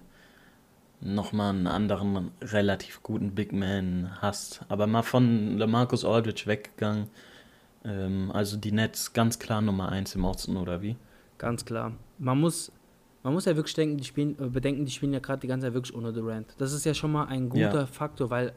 nochmal 1.04 1.50
einen 1.50 1.66
anderen 1.66 2.30
relativ 2.40 3.02
guten 3.02 3.34
Big 3.34 3.52
Man 3.52 4.10
hast. 4.20 4.64
Aber 4.68 4.86
mal 4.86 5.02
von 5.02 5.58
LaMarcus 5.58 6.04
Aldridge 6.04 6.44
weggegangen. 6.46 7.08
Ähm, 7.84 8.30
also 8.32 8.56
die 8.56 8.72
Nets 8.72 9.12
ganz 9.12 9.38
klar 9.38 9.60
Nummer 9.60 9.90
1 9.90 10.14
im 10.14 10.24
Osten, 10.24 10.56
oder 10.56 10.82
wie? 10.82 10.96
Ganz 11.38 11.64
klar. 11.64 11.92
Man 12.18 12.40
muss, 12.40 12.72
man 13.22 13.34
muss 13.34 13.44
ja 13.44 13.54
wirklich 13.56 13.74
denken, 13.74 13.98
die 13.98 14.04
spielen, 14.04 14.36
äh, 14.40 14.48
bedenken, 14.48 14.84
die 14.84 14.90
spielen 14.90 15.12
ja 15.12 15.18
gerade 15.18 15.40
die 15.40 15.46
ganze 15.46 15.66
Zeit 15.66 15.74
wirklich 15.74 15.94
ohne 15.94 16.12
Durant. 16.12 16.54
Das 16.58 16.72
ist 16.72 16.84
ja 16.84 16.94
schon 16.94 17.12
mal 17.12 17.26
ein 17.26 17.48
guter 17.48 17.80
Ja. 17.80 17.86
Faktor, 17.86 18.30
weil 18.30 18.52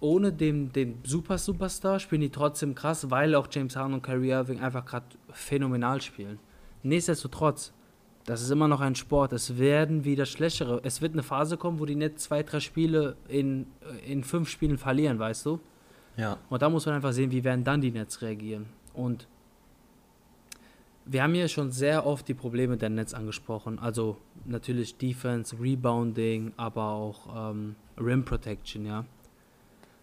ohne 0.00 0.32
den, 0.32 0.72
den 0.72 0.98
Super 1.04 1.38
Superstar 1.38 2.00
spielen 2.00 2.22
die 2.22 2.30
trotzdem 2.30 2.74
krass, 2.74 3.10
weil 3.10 3.34
auch 3.34 3.46
James 3.50 3.76
Harden 3.76 3.94
und 3.94 4.02
Kyrie 4.02 4.30
Irving 4.30 4.60
einfach 4.60 4.84
gerade 4.84 5.06
phänomenal 5.30 6.00
spielen. 6.02 6.38
Nichtsdestotrotz, 6.82 7.72
das 8.24 8.42
ist 8.42 8.50
immer 8.50 8.68
noch 8.68 8.80
ein 8.80 8.94
Sport. 8.94 9.32
Es 9.32 9.58
werden 9.58 10.04
wieder 10.04 10.26
schlechtere. 10.26 10.80
Es 10.84 11.02
wird 11.02 11.12
eine 11.12 11.22
Phase 11.22 11.56
kommen, 11.56 11.80
wo 11.80 11.86
die 11.86 11.96
Nets 11.96 12.24
zwei, 12.24 12.42
drei 12.42 12.60
Spiele 12.60 13.16
in, 13.28 13.66
in 14.06 14.22
fünf 14.22 14.48
Spielen 14.48 14.78
verlieren, 14.78 15.18
weißt 15.18 15.46
du? 15.46 15.60
Ja. 16.16 16.38
Und 16.48 16.62
da 16.62 16.68
muss 16.68 16.86
man 16.86 16.94
einfach 16.94 17.12
sehen, 17.12 17.30
wie 17.30 17.42
werden 17.42 17.64
dann 17.64 17.80
die 17.80 17.90
Nets 17.90 18.22
reagieren. 18.22 18.66
Und 18.94 19.26
wir 21.04 21.22
haben 21.22 21.34
hier 21.34 21.48
schon 21.48 21.72
sehr 21.72 22.06
oft 22.06 22.28
die 22.28 22.34
Probleme 22.34 22.76
der 22.76 22.90
Nets 22.90 23.12
angesprochen. 23.12 23.78
Also 23.78 24.18
natürlich 24.44 24.96
Defense, 24.98 25.56
Rebounding, 25.60 26.52
aber 26.56 26.90
auch 26.90 27.50
ähm, 27.50 27.74
Rim 27.98 28.24
Protection, 28.24 28.86
ja. 28.86 29.04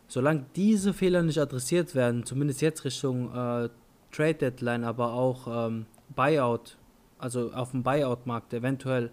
Solange 0.07 0.45
diese 0.55 0.91
Fehler 0.91 1.21
nicht 1.21 1.37
adressiert 1.37 1.93
werden, 1.93 2.25
zumindest 2.25 2.61
jetzt 2.61 2.83
Richtung 2.83 3.27
äh, 3.27 3.69
Trade 4.11 4.33
Deadline, 4.33 4.83
aber 4.83 5.13
auch 5.13 5.67
ähm, 5.67 5.85
Buyout, 6.15 6.78
also 7.19 7.51
auf 7.53 7.71
dem 7.71 7.83
Buyout-Markt 7.83 8.53
eventuell, 8.53 9.11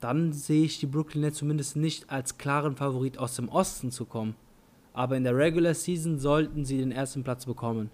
dann 0.00 0.32
sehe 0.32 0.64
ich 0.64 0.78
die 0.78 0.86
Brooklyn 0.86 1.22
Nets 1.22 1.38
zumindest 1.38 1.76
nicht 1.76 2.10
als 2.10 2.38
klaren 2.38 2.76
Favorit 2.76 3.18
aus 3.18 3.34
dem 3.36 3.48
Osten 3.48 3.90
zu 3.90 4.04
kommen. 4.04 4.36
Aber 4.92 5.16
in 5.16 5.24
der 5.24 5.36
Regular 5.36 5.74
Season 5.74 6.18
sollten 6.18 6.64
sie 6.64 6.78
den 6.78 6.92
ersten 6.92 7.24
Platz 7.24 7.46
bekommen. 7.46 7.90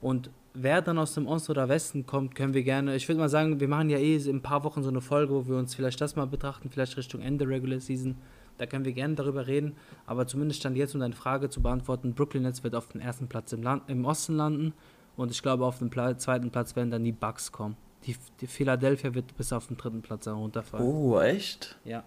Und 0.00 0.30
wer 0.54 0.82
dann 0.82 0.98
aus 0.98 1.14
dem 1.14 1.26
Osten 1.26 1.52
oder 1.52 1.68
Westen 1.68 2.06
kommt, 2.06 2.34
können 2.34 2.54
wir 2.54 2.62
gerne. 2.62 2.96
Ich 2.96 3.08
würde 3.08 3.20
mal 3.20 3.28
sagen, 3.28 3.60
wir 3.60 3.68
machen 3.68 3.90
ja 3.90 3.98
eh 3.98 4.16
in 4.16 4.36
ein 4.36 4.42
paar 4.42 4.64
Wochen 4.64 4.82
so 4.82 4.88
eine 4.88 5.00
Folge, 5.00 5.34
wo 5.34 5.46
wir 5.46 5.56
uns 5.56 5.74
vielleicht 5.74 6.00
das 6.00 6.16
mal 6.16 6.26
betrachten, 6.26 6.70
vielleicht 6.70 6.96
Richtung 6.96 7.20
Ende 7.20 7.46
Regular 7.46 7.80
Season. 7.80 8.16
Da 8.58 8.66
können 8.66 8.84
wir 8.84 8.92
gerne 8.92 9.14
darüber 9.14 9.46
reden. 9.46 9.76
Aber 10.06 10.26
zumindest 10.26 10.60
stand 10.60 10.76
jetzt, 10.76 10.94
um 10.94 11.00
deine 11.00 11.14
Frage 11.14 11.48
zu 11.48 11.62
beantworten: 11.62 12.14
Brooklyn 12.14 12.42
Nets 12.42 12.64
wird 12.64 12.74
auf 12.74 12.88
den 12.88 13.00
ersten 13.00 13.28
Platz 13.28 13.52
im, 13.52 13.62
Land, 13.62 13.82
im 13.88 14.04
Osten 14.04 14.34
landen. 14.34 14.72
Und 15.16 15.30
ich 15.30 15.42
glaube, 15.42 15.64
auf 15.64 15.78
den 15.78 15.90
Pla 15.90 16.16
zweiten 16.16 16.50
Platz 16.50 16.76
werden 16.76 16.90
dann 16.90 17.04
die 17.04 17.12
Bucks 17.12 17.50
kommen. 17.50 17.76
Die, 18.08 18.16
die 18.40 18.46
Philadelphia 18.46 19.12
wird 19.12 19.36
bis 19.36 19.52
auf 19.52 19.66
den 19.66 19.76
dritten 19.76 20.00
Platz 20.00 20.24
herunterfallen. 20.24 20.86
Oh, 20.86 21.20
echt? 21.20 21.76
Ja. 21.84 22.04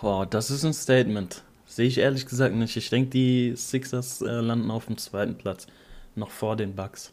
Boah, 0.00 0.24
das 0.24 0.50
ist 0.50 0.64
ein 0.64 0.72
Statement. 0.72 1.44
Sehe 1.66 1.86
ich 1.86 1.98
ehrlich 1.98 2.24
gesagt 2.24 2.54
nicht. 2.54 2.74
Ich 2.74 2.88
denke, 2.88 3.10
die 3.10 3.52
Sixers 3.56 4.22
äh, 4.22 4.40
landen 4.40 4.70
auf 4.70 4.86
dem 4.86 4.96
zweiten 4.96 5.36
Platz. 5.36 5.66
Noch 6.14 6.30
vor 6.30 6.56
den 6.56 6.74
Bucks. 6.74 7.12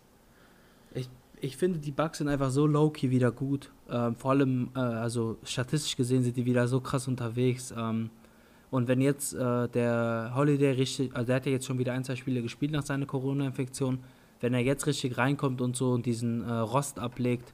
Ich, 0.94 1.10
ich 1.42 1.58
finde, 1.58 1.80
die 1.80 1.92
Bucks 1.92 2.20
sind 2.20 2.30
einfach 2.30 2.52
so 2.52 2.66
low-key 2.66 3.10
wieder 3.10 3.32
gut. 3.32 3.70
Ähm, 3.90 4.16
vor 4.16 4.32
allem, 4.32 4.70
äh, 4.74 4.80
also 4.80 5.38
statistisch 5.44 5.98
gesehen 5.98 6.24
sind 6.24 6.38
die 6.38 6.46
wieder 6.46 6.70
so 6.70 6.80
krass 6.80 7.06
unterwegs. 7.10 7.74
Ähm, 7.78 8.12
und 8.70 8.88
wenn 8.88 9.02
jetzt 9.02 9.34
äh, 9.34 9.68
der 9.68 10.32
Holiday 10.34 10.72
richtig, 10.72 11.14
also 11.14 11.28
der 11.28 11.36
hat 11.36 11.46
ja 11.46 11.52
jetzt 11.52 11.66
schon 11.66 11.80
wieder 11.80 11.92
ein, 11.92 12.06
zwei 12.06 12.16
Spiele 12.16 12.42
gespielt 12.42 12.72
nach 12.72 12.86
seiner 12.86 13.06
Corona-Infektion, 13.06 14.00
wenn 14.42 14.54
er 14.54 14.60
jetzt 14.60 14.88
richtig 14.88 15.18
reinkommt 15.18 15.62
und 15.62 15.76
so 15.76 15.92
und 15.92 16.06
diesen 16.06 16.44
äh, 16.44 16.52
Rost 16.52 17.00
ablegt, 17.00 17.54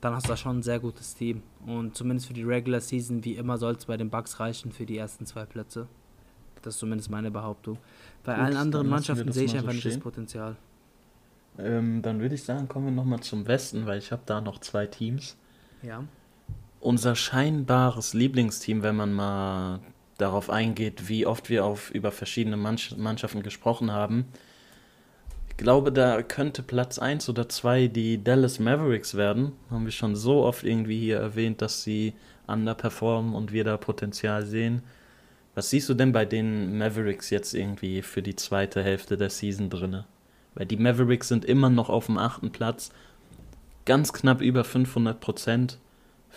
dann 0.00 0.14
hast 0.14 0.26
du 0.26 0.30
da 0.30 0.36
schon 0.36 0.58
ein 0.58 0.62
sehr 0.62 0.78
gutes 0.78 1.14
Team. 1.14 1.42
Und 1.66 1.96
zumindest 1.96 2.28
für 2.28 2.34
die 2.34 2.44
Regular 2.44 2.80
Season, 2.80 3.24
wie 3.24 3.34
immer, 3.34 3.58
soll 3.58 3.74
es 3.74 3.86
bei 3.86 3.96
den 3.96 4.10
Bucks 4.10 4.38
reichen 4.38 4.72
für 4.72 4.86
die 4.86 4.96
ersten 4.96 5.26
zwei 5.26 5.44
Plätze. 5.44 5.88
Das 6.62 6.74
ist 6.74 6.80
zumindest 6.80 7.10
meine 7.10 7.30
Behauptung. 7.30 7.78
Bei 8.24 8.34
Gut, 8.34 8.44
allen 8.44 8.56
anderen 8.56 8.88
Mannschaften 8.88 9.32
sehe 9.32 9.44
ich 9.44 9.54
mal 9.54 9.60
so 9.60 9.66
einfach 9.66 9.74
nicht 9.74 9.86
das. 9.86 9.98
Potenzial. 9.98 10.56
Ähm, 11.58 12.02
dann 12.02 12.20
würde 12.20 12.36
ich 12.36 12.44
sagen, 12.44 12.68
kommen 12.68 12.86
wir 12.86 12.92
nochmal 12.92 13.20
zum 13.20 13.46
Westen, 13.48 13.86
weil 13.86 13.98
ich 13.98 14.12
habe 14.12 14.22
da 14.26 14.40
noch 14.40 14.60
zwei 14.60 14.86
Teams. 14.86 15.36
Ja. 15.82 16.04
Unser 16.80 17.16
scheinbares 17.16 18.14
Lieblingsteam, 18.14 18.82
wenn 18.82 18.94
man 18.94 19.12
mal 19.12 19.80
darauf 20.18 20.50
eingeht, 20.50 21.08
wie 21.08 21.26
oft 21.26 21.48
wir 21.48 21.64
auf 21.64 21.90
über 21.90 22.12
verschiedene 22.12 22.56
Mannschaft, 22.56 22.98
Mannschaften 22.98 23.42
gesprochen 23.42 23.90
haben. 23.90 24.26
Glaube, 25.58 25.90
da 25.90 26.22
könnte 26.22 26.62
Platz 26.62 27.00
1 27.00 27.28
oder 27.28 27.48
2 27.48 27.88
die 27.88 28.22
Dallas 28.22 28.60
Mavericks 28.60 29.16
werden. 29.16 29.54
Haben 29.70 29.86
wir 29.86 29.92
schon 29.92 30.14
so 30.14 30.44
oft 30.44 30.62
irgendwie 30.62 31.00
hier 31.00 31.18
erwähnt, 31.18 31.60
dass 31.60 31.82
sie 31.82 32.14
underperformen 32.46 33.34
und 33.34 33.52
wir 33.52 33.64
da 33.64 33.76
Potenzial 33.76 34.46
sehen. 34.46 34.82
Was 35.56 35.70
siehst 35.70 35.88
du 35.88 35.94
denn 35.94 36.12
bei 36.12 36.24
den 36.24 36.78
Mavericks 36.78 37.30
jetzt 37.30 37.54
irgendwie 37.54 38.02
für 38.02 38.22
die 38.22 38.36
zweite 38.36 38.84
Hälfte 38.84 39.16
der 39.16 39.30
Season 39.30 39.68
drinne? 39.68 40.06
Weil 40.54 40.66
die 40.66 40.76
Mavericks 40.76 41.26
sind 41.26 41.44
immer 41.44 41.70
noch 41.70 41.88
auf 41.88 42.06
dem 42.06 42.18
achten 42.18 42.52
Platz, 42.52 42.92
ganz 43.84 44.12
knapp 44.12 44.40
über 44.40 44.62
500 44.62 45.18
Prozent. 45.18 45.78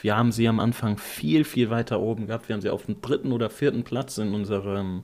Wir 0.01 0.17
haben 0.17 0.31
sie 0.31 0.47
am 0.47 0.59
Anfang 0.59 0.97
viel, 0.97 1.43
viel 1.43 1.69
weiter 1.69 1.99
oben 1.99 2.25
gehabt. 2.25 2.49
Wir 2.49 2.55
haben 2.55 2.61
sie 2.61 2.71
auf 2.71 2.87
dem 2.87 3.01
dritten 3.01 3.33
oder 3.33 3.51
vierten 3.51 3.83
Platz 3.83 4.17
in 4.17 4.33
unserem 4.33 5.03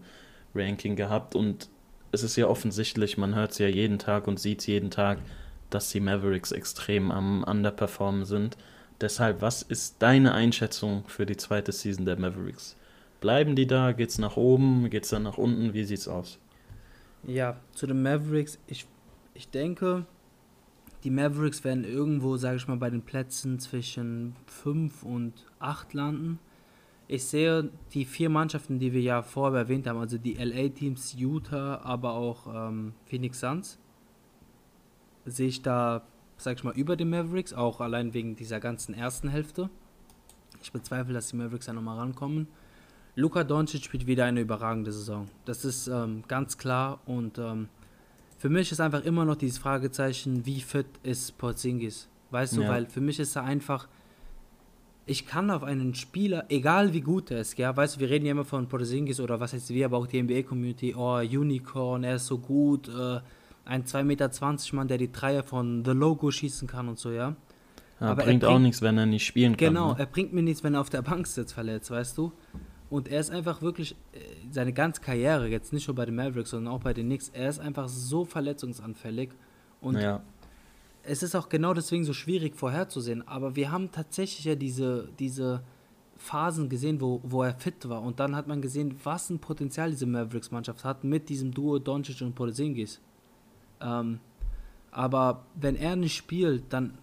Ranking 0.55 0.95
gehabt. 0.95 1.36
Und 1.36 1.70
es 2.18 2.24
ist 2.24 2.36
ja 2.36 2.47
offensichtlich, 2.47 3.18
man 3.18 3.36
hört 3.36 3.51
es 3.51 3.59
ja 3.59 3.68
jeden 3.68 3.99
Tag 3.99 4.28
und 4.28 4.39
sieht 4.39 4.61
es 4.61 4.65
jeden 4.68 4.89
Tag, 4.89 5.20
dass 5.70 5.91
die 5.91 5.99
Mavericks 5.99 6.51
extrem 6.51 7.11
am 7.11 7.43
Underperformen 7.43 8.26
sind. 8.26 8.57
Deshalb, 8.99 9.41
was 9.41 9.61
ist 9.61 9.97
deine 9.99 10.34
Einschätzung 10.34 11.03
für 11.07 11.28
die 11.28 11.38
zweite 11.38 11.72
Season 11.72 12.05
der 12.05 12.20
Mavericks? 12.20 12.76
Bleiben 13.22 13.55
die 13.55 13.68
da? 13.68 13.91
Geht's 13.91 14.18
nach 14.18 14.36
oben? 14.36 14.89
Geht's 14.89 15.09
dann 15.09 15.24
nach 15.24 15.38
unten? 15.38 15.74
Wie 15.74 15.84
sieht's 15.84 16.07
aus? 16.07 16.39
Ja, 17.24 17.57
zu 17.74 17.86
den 17.86 18.01
Mavericks. 18.01 18.57
Ich, 18.65 18.88
ich 19.36 19.49
denke, 19.49 20.05
die 21.03 21.11
Mavericks 21.11 21.63
werden 21.63 21.84
irgendwo, 21.84 22.38
sage 22.38 22.57
ich 22.57 22.68
mal, 22.68 22.78
bei 22.78 22.89
den 22.89 23.03
Plätzen 23.03 23.59
zwischen 23.59 24.36
5 24.47 25.03
und 25.03 25.34
8 25.59 25.93
landen. 25.93 26.39
Ich 27.08 27.24
sehe 27.24 27.70
die 27.93 28.03
vier 28.05 28.30
Mannschaften, 28.30 28.80
die 28.80 28.91
wir 28.91 29.01
ja 29.01 29.22
vorher 29.22 29.60
erwähnt 29.60 29.88
haben, 29.88 29.99
also 29.99 30.18
die 30.18 30.34
LA-Teams, 30.34 31.14
Utah, 31.18 31.80
aber 31.84 32.14
auch 32.14 32.47
ähm, 32.53 32.93
Phoenix 33.05 33.39
Suns, 33.39 33.80
sehe 35.26 35.47
ich 35.47 35.62
da, 35.62 36.03
sage 36.38 36.58
ich 36.58 36.64
mal, 36.64 36.74
über 36.76 36.95
den 36.97 37.10
Mavericks, 37.10 37.53
auch 37.53 37.80
allein 37.80 38.14
wegen 38.14 38.36
dieser 38.36 38.60
ganzen 38.60 38.93
ersten 38.93 39.30
Hälfte. 39.30 39.70
Ich 40.62 40.72
bezweifle, 40.72 41.14
dass 41.14 41.30
die 41.30 41.38
Mavericks 41.38 41.68
da 41.68 41.74
nochmal 41.74 41.97
rankommen. 41.97 42.47
Luka 43.16 43.43
Doncic 43.43 43.84
spielt 43.86 44.05
wieder 44.05 44.26
eine 44.26 44.41
überragende 44.41 44.91
Saison. 44.91 45.28
Das 45.45 45.66
ist 45.66 45.88
ähm, 45.88 46.24
ganz 46.28 46.58
klar 46.58 46.99
und 47.05 47.38
ähm, 47.39 47.70
für 48.38 48.49
mich 48.49 48.72
ist 48.72 48.80
einfach 48.80 49.03
immer 49.03 49.26
noch 49.26 49.36
dieses 49.36 49.58
Fragezeichen, 49.58 50.45
wie 50.45 50.62
fit 50.62 50.86
ist 51.03 51.38
Porzingis? 51.38 52.08
Weißt 52.32 52.58
du, 52.58 52.62
Ja. 52.62 52.70
weil 52.70 52.86
für 52.86 53.01
mich 53.01 53.20
ist 53.20 53.36
er 53.36 53.43
einfach, 53.43 53.88
ich 55.08 55.26
kann 55.26 55.49
auf 55.49 55.64
einen 55.64 55.95
Spieler, 55.95 56.45
egal 56.49 56.93
wie 56.93 57.01
gut 57.01 57.32
er 57.32 57.39
ist, 57.39 57.58
ja, 57.58 57.76
weißt 57.76 57.95
du, 57.95 57.99
wir 58.01 58.10
reden 58.10 58.26
ja 58.26 58.32
immer 58.32 58.45
von 58.45 58.68
Porzingis 58.68 59.20
oder 59.20 59.39
was 59.39 59.53
heißt 59.53 59.70
wir, 59.70 59.86
aber 59.86 59.97
auch 59.97 60.08
die 60.08 60.22
NBA-Community, 60.22 60.93
oh, 60.95 61.18
Unicorn, 61.20 62.03
er 62.03 62.16
ist 62.16 62.28
so 62.28 62.38
gut, 62.38 62.89
äh, 62.89 63.20
ein 63.66 63.86
2,20 63.86 64.03
Meter 64.03 64.30
Mann, 64.76 64.88
der 64.88 64.97
die 64.97 65.12
Dreier 65.12 65.43
von 65.43 65.84
The 65.86 65.91
Logo 65.91 66.30
schießen 66.30 66.68
kann 66.68 66.88
und 66.89 66.99
so, 66.99 67.12
ja. 67.12 67.36
Ja, 67.99 68.12
Aber 68.12 68.22
er 68.22 68.26
bringt 68.28 68.45
auch 68.45 68.51
bringt- 68.51 68.64
nichts, 68.64 68.82
wenn 68.82 68.97
er 68.97 69.05
nicht 69.08 69.26
spielen 69.26 69.58
kann. 69.58 69.70
Genau, 69.70 69.93
ne? 69.93 69.99
er 69.99 70.05
bringt 70.05 70.34
mir 70.34 70.43
nichts, 70.43 70.64
wenn 70.64 70.76
er 70.76 70.82
auf 70.82 70.89
der 70.89 71.01
Bank 71.01 71.26
sitzt, 71.26 71.53
verletzt, 71.53 71.89
weißt 71.89 72.18
du? 72.18 72.32
Und 72.89 73.08
er 73.10 73.20
ist 73.20 73.32
einfach 73.32 73.62
wirklich, 73.62 73.93
äh, 74.14 74.20
seine 74.51 74.72
ganze 74.72 75.01
Karriere, 75.01 75.47
jetzt 75.47 75.74
nicht 75.74 75.88
nur 75.88 75.95
bei 75.95 76.05
den 76.05 76.16
Mavericks, 76.16 76.51
sondern 76.51 76.74
auch 76.74 76.80
bei 76.82 76.93
den 76.93 77.08
Knicks, 77.08 77.30
er 77.34 77.49
ist 77.49 77.60
einfach 77.60 77.88
so 77.88 78.24
verletzungsanfällig. 78.24 79.30
Und 79.82 79.99
ja. 79.99 80.22
Es 81.08 81.24
ist 81.24 81.36
auch 81.36 81.49
genau 81.49 81.74
deswegen 81.74 82.03
so 82.03 82.14
schwierig 82.14 82.55
vorherzusehen. 82.55 83.28
Aber 83.28 83.55
wir 83.55 83.72
haben 83.72 83.91
tatsächlich 83.91 84.45
ja 84.45 84.55
diese, 84.55 85.10
diese 85.20 85.64
Phasen 86.18 86.70
gesehen, 86.70 86.99
wo, 87.01 87.22
wo 87.24 87.43
er 87.43 87.53
fit 87.55 87.88
war. 87.89 88.01
Und 88.01 88.20
dann 88.20 88.36
hat 88.36 88.47
man 88.47 88.62
gesehen, 88.62 88.95
was 89.03 89.30
ein 89.30 89.39
Potenzial 89.39 89.91
diese 89.91 90.05
Mavericks-Mannschaft 90.05 90.84
hat 90.84 91.03
mit 91.03 91.30
diesem 91.30 91.53
Duo 91.53 91.80
Doncic 91.80 92.22
und 92.22 92.36
Porzingis. 92.36 92.99
Ähm, 93.82 94.20
aber 94.91 95.45
wenn 95.55 95.76
er 95.76 95.95
nicht 95.95 96.16
spielt, 96.16 96.64
dann, 96.74 96.97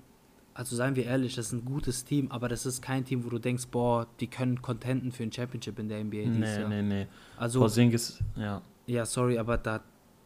also 0.52 0.74
seien 0.76 0.96
wir 0.96 1.04
ehrlich, 1.04 1.34
das 1.36 1.46
ist 1.46 1.52
ein 1.52 1.64
gutes 1.64 2.04
Team, 2.04 2.30
aber 2.30 2.48
das 2.48 2.66
ist 2.66 2.82
kein 2.82 3.04
Team, 3.04 3.24
wo 3.24 3.28
du 3.28 3.38
denkst, 3.38 3.68
boah, 3.70 4.06
die 4.20 4.26
können 4.26 4.60
contenten 4.60 5.12
für 5.12 5.22
ein 5.22 5.32
Championship 5.32 5.78
in 5.78 5.88
der 5.88 6.02
NBA 6.02 6.16
dieses 6.24 6.36
Nee, 6.38 6.60
Jahr. 6.60 6.68
nee, 6.68 6.82
nee. 6.82 7.06
Also, 7.36 7.60
Porzingis, 7.60 8.18
ja. 8.36 8.60
ja, 8.86 9.06
sorry, 9.06 9.38
aber 9.38 9.58
da, 9.58 9.80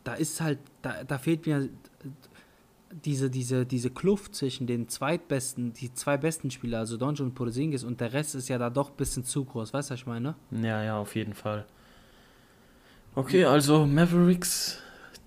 da 0.05 0.15
ist 0.15 0.41
halt, 0.41 0.59
da, 0.83 1.05
da 1.05 1.19
fehlt 1.19 1.47
mir 1.47 1.69
diese, 2.91 3.31
diese, 3.31 3.67
diese 3.67 3.91
Kluft 3.91 4.35
zwischen 4.35 4.67
den 4.67 4.89
zweitbesten, 4.89 5.73
die 5.73 5.93
zwei 5.93 6.17
besten 6.17 6.51
Spieler, 6.51 6.79
also 6.79 6.97
Donjo 6.97 7.25
und 7.25 7.35
Porzingis 7.35 7.85
und 7.85 8.01
der 8.01 8.13
Rest 8.13 8.35
ist 8.35 8.49
ja 8.49 8.59
da 8.59 8.71
doch 8.71 8.91
ein 8.91 8.97
bisschen 8.97 9.25
zu 9.25 9.45
groß, 9.45 9.73
weißt 9.73 9.91
du, 9.91 9.93
was 9.93 10.01
ich 10.01 10.07
meine? 10.07 10.35
Ja, 10.51 10.83
ja, 10.83 10.99
auf 10.99 11.15
jeden 11.15 11.35
Fall. 11.35 11.67
Okay, 13.15 13.45
also 13.45 13.87
Mavericks, 13.87 14.79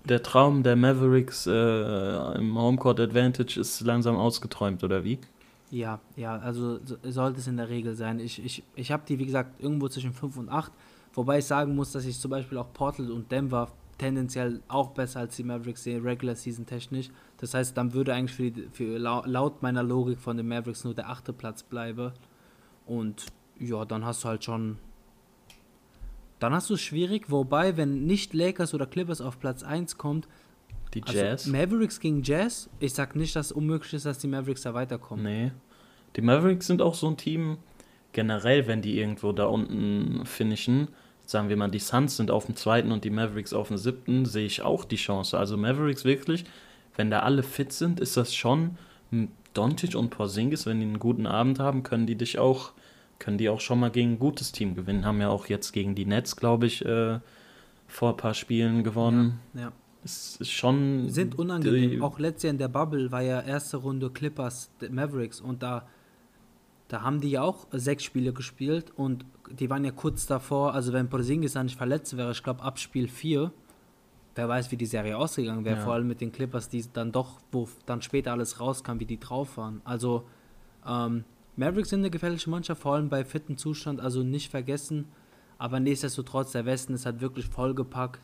der 0.04 0.22
Traum 0.22 0.62
der 0.62 0.76
Mavericks 0.76 1.46
äh, 1.46 2.38
im 2.38 2.56
Homecourt 2.58 2.98
Advantage 3.00 3.60
ist 3.60 3.80
langsam 3.82 4.16
ausgeträumt, 4.16 4.82
oder 4.82 5.04
wie? 5.04 5.18
Ja, 5.70 6.00
ja, 6.16 6.38
also 6.38 6.80
so, 6.84 6.96
sollte 7.02 7.38
es 7.38 7.46
in 7.46 7.56
der 7.56 7.68
Regel 7.68 7.94
sein. 7.94 8.18
Ich, 8.18 8.44
ich, 8.44 8.62
ich 8.74 8.92
habe 8.92 9.04
die, 9.08 9.18
wie 9.18 9.26
gesagt, 9.26 9.62
irgendwo 9.62 9.88
zwischen 9.88 10.12
5 10.12 10.36
und 10.36 10.48
8, 10.48 10.72
wobei 11.14 11.38
ich 11.38 11.44
sagen 11.44 11.74
muss, 11.74 11.92
dass 11.92 12.04
ich 12.04 12.18
zum 12.18 12.30
Beispiel 12.30 12.58
auch 12.58 12.72
Portland 12.72 13.10
und 13.10 13.30
Denver 13.30 13.68
tendenziell 13.98 14.60
auch 14.68 14.90
besser 14.90 15.20
als 15.20 15.36
die 15.36 15.44
Mavericks 15.44 15.84
sehe, 15.84 16.02
Regular 16.02 16.34
Season 16.34 16.66
technisch. 16.66 17.08
Das 17.42 17.54
heißt, 17.54 17.76
dann 17.76 17.92
würde 17.92 18.14
eigentlich 18.14 18.32
für, 18.36 18.50
die, 18.50 18.68
für 18.72 18.98
lau- 18.98 19.24
laut 19.26 19.62
meiner 19.62 19.82
Logik 19.82 20.20
von 20.20 20.36
den 20.36 20.46
Mavericks 20.48 20.84
nur 20.84 20.94
der 20.94 21.10
achte 21.10 21.32
Platz 21.32 21.62
bleiben. 21.64 22.12
Und 22.86 23.26
ja, 23.58 23.84
dann 23.84 24.04
hast 24.04 24.22
du 24.24 24.28
halt 24.28 24.44
schon. 24.44 24.78
Dann 26.38 26.52
hast 26.54 26.70
du 26.70 26.74
es 26.74 26.80
schwierig, 26.80 27.30
wobei, 27.30 27.76
wenn 27.76 28.06
nicht 28.06 28.32
Lakers 28.32 28.74
oder 28.74 28.86
Clippers 28.86 29.20
auf 29.20 29.38
Platz 29.38 29.62
1 29.62 29.96
kommt, 29.98 30.28
Die 30.94 31.02
also 31.02 31.16
Jazz? 31.18 31.46
Mavericks 31.46 32.00
gegen 32.00 32.22
Jazz, 32.22 32.68
ich 32.80 32.94
sag 32.94 33.14
nicht, 33.16 33.34
dass 33.36 33.46
es 33.46 33.52
unmöglich 33.52 33.92
ist, 33.94 34.06
dass 34.06 34.18
die 34.18 34.26
Mavericks 34.28 34.62
da 34.62 34.72
weiterkommen. 34.74 35.24
nee. 35.24 35.52
Die 36.16 36.20
Mavericks 36.20 36.66
sind 36.66 36.82
auch 36.82 36.94
so 36.94 37.08
ein 37.08 37.16
Team, 37.16 37.56
generell, 38.12 38.66
wenn 38.66 38.82
die 38.82 38.98
irgendwo 38.98 39.32
da 39.32 39.46
unten 39.46 40.26
finishen, 40.26 40.88
sagen 41.24 41.48
wir 41.48 41.56
mal, 41.56 41.70
die 41.70 41.78
Suns 41.78 42.18
sind 42.18 42.30
auf 42.30 42.44
dem 42.46 42.54
zweiten 42.54 42.92
und 42.92 43.04
die 43.04 43.10
Mavericks 43.10 43.54
auf 43.54 43.68
dem 43.68 43.78
siebten, 43.78 44.26
sehe 44.26 44.44
ich 44.44 44.60
auch 44.60 44.84
die 44.84 44.96
Chance. 44.96 45.38
Also 45.38 45.56
Mavericks 45.56 46.04
wirklich, 46.04 46.44
wenn 46.96 47.10
da 47.10 47.20
alle 47.20 47.42
fit 47.42 47.72
sind, 47.72 48.00
ist 48.00 48.16
das 48.16 48.34
schon 48.34 48.76
m, 49.10 49.28
Doncic 49.54 49.94
und 49.94 50.10
Porzingis, 50.10 50.66
wenn 50.66 50.80
die 50.80 50.86
einen 50.86 50.98
guten 50.98 51.26
Abend 51.26 51.58
haben, 51.58 51.82
können 51.82 52.06
die 52.06 52.16
dich 52.16 52.38
auch, 52.38 52.72
können 53.18 53.38
die 53.38 53.48
auch 53.48 53.60
schon 53.60 53.80
mal 53.80 53.90
gegen 53.90 54.12
ein 54.12 54.18
gutes 54.18 54.52
Team 54.52 54.74
gewinnen. 54.74 55.04
Haben 55.04 55.20
ja 55.20 55.28
auch 55.28 55.46
jetzt 55.46 55.72
gegen 55.72 55.94
die 55.94 56.06
Nets, 56.06 56.36
glaube 56.36 56.66
ich, 56.66 56.84
äh, 56.84 57.20
vor 57.86 58.10
ein 58.10 58.16
paar 58.16 58.34
Spielen 58.34 58.82
gewonnen. 58.82 59.40
Ja. 59.54 59.72
Es 60.04 60.36
ist 60.36 60.50
schon. 60.50 61.10
Sind 61.10 61.38
unangenehm. 61.38 62.02
Auch 62.02 62.18
letztes 62.18 62.44
Jahr 62.44 62.50
in 62.52 62.58
der 62.58 62.68
Bubble 62.68 63.12
war 63.12 63.22
ja 63.22 63.40
erste 63.40 63.76
Runde 63.76 64.10
Clippers 64.10 64.70
Mavericks 64.90 65.40
und 65.40 65.62
da, 65.62 65.86
da 66.88 67.02
haben 67.02 67.20
die 67.20 67.30
ja 67.30 67.42
auch 67.42 67.68
sechs 67.70 68.02
Spiele 68.02 68.32
gespielt 68.32 68.90
und 68.96 69.24
die 69.50 69.70
waren 69.70 69.84
ja 69.84 69.92
kurz 69.92 70.26
davor, 70.26 70.74
also 70.74 70.92
wenn 70.92 71.08
Porzingis 71.08 71.52
da 71.52 71.62
nicht 71.62 71.76
verletzt 71.76 72.16
wäre, 72.16 72.32
ich 72.32 72.42
glaube 72.42 72.62
ab 72.62 72.78
Spiel 72.78 73.06
4, 73.06 73.52
wer 74.34 74.48
weiß, 74.48 74.70
wie 74.70 74.76
die 74.76 74.86
Serie 74.86 75.16
ausgegangen 75.18 75.64
wäre, 75.64 75.76
Ja. 75.78 75.82
vor 75.84 75.94
allem 75.94 76.08
mit 76.08 76.20
den 76.20 76.32
Clippers, 76.32 76.68
die 76.68 76.84
dann 76.92 77.12
doch, 77.12 77.40
wo 77.50 77.68
dann 77.86 78.02
später 78.02 78.32
alles 78.32 78.60
rauskam, 78.60 78.98
wie 78.98 79.06
die 79.06 79.20
drauf 79.20 79.56
waren. 79.56 79.80
Also 79.84 80.24
ähm, 80.86 81.24
Mavericks 81.56 81.90
sind 81.90 82.00
eine 82.00 82.10
gefährliche 82.10 82.48
Mannschaft, 82.50 82.80
vor 82.82 82.94
allem 82.94 83.08
bei 83.08 83.24
fitten 83.24 83.56
Zustand, 83.56 84.00
also 84.00 84.22
nicht 84.22 84.50
vergessen, 84.50 85.06
aber 85.58 85.80
nichtsdestotrotz, 85.80 86.52
der 86.52 86.64
Westen 86.64 86.94
ist 86.94 87.04
halt 87.06 87.20
wirklich 87.20 87.46
vollgepackt 87.46 88.20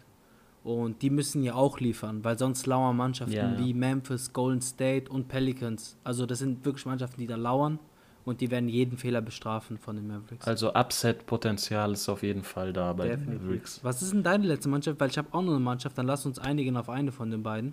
und 0.65 1.03
die 1.03 1.11
müssen 1.11 1.43
ja 1.43 1.55
auch 1.55 1.79
liefern, 1.79 2.25
weil 2.25 2.39
sonst 2.39 2.67
lauern 2.67 2.97
Mannschaften 2.97 3.35
Ja, 3.35 3.53
ja. 3.53 3.59
wie 3.59 3.75
Memphis, 3.75 4.33
Golden 4.33 4.61
State 4.61 5.11
und 5.11 5.29
Pelicans. 5.29 5.97
Also 6.05 6.27
das 6.27 6.39
sind 6.41 6.65
wirklich 6.65 6.85
Mannschaften, 6.87 7.21
die 7.21 7.27
da 7.27 7.37
lauern. 7.37 7.79
Und 8.25 8.41
die 8.41 8.51
werden 8.51 8.69
jeden 8.69 8.99
Fehler 8.99 9.21
bestrafen 9.23 9.79
von 9.79 9.97
den 9.97 10.07
Mavericks. 10.07 10.47
Also 10.47 10.75
Upset-Potenzial 10.75 11.93
ist 11.93 12.09
auf 12.09 12.23
jeden 12.23 12.43
Fall 12.43 12.73
da 12.73 12.93
bei 12.93 13.09
den 13.09 13.19
Definitiv. 13.21 13.43
Mavericks. 13.43 13.81
Was 13.83 14.03
ist 14.03 14.13
denn 14.13 14.23
deine 14.23 14.47
letzte 14.47 14.69
Mannschaft? 14.69 15.01
Weil 15.01 15.11
ich 15.11 15.19
habe 15.19 15.29
auch 15.33 15.43
noch 15.43 15.53
eine 15.53 15.61
Mannschaft, 15.61 15.97
dann 15.97 16.07
lass 16.07 16.27
uns 16.27 16.39
einigen 16.39 16.77
auf 16.77 16.89
eine 16.91 17.11
von 17.13 17.31
den 17.31 17.43
beiden. 17.43 17.73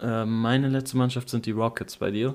Äh, 0.00 0.24
meine 0.24 0.68
letzte 0.68 0.96
Mannschaft 0.96 1.28
sind 1.30 1.46
die 1.46 1.50
Rockets 1.52 1.96
bei 1.96 2.10
dir. 2.10 2.34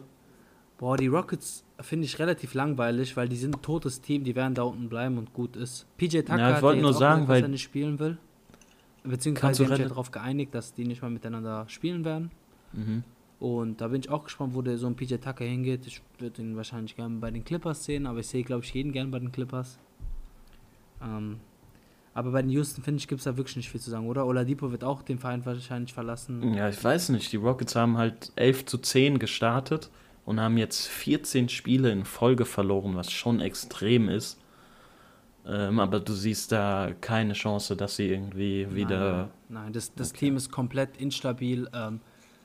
Boah, 0.78 0.96
die 0.98 1.08
Rockets 1.08 1.64
finde 1.82 2.06
ich 2.06 2.20
relativ 2.20 2.54
langweilig, 2.54 3.18
weil 3.18 3.28
die 3.30 3.36
sind 3.36 3.56
ein 3.56 3.62
totes 3.62 4.00
Team, 4.02 4.24
die 4.24 4.36
werden 4.36 4.54
da 4.56 4.64
unten 4.64 4.88
bleiben 4.90 5.18
und 5.18 5.34
gut 5.34 5.56
ist. 5.58 5.86
PJ 5.98 6.20
Tucker 6.22 6.38
Ja, 6.40 6.50
ich 6.50 6.56
hat 6.56 6.62
wollte 6.62 6.82
nur 6.82 6.94
sagen, 6.94 7.22
gesagt, 7.22 7.30
dass 7.30 7.36
weil- 7.36 7.44
er 7.44 7.48
nicht 7.50 7.64
spielen 7.64 8.00
will. 8.00 8.18
Beziehungsweise 9.04 9.64
haben 9.64 9.70
sich 9.72 9.80
ja 9.80 9.88
darauf 9.88 10.12
geeinigt, 10.12 10.54
dass 10.54 10.74
die 10.74 10.86
nicht 10.86 11.02
mal 11.02 11.10
miteinander 11.12 11.66
spielen 11.70 12.04
werden. 12.06 12.32
Mhm. 12.74 13.04
Und 13.40 13.80
da 13.80 13.88
bin 13.88 14.02
ich 14.02 14.10
auch 14.10 14.26
gespannt, 14.26 14.54
wo 14.54 14.62
der 14.62 14.78
so 14.78 14.88
ein 14.88 14.96
PJ 14.96 15.16
Tucker 15.16 15.46
hingeht. 15.46 15.88
Ich 15.88 16.02
würde 16.18 16.42
ihn 16.42 16.58
wahrscheinlich 16.58 16.96
gerne 16.96 17.20
bei 17.20 17.32
den 17.32 17.46
Clippers 17.46 17.86
sehen, 17.86 18.06
aber 18.06 18.20
ich 18.20 18.28
sehe, 18.28 18.44
glaube 18.44 18.66
ich, 18.66 18.74
jeden 18.74 18.92
gerne 18.92 19.10
bei 19.10 19.20
den 19.20 19.32
Clippers. 19.32 19.78
Ähm, 21.02 21.40
aber 22.14 22.32
bei 22.32 22.42
den 22.42 22.52
Houston, 22.52 22.84
finde 22.84 23.00
ich, 23.00 23.08
gibt 23.08 23.20
es 23.20 23.26
da 23.26 23.38
wirklich 23.38 23.56
nicht 23.56 23.70
viel 23.70 23.80
zu 23.80 23.90
sagen, 23.90 24.08
oder? 24.08 24.26
Oladipo 24.26 24.72
wird 24.72 24.84
auch 24.84 25.02
den 25.04 25.20
Verein 25.20 25.46
wahrscheinlich 25.46 25.94
verlassen. 25.94 26.54
Ja, 26.54 26.68
ich 26.68 26.84
weiß 26.84 27.10
nicht. 27.10 27.32
Die 27.32 27.38
Rockets 27.38 27.76
haben 27.76 27.98
halt 27.98 28.34
11 28.36 28.66
zu 28.66 28.78
10 28.78 29.20
gestartet 29.20 29.90
und 30.26 30.42
haben 30.42 30.58
jetzt 30.58 30.88
14 30.88 31.48
Spiele 31.48 31.92
in 31.92 32.04
Folge 32.04 32.44
verloren, 32.44 32.96
was 32.98 33.10
schon 33.10 33.40
extrem 33.40 34.10
ist. 34.10 34.38
Ähm, 35.46 35.80
aber 35.80 36.02
du 36.02 36.12
siehst 36.12 36.52
da 36.52 36.92
keine 37.00 37.34
Chance, 37.34 37.78
dass 37.78 37.96
sie 37.96 38.10
irgendwie 38.10 38.68
wieder. 38.76 39.30
Nein, 39.48 39.64
nein 39.64 39.74
das, 39.74 39.94
das 39.96 40.10
Okay. 40.10 40.20
Team 40.20 40.36
ist 40.36 40.52
komplett 40.52 40.98
instabil. 40.98 41.70
Ähm, 41.74 42.02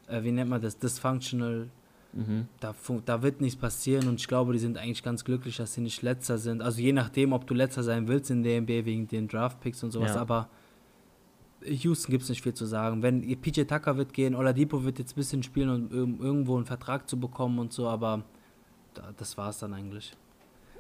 äh, 0.09 0.23
wie 0.23 0.33
nennt 0.33 0.51
man 0.51 0.61
das? 0.61 0.79
Dysfunctional. 0.79 1.69
Mhm. 2.13 2.47
Da, 2.61 2.75
da 3.07 3.23
wird 3.23 3.41
nichts 3.41 3.59
passieren 3.59 4.07
und 4.09 4.21
ich 4.21 4.29
glaube, 4.29 4.53
die 4.53 4.61
sind 4.61 4.79
eigentlich 4.79 5.03
ganz 5.03 5.25
glücklich, 5.25 5.57
dass 5.57 5.75
sie 5.75 5.81
nicht 5.81 6.01
letzter 6.03 6.39
sind. 6.39 6.63
Also 6.63 6.81
je 6.81 6.93
nachdem, 6.93 7.33
ob 7.33 7.45
du 7.47 7.55
letzter 7.55 7.83
sein 7.83 8.07
willst 8.07 8.31
in 8.31 8.43
der 8.45 8.61
NBA 8.61 8.85
wegen 8.85 9.09
den 9.09 9.27
Draftpicks 9.27 9.83
und 9.83 9.91
sowas, 9.91 10.15
Ja. 10.15 10.21
aber 10.21 10.49
Houston 11.67 12.11
gibt 12.13 12.23
es 12.25 12.29
nicht 12.29 12.43
viel 12.43 12.55
zu 12.55 12.67
sagen. 12.67 13.03
Wenn 13.03 13.23
PJ 13.41 13.63
Tucker 13.63 13.97
wird 13.97 14.13
gehen, 14.13 14.35
Oladipo 14.35 14.85
wird 14.85 14.99
jetzt 14.99 15.13
ein 15.13 15.17
bisschen 15.17 15.43
spielen, 15.43 15.71
um 15.71 15.89
irg- 15.89 16.21
irgendwo 16.23 16.57
einen 16.57 16.67
Vertrag 16.67 17.09
zu 17.09 17.19
bekommen 17.19 17.59
und 17.59 17.73
so, 17.73 17.89
aber 17.89 18.23
da, 18.93 19.13
das 19.17 19.37
war 19.39 19.49
es 19.49 19.59
dann 19.59 19.73
eigentlich. 19.73 20.13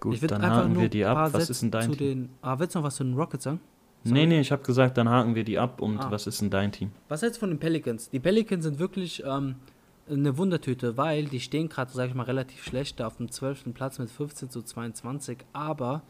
Gut, 0.00 0.20
würd 0.20 0.30
dann 0.32 0.42
haken 0.42 0.78
wir 0.78 0.88
die 0.90 1.04
ab. 1.04 1.32
Was 1.32 1.48
ist 1.48 1.62
denn 1.62 1.70
dein 1.70 1.90
zu 1.90 1.96
den. 1.96 2.28
Ah, 2.42 2.58
willst 2.58 2.74
du 2.74 2.78
noch 2.80 2.86
was 2.86 2.96
zu 2.96 3.04
den 3.04 3.14
Rockets 3.14 3.44
sagen? 3.44 3.60
Nee, 4.04 4.26
nee, 4.26 4.40
ich 4.40 4.52
habe 4.52 4.62
gesagt, 4.62 4.96
dann 4.98 5.08
haken 5.08 5.34
wir 5.34 5.44
die 5.44 5.58
ab 5.58 5.80
und 5.80 5.98
Ah. 5.98 6.10
was 6.10 6.26
ist 6.26 6.40
denn 6.40 6.50
dein 6.50 6.72
Team? 6.72 6.90
Was 7.08 7.22
hältst 7.22 7.38
du 7.38 7.40
von 7.40 7.50
den 7.50 7.58
Pelicans? 7.58 8.10
Die 8.10 8.20
Pelicans 8.20 8.64
sind 8.64 8.78
wirklich 8.78 9.22
ähm, 9.26 9.56
eine 10.10 10.36
Wundertüte, 10.36 10.96
weil 10.96 11.24
die 11.24 11.40
stehen 11.40 11.68
gerade, 11.68 11.90
sag 11.92 12.08
ich 12.08 12.14
mal, 12.14 12.24
relativ 12.24 12.62
schlecht 12.64 13.00
da 13.00 13.06
auf 13.06 13.16
dem 13.16 13.30
12. 13.30 13.72
Platz 13.74 13.98
mit 13.98 14.10
15 14.10 14.50
zu 14.50 14.62
22. 14.62 15.38
Aber 15.54 16.02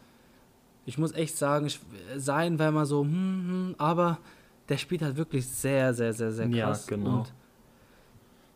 ich 0.85 0.97
muss 0.97 1.13
echt 1.13 1.37
sagen, 1.37 1.65
ich, 1.67 1.79
sein 2.17 2.59
war 2.59 2.69
immer 2.69 2.85
so, 2.85 3.01
hm, 3.03 3.09
hm, 3.11 3.75
aber 3.77 4.19
der 4.69 4.77
spielt 4.77 5.01
halt 5.01 5.15
wirklich 5.15 5.47
sehr, 5.47 5.93
sehr, 5.93 6.11
sehr, 6.13 6.31
sehr 6.31 6.47
Ja, 6.49 6.65
krass. 6.67 6.87
genau. 6.87 7.19
Und 7.19 7.33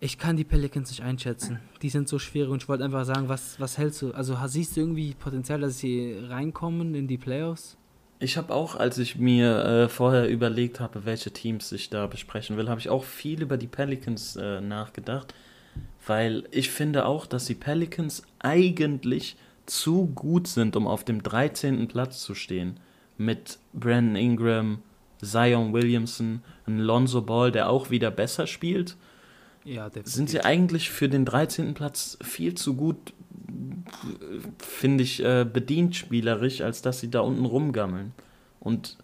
ich 0.02 0.18
kann 0.18 0.38
die 0.38 0.44
Pelicans 0.46 0.90
nicht 0.90 1.04
einschätzen. 1.04 1.60
Die 1.82 1.90
sind 1.90 2.08
so 2.08 2.20
schwierig 2.20 2.50
und 2.52 2.64
ich 2.64 2.70
wollte 2.70 2.84
einfach 2.86 3.04
sagen, 3.06 3.28
was, 3.30 3.60
was 3.60 3.78
hältst 3.78 4.02
du? 4.02 4.12
Also 4.14 4.38
siehst 4.46 4.76
du 4.78 4.82
irgendwie 4.82 5.14
Potenzial, 5.14 5.60
dass 5.62 5.80
sie 5.80 6.18
reinkommen 6.28 6.96
in 6.96 7.08
die 7.08 7.18
Playoffs? 7.18 7.78
Ich 8.22 8.36
habe 8.36 8.54
auch, 8.54 8.76
als 8.76 8.98
ich 8.98 9.16
mir 9.16 9.64
äh, 9.64 9.90
vorher 9.90 10.28
überlegt 10.28 10.82
habe, 10.82 11.06
welche 11.06 11.32
Teams 11.32 11.72
ich 11.72 11.90
da 11.90 12.06
besprechen 12.06 12.58
will, 12.58 12.70
habe 12.70 12.82
ich 12.82 12.90
auch 12.90 13.06
viel 13.06 13.42
über 13.42 13.56
die 13.56 13.68
Pelicans 13.68 14.36
äh, 14.36 14.60
nachgedacht, 14.60 15.34
weil 16.06 16.44
ich 16.52 16.70
finde 16.70 17.06
auch, 17.06 17.26
dass 17.26 17.46
die 17.46 17.56
Pelicans 17.56 18.24
eigentlich 18.40 19.38
zu 19.66 20.08
gut 20.08 20.48
sind, 20.48 20.76
um 20.76 20.86
auf 20.86 21.06
dem 21.06 21.24
13. 21.24 21.88
Platz 21.88 22.22
zu 22.22 22.36
stehen. 22.36 22.80
Mit 23.18 23.58
Brandon 23.74 24.18
Ingram, 24.18 24.80
Zion 25.22 25.72
Williamson, 25.74 26.42
Lonzo 26.66 27.22
Ball, 27.22 27.52
der 27.52 27.70
auch 27.70 27.90
wieder 27.90 28.12
besser 28.12 28.48
spielt. 28.48 28.98
Ja. 29.64 29.90
Sind 30.04 30.30
sie 30.30 30.42
eigentlich 30.42 30.90
für 30.90 31.08
den 31.08 31.24
13. 31.26 31.74
Platz 31.74 32.18
viel 32.22 32.56
zu 32.56 32.76
gut, 32.76 33.14
finde 34.60 35.04
ich, 35.04 35.24
äh, 35.24 35.46
bedient 35.52 35.96
spielerisch, 35.96 36.62
als 36.62 36.82
dass 36.82 37.00
sie 37.00 37.10
da 37.10 37.22
unten 37.22 37.46
rumgammeln. 37.46 38.14
Und 38.60 38.98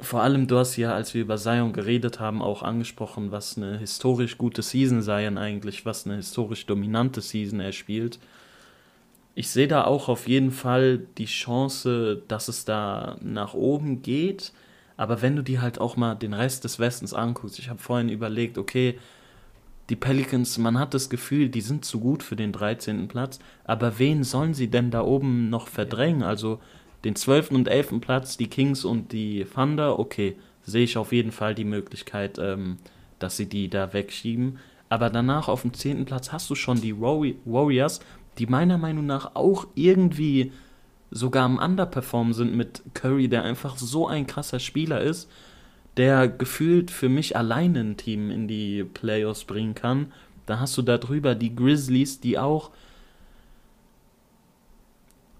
vor 0.00 0.22
allem, 0.22 0.46
du 0.46 0.56
hast 0.56 0.76
ja, 0.76 0.94
als 0.94 1.12
wir 1.14 1.22
über 1.22 1.36
Zion 1.36 1.72
geredet 1.72 2.20
haben, 2.20 2.40
auch 2.42 2.62
angesprochen, 2.62 3.32
was 3.32 3.56
eine 3.56 3.78
historisch 3.78 4.38
gute 4.38 4.62
Season 4.62 5.02
Zion 5.02 5.36
eigentlich, 5.36 5.84
was 5.84 6.06
eine 6.06 6.16
historisch 6.16 6.66
dominante 6.66 7.20
Season 7.20 7.60
er 7.60 7.72
spielt. 7.72 8.18
Ich 9.34 9.50
sehe 9.50 9.68
da 9.68 9.84
auch 9.84 10.08
auf 10.08 10.26
jeden 10.26 10.50
Fall 10.50 11.00
die 11.18 11.26
Chance, 11.26 12.22
dass 12.28 12.48
es 12.48 12.64
da 12.64 13.16
nach 13.20 13.54
oben 13.54 14.02
geht. 14.02 14.52
Aber 14.96 15.22
wenn 15.22 15.36
du 15.36 15.42
dir 15.42 15.62
halt 15.62 15.80
auch 15.80 15.96
mal 15.96 16.14
den 16.14 16.34
Rest 16.34 16.64
des 16.64 16.78
Westens 16.78 17.14
anguckst, 17.14 17.58
ich 17.58 17.68
habe 17.68 17.78
vorhin 17.78 18.08
überlegt, 18.08 18.58
okay, 18.58 18.98
die 19.90 19.96
Pelicans, 19.96 20.56
man 20.56 20.78
hat 20.78 20.94
das 20.94 21.10
Gefühl, 21.10 21.48
die 21.48 21.60
sind 21.60 21.84
zu 21.84 21.98
gut 21.98 22.22
für 22.22 22.36
den 22.36 22.52
13. 22.52 23.08
Platz, 23.08 23.40
aber 23.64 23.98
wen 23.98 24.22
sollen 24.22 24.54
sie 24.54 24.68
denn 24.68 24.92
da 24.92 25.02
oben 25.02 25.50
noch 25.50 25.66
verdrängen? 25.66 26.22
Also 26.22 26.60
den 27.04 27.16
12. 27.16 27.50
und 27.50 27.68
11. 27.68 28.00
Platz, 28.00 28.36
die 28.36 28.48
Kings 28.48 28.84
und 28.84 29.12
die 29.12 29.44
Thunder, 29.52 29.98
okay, 29.98 30.36
sehe 30.62 30.84
ich 30.84 30.96
auf 30.96 31.12
jeden 31.12 31.32
Fall 31.32 31.54
die 31.56 31.64
Möglichkeit, 31.64 32.38
ähm, 32.38 32.78
dass 33.18 33.36
sie 33.36 33.46
die 33.46 33.68
da 33.68 33.92
wegschieben. 33.92 34.58
Aber 34.88 35.10
danach 35.10 35.48
auf 35.48 35.62
dem 35.62 35.74
10. 35.74 36.04
Platz 36.04 36.30
hast 36.30 36.48
du 36.50 36.54
schon 36.54 36.80
die 36.80 36.94
Warri- 36.94 37.36
Warriors, 37.44 38.00
die 38.38 38.46
meiner 38.46 38.78
Meinung 38.78 39.06
nach 39.06 39.34
auch 39.34 39.66
irgendwie 39.74 40.52
sogar 41.10 41.44
am 41.44 41.58
Underperformen 41.58 42.32
sind 42.32 42.54
mit 42.54 42.82
Curry, 42.94 43.28
der 43.28 43.42
einfach 43.42 43.76
so 43.76 44.06
ein 44.06 44.28
krasser 44.28 44.60
Spieler 44.60 45.00
ist, 45.00 45.28
der 45.96 46.28
gefühlt 46.28 46.90
für 46.90 47.08
mich 47.08 47.36
alleine 47.36 47.80
ein 47.80 47.96
Team 47.96 48.30
in 48.30 48.48
die 48.48 48.84
Playoffs 48.84 49.44
bringen 49.44 49.74
kann. 49.74 50.12
Da 50.46 50.60
hast 50.60 50.76
du 50.76 50.82
da 50.82 50.98
drüber 50.98 51.34
die 51.34 51.54
Grizzlies, 51.54 52.20
die 52.20 52.38
auch. 52.38 52.70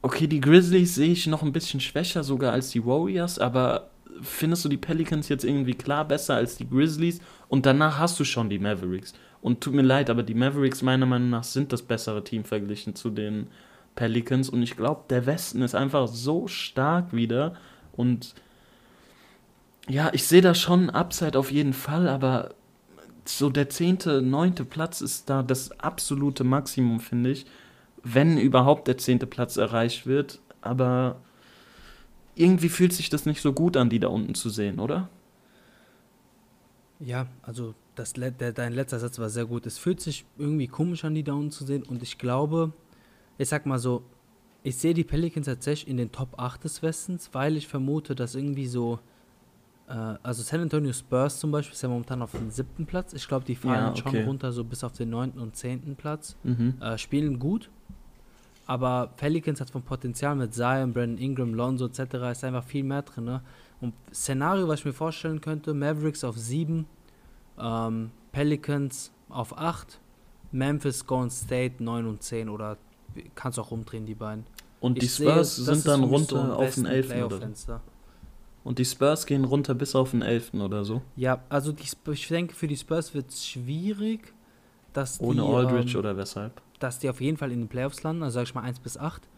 Okay, 0.02 0.26
die 0.26 0.40
Grizzlies 0.40 0.94
sehe 0.94 1.12
ich 1.12 1.26
noch 1.26 1.42
ein 1.42 1.52
bisschen 1.52 1.80
schwächer 1.80 2.24
sogar 2.24 2.52
als 2.52 2.70
die 2.70 2.84
Warriors, 2.86 3.38
aber 3.38 3.90
findest 4.22 4.64
du 4.64 4.68
die 4.68 4.76
Pelicans 4.76 5.28
jetzt 5.28 5.44
irgendwie 5.44 5.74
klar 5.74 6.06
besser 6.06 6.36
als 6.36 6.56
die 6.56 6.68
Grizzlies? 6.68 7.20
Und 7.48 7.66
danach 7.66 7.98
hast 7.98 8.18
du 8.18 8.24
schon 8.24 8.48
die 8.48 8.58
Mavericks. 8.58 9.14
Und 9.42 9.60
tut 9.62 9.74
mir 9.74 9.82
leid, 9.82 10.10
aber 10.10 10.22
die 10.22 10.34
Mavericks 10.34 10.82
meiner 10.82 11.06
Meinung 11.06 11.30
nach 11.30 11.44
sind 11.44 11.72
das 11.72 11.82
bessere 11.82 12.24
Team 12.24 12.44
verglichen 12.44 12.94
zu 12.94 13.10
den 13.10 13.48
Pelicans. 13.94 14.50
Und 14.50 14.62
ich 14.62 14.76
glaube, 14.76 15.04
der 15.10 15.26
Westen 15.26 15.62
ist 15.62 15.74
einfach 15.74 16.08
so 16.08 16.46
stark 16.46 17.14
wieder. 17.14 17.54
Und 17.92 18.34
ja, 19.90 20.10
ich 20.12 20.24
sehe 20.24 20.40
da 20.40 20.54
schon 20.54 20.90
Upside 20.90 21.38
auf 21.38 21.50
jeden 21.50 21.72
Fall, 21.72 22.08
aber 22.08 22.54
so 23.24 23.50
der 23.50 23.68
zehnte, 23.68 24.22
neunte 24.22 24.64
Platz 24.64 25.00
ist 25.00 25.28
da 25.28 25.42
das 25.42 25.78
absolute 25.80 26.44
Maximum, 26.44 27.00
finde 27.00 27.30
ich. 27.30 27.46
Wenn 28.02 28.38
überhaupt 28.38 28.88
der 28.88 28.98
zehnte 28.98 29.26
Platz 29.26 29.56
erreicht 29.56 30.06
wird. 30.06 30.40
Aber 30.62 31.20
irgendwie 32.34 32.68
fühlt 32.68 32.92
sich 32.92 33.10
das 33.10 33.26
nicht 33.26 33.40
so 33.40 33.52
gut 33.52 33.76
an, 33.76 33.90
die 33.90 34.00
da 34.00 34.08
unten 34.08 34.34
zu 34.34 34.50
sehen, 34.50 34.80
oder? 34.80 35.08
Ja, 36.98 37.26
also 37.42 37.74
das, 37.94 38.12
der, 38.14 38.52
dein 38.52 38.72
letzter 38.72 38.98
Satz 38.98 39.18
war 39.18 39.30
sehr 39.30 39.46
gut. 39.46 39.66
Es 39.66 39.78
fühlt 39.78 40.00
sich 40.00 40.24
irgendwie 40.38 40.68
komisch 40.68 41.04
an, 41.04 41.14
die 41.14 41.22
da 41.22 41.32
unten 41.32 41.50
zu 41.50 41.64
sehen. 41.64 41.82
Und 41.82 42.02
ich 42.02 42.18
glaube, 42.18 42.72
ich 43.38 43.48
sag 43.48 43.66
mal 43.66 43.78
so, 43.78 44.02
ich 44.62 44.76
sehe 44.76 44.94
die 44.94 45.04
Pelicans 45.04 45.46
tatsächlich 45.46 45.88
in 45.88 45.96
den 45.96 46.12
Top 46.12 46.38
8 46.38 46.62
des 46.64 46.82
Westens, 46.82 47.30
weil 47.32 47.56
ich 47.56 47.66
vermute, 47.66 48.14
dass 48.14 48.34
irgendwie 48.34 48.66
so, 48.66 48.98
also 50.22 50.42
San 50.42 50.60
Antonio 50.60 50.92
Spurs 50.92 51.38
zum 51.38 51.50
Beispiel 51.50 51.74
ist 51.74 51.82
ja 51.82 51.88
momentan 51.88 52.22
auf 52.22 52.32
dem 52.32 52.50
siebten 52.50 52.86
Platz. 52.86 53.12
Ich 53.12 53.26
glaube, 53.26 53.44
die 53.44 53.56
fallen 53.56 53.74
Ja, 53.74 53.96
schon 53.96 54.08
okay. 54.08 54.22
runter 54.24 54.52
so 54.52 54.64
bis 54.64 54.84
auf 54.84 54.92
den 54.92 55.10
neunten 55.10 55.40
und 55.40 55.56
zehnten 55.56 55.96
Platz. 55.96 56.36
Mhm. 56.44 56.74
Äh, 56.80 56.96
spielen 56.98 57.38
gut, 57.38 57.70
aber 58.66 59.10
Pelicans 59.16 59.60
hat 59.60 59.70
vom 59.70 59.82
Potenzial 59.82 60.36
mit 60.36 60.54
Zion, 60.54 60.92
Brandon 60.92 61.18
Ingram, 61.18 61.54
Lonzo 61.54 61.86
etc. 61.86 62.14
ist 62.30 62.44
einfach 62.44 62.62
viel 62.62 62.84
mehr 62.84 63.02
drin. 63.02 63.24
Ne? 63.24 63.42
Und 63.80 63.94
Szenario, 64.14 64.68
was 64.68 64.80
ich 64.80 64.84
mir 64.84 64.92
vorstellen 64.92 65.40
könnte, 65.40 65.74
Mavericks 65.74 66.22
auf 66.22 66.38
7, 66.38 66.86
ähm, 67.58 68.10
Pelicans 68.30 69.10
auf 69.28 69.58
8, 69.58 69.98
Memphis, 70.52 71.04
Golden 71.04 71.30
State 71.30 71.82
9 71.82 72.06
und 72.06 72.22
10 72.22 72.48
oder 72.48 72.76
kannst 73.34 73.58
auch 73.58 73.72
rumdrehen, 73.72 74.06
die 74.06 74.14
beiden. 74.14 74.44
Und 74.80 75.00
die 75.00 75.06
Ich 75.06 75.14
sehe, 75.14 75.30
Spurs 75.30 75.56
das 75.56 75.64
sind 75.64 75.88
dann 75.88 76.02
so 76.02 76.06
runter 76.06 76.44
ein 76.44 76.50
auf 76.52 76.74
den 76.74 76.84
Westen 76.84 76.86
11. 76.86 77.06
oder 77.06 77.10
so. 77.10 77.26
Playoff-Fenster. 77.26 77.80
Und 78.62 78.78
die 78.78 78.84
Spurs 78.84 79.26
gehen 79.26 79.44
runter 79.44 79.74
bis 79.74 79.94
auf 79.94 80.10
den 80.10 80.22
11. 80.22 80.54
oder 80.54 80.84
so. 80.84 81.02
Ja, 81.16 81.42
also 81.48 81.72
die, 81.72 81.84
ich 82.12 82.28
denke, 82.28 82.54
für 82.54 82.66
die 82.66 82.76
Spurs 82.76 83.14
wird 83.14 83.30
es 83.30 83.46
schwierig, 83.46 84.34
dass 84.92 85.20
Ohne 85.20 85.42
die, 85.42 85.48
Aldridge 85.48 85.92
ähm, 85.92 85.98
oder 85.98 86.16
weshalb? 86.16 86.60
dass 86.80 86.98
die 86.98 87.08
auf 87.08 87.20
jeden 87.20 87.36
Fall 87.36 87.52
in 87.52 87.60
den 87.60 87.68
Playoffs 87.68 88.02
landen, 88.02 88.22
also 88.22 88.34
sag 88.34 88.44
ich 88.44 88.54
mal 88.54 88.62
1 88.62 88.80
bis 88.80 88.98
8. 88.98 89.28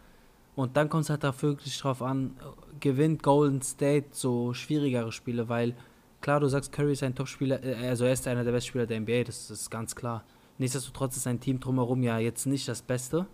Und 0.55 0.77
dann 0.77 0.89
kommt 0.89 1.03
es 1.03 1.09
halt 1.09 1.23
da 1.23 1.33
wirklich 1.41 1.77
drauf 1.77 2.01
an, 2.01 2.35
gewinnt 2.79 3.21
Golden 3.23 3.61
State 3.61 4.07
so 4.11 4.53
schwierigere 4.53 5.11
Spiele, 5.11 5.49
weil 5.49 5.75
klar, 6.21 6.39
du 6.39 6.47
sagst, 6.47 6.71
Curry 6.71 6.93
ist 6.93 7.03
ein 7.03 7.15
Top-Spieler, 7.15 7.63
äh, 7.63 7.87
also 7.87 8.05
er 8.05 8.13
ist 8.13 8.27
einer 8.27 8.43
der 8.43 8.51
besten 8.51 8.69
Spieler 8.69 8.85
der 8.85 8.99
NBA, 8.99 9.23
das 9.25 9.51
ist 9.51 9.69
ganz 9.69 9.95
klar. 9.95 10.23
Nichtsdestotrotz 10.57 11.17
ist 11.17 11.23
sein 11.23 11.39
Team 11.39 11.59
drumherum 11.59 12.03
ja 12.03 12.19
jetzt 12.19 12.45
nicht 12.45 12.67
das 12.67 12.81
Beste. 12.81 13.25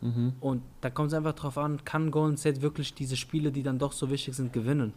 Mhm. 0.00 0.34
Und 0.40 0.62
da 0.80 0.90
kommt 0.90 1.08
es 1.08 1.14
einfach 1.14 1.32
drauf 1.32 1.58
an, 1.58 1.84
kann 1.84 2.10
Golden 2.10 2.36
State 2.36 2.62
wirklich 2.62 2.94
diese 2.94 3.16
Spiele, 3.16 3.50
die 3.50 3.62
dann 3.62 3.78
doch 3.78 3.92
so 3.92 4.10
wichtig 4.10 4.34
sind, 4.34 4.52
gewinnen? 4.52 4.92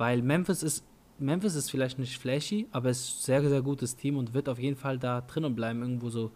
Weil 0.00 0.22
Memphis 0.22 0.62
ist, 0.62 0.82
Memphis 1.18 1.54
ist 1.54 1.70
vielleicht 1.70 1.98
nicht 1.98 2.16
flashy, 2.16 2.66
aber 2.72 2.88
es 2.88 3.02
ist 3.02 3.18
ein 3.18 3.24
sehr, 3.42 3.48
sehr 3.50 3.60
gutes 3.60 3.96
Team 3.96 4.16
und 4.16 4.32
wird 4.32 4.48
auf 4.48 4.58
jeden 4.58 4.76
Fall 4.76 4.98
da 4.98 5.20
drinnen 5.20 5.54
bleiben, 5.54 5.82
irgendwo 5.82 6.08
so 6.08 6.30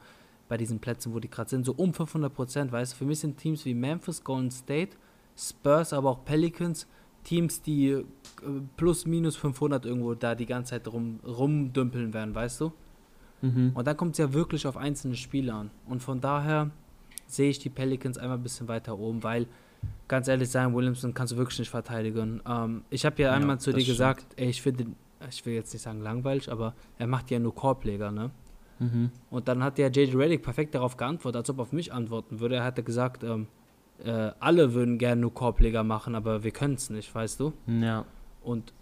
bei 0.48 0.58
diesen 0.58 0.80
Plätzen, 0.80 1.14
wo 1.14 1.18
die 1.18 1.30
gerade 1.30 1.48
sind, 1.48 1.64
so 1.64 1.72
um 1.72 1.94
500 1.94 2.30
Prozent, 2.30 2.72
weißt 2.72 2.92
du? 2.92 2.96
Für 2.98 3.04
mich 3.06 3.20
sind 3.20 3.38
Teams 3.38 3.64
wie 3.64 3.72
Memphis, 3.72 4.22
Golden 4.22 4.50
State, 4.50 4.98
Spurs, 5.34 5.94
aber 5.94 6.10
auch 6.10 6.26
Pelicans, 6.26 6.86
Teams, 7.22 7.62
die 7.62 7.88
äh, 7.88 8.04
plus 8.76 9.06
minus 9.06 9.34
500 9.36 9.86
irgendwo 9.86 10.12
da 10.12 10.34
die 10.34 10.44
ganze 10.44 10.72
Zeit 10.72 10.86
rum, 10.86 11.20
rumdümpeln 11.26 12.12
werden, 12.12 12.34
weißt 12.34 12.60
du? 12.60 12.72
Mhm. 13.40 13.72
Und 13.72 13.86
dann 13.86 13.96
kommt 13.96 14.12
es 14.12 14.18
ja 14.18 14.34
wirklich 14.34 14.66
auf 14.66 14.76
einzelne 14.76 15.16
Spiele 15.16 15.54
an. 15.54 15.70
Und 15.86 16.02
von 16.02 16.20
daher 16.20 16.70
sehe 17.26 17.48
ich 17.48 17.60
die 17.60 17.70
Pelicans 17.70 18.18
einmal 18.18 18.36
ein 18.36 18.42
bisschen 18.42 18.68
weiter 18.68 18.98
oben, 18.98 19.22
weil, 19.22 19.46
ganz 20.08 20.28
ehrlich 20.28 20.50
sagen, 20.50 20.74
Williamson 20.74 21.14
kannst 21.14 21.32
du 21.32 21.36
wirklich 21.36 21.58
nicht 21.58 21.70
verteidigen. 21.70 22.40
Ähm, 22.46 22.84
ich 22.90 23.04
habe 23.04 23.20
ja 23.22 23.30
Ja, 23.30 23.34
einmal 23.34 23.58
zu 23.58 23.72
das 23.72 23.80
dir 23.80 23.86
gesagt, 23.86 24.26
ey, 24.36 24.48
ich 24.48 24.62
finde, 24.62 24.86
ich 25.28 25.44
will 25.46 25.54
jetzt 25.54 25.72
nicht 25.72 25.82
sagen 25.82 26.00
langweilig, 26.00 26.50
aber 26.50 26.74
er 26.98 27.06
macht 27.06 27.30
ja 27.30 27.38
nur 27.38 27.54
Korbleger, 27.54 28.10
ne? 28.10 28.30
Mhm. 28.78 29.10
Und 29.30 29.48
dann 29.48 29.62
hat 29.62 29.78
der 29.78 29.90
JJ 29.90 30.16
Reddick 30.16 30.42
perfekt 30.42 30.74
darauf 30.74 30.96
geantwortet, 30.96 31.38
als 31.38 31.50
ob 31.50 31.58
er 31.58 31.62
auf 31.62 31.72
mich 31.72 31.92
antworten 31.92 32.40
würde. 32.40 32.56
Er 32.56 32.64
hatte 32.64 32.82
gesagt, 32.82 33.22
ähm, 33.22 33.46
äh, 34.02 34.32
alle 34.40 34.74
würden 34.74 34.98
gerne 34.98 35.20
nur 35.20 35.32
Korbleger 35.32 35.84
machen, 35.84 36.14
aber 36.14 36.42
wir 36.42 36.50
können 36.50 36.74
es 36.74 36.90
nicht, 36.90 37.14
weißt 37.14 37.38
du? 37.40 37.52
Ja. 37.66 38.04
Und 38.42 38.72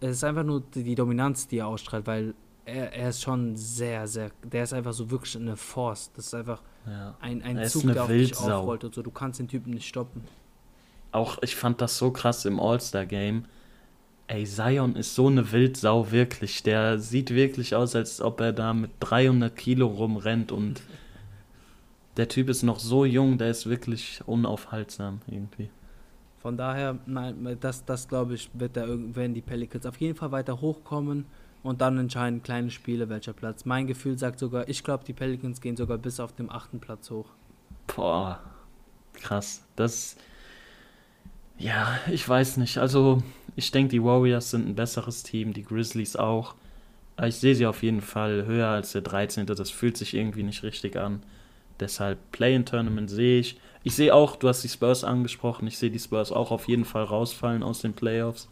es 0.00 0.10
ist 0.10 0.24
einfach 0.24 0.44
nur 0.44 0.60
die, 0.60 0.82
die 0.82 0.94
Dominanz, 0.94 1.46
die 1.46 1.58
er 1.58 1.68
ausstrahlt, 1.68 2.06
weil 2.06 2.34
er, 2.64 2.92
er 2.92 3.08
ist 3.10 3.22
schon 3.22 3.56
sehr, 3.56 4.06
sehr, 4.06 4.30
der 4.42 4.64
ist 4.64 4.72
einfach 4.72 4.92
so 4.92 5.10
wirklich 5.10 5.36
eine 5.36 5.56
Force. 5.56 6.10
Das 6.14 6.26
ist 6.26 6.34
einfach 6.34 6.62
ja. 6.86 7.14
ein, 7.20 7.42
ein 7.42 7.58
ist 7.58 7.72
Zug, 7.72 7.84
eine 7.84 7.92
der 7.94 8.02
auf 8.04 8.08
dich 8.08 8.36
aufrollt 8.36 8.84
und 8.84 8.94
so. 8.94 9.02
Du 9.02 9.10
kannst 9.10 9.38
den 9.38 9.48
Typen 9.48 9.72
nicht 9.72 9.88
stoppen. 9.88 10.22
Auch 11.12 11.38
ich 11.42 11.56
fand 11.56 11.80
das 11.80 11.98
so 11.98 12.10
krass 12.10 12.44
im 12.44 12.60
All-Star-Game. 12.60 13.44
Ey, 14.28 14.44
Zion 14.44 14.94
ist 14.94 15.14
so 15.16 15.26
eine 15.26 15.50
Wildsau, 15.50 16.12
wirklich. 16.12 16.62
Der 16.62 17.00
sieht 17.00 17.30
wirklich 17.30 17.74
aus, 17.74 17.96
als 17.96 18.20
ob 18.20 18.40
er 18.40 18.52
da 18.52 18.72
mit 18.72 18.92
300 19.00 19.54
Kilo 19.56 19.88
rumrennt 19.88 20.52
und 20.52 20.80
der 22.16 22.28
Typ 22.28 22.48
ist 22.48 22.62
noch 22.62 22.78
so 22.78 23.04
jung, 23.04 23.38
der 23.38 23.50
ist 23.50 23.68
wirklich 23.68 24.20
unaufhaltsam 24.26 25.20
irgendwie. 25.26 25.68
Von 26.38 26.56
daher, 26.56 26.98
nein, 27.06 27.58
das, 27.60 27.84
das 27.84 28.08
glaube 28.08 28.34
ich, 28.34 28.48
wird 28.54 28.76
da 28.76 28.86
irgend- 28.86 29.16
werden 29.16 29.34
die 29.34 29.42
Pelicans 29.42 29.84
auf 29.84 29.96
jeden 30.00 30.16
Fall 30.16 30.30
weiter 30.32 30.60
hochkommen 30.60 31.26
und 31.62 31.80
dann 31.80 31.98
entscheiden 31.98 32.42
kleine 32.42 32.70
Spiele, 32.70 33.08
welcher 33.08 33.32
Platz. 33.32 33.64
Mein 33.64 33.86
Gefühl 33.86 34.18
sagt 34.18 34.38
sogar, 34.38 34.68
ich 34.68 34.82
glaube, 34.82 35.04
die 35.04 35.12
Pelicans 35.12 35.60
gehen 35.60 35.76
sogar 35.76 35.98
bis 35.98 36.20
auf 36.20 36.34
den 36.34 36.50
achten 36.50 36.80
Platz 36.80 37.10
hoch. 37.10 37.26
Boah, 37.86 38.40
krass. 39.14 39.62
Das. 39.76 40.16
Ja, 41.58 41.98
ich 42.10 42.26
weiß 42.26 42.56
nicht. 42.56 42.78
Also, 42.78 43.22
ich 43.56 43.70
denke, 43.70 43.90
die 43.90 44.02
Warriors 44.02 44.50
sind 44.50 44.66
ein 44.66 44.74
besseres 44.74 45.22
Team, 45.22 45.52
die 45.52 45.64
Grizzlies 45.64 46.16
auch. 46.16 46.54
Ich 47.22 47.36
sehe 47.36 47.54
sie 47.54 47.66
auf 47.66 47.82
jeden 47.82 48.00
Fall 48.00 48.46
höher 48.46 48.68
als 48.68 48.92
der 48.92 49.02
13. 49.02 49.44
Das 49.44 49.70
fühlt 49.70 49.98
sich 49.98 50.14
irgendwie 50.14 50.42
nicht 50.42 50.62
richtig 50.62 50.96
an. 50.96 51.22
Deshalb 51.78 52.18
Play-in-Tournament 52.32 53.10
sehe 53.10 53.40
ich. 53.40 53.60
Ich 53.82 53.94
sehe 53.94 54.14
auch, 54.14 54.36
du 54.36 54.48
hast 54.48 54.62
die 54.62 54.68
Spurs 54.68 55.04
angesprochen, 55.04 55.66
ich 55.66 55.78
sehe 55.78 55.90
die 55.90 55.98
Spurs 55.98 56.32
auch 56.32 56.50
auf 56.50 56.68
jeden 56.68 56.84
Fall 56.84 57.04
rausfallen 57.04 57.62
aus 57.62 57.80
den 57.80 57.94
Playoffs. 57.94 58.48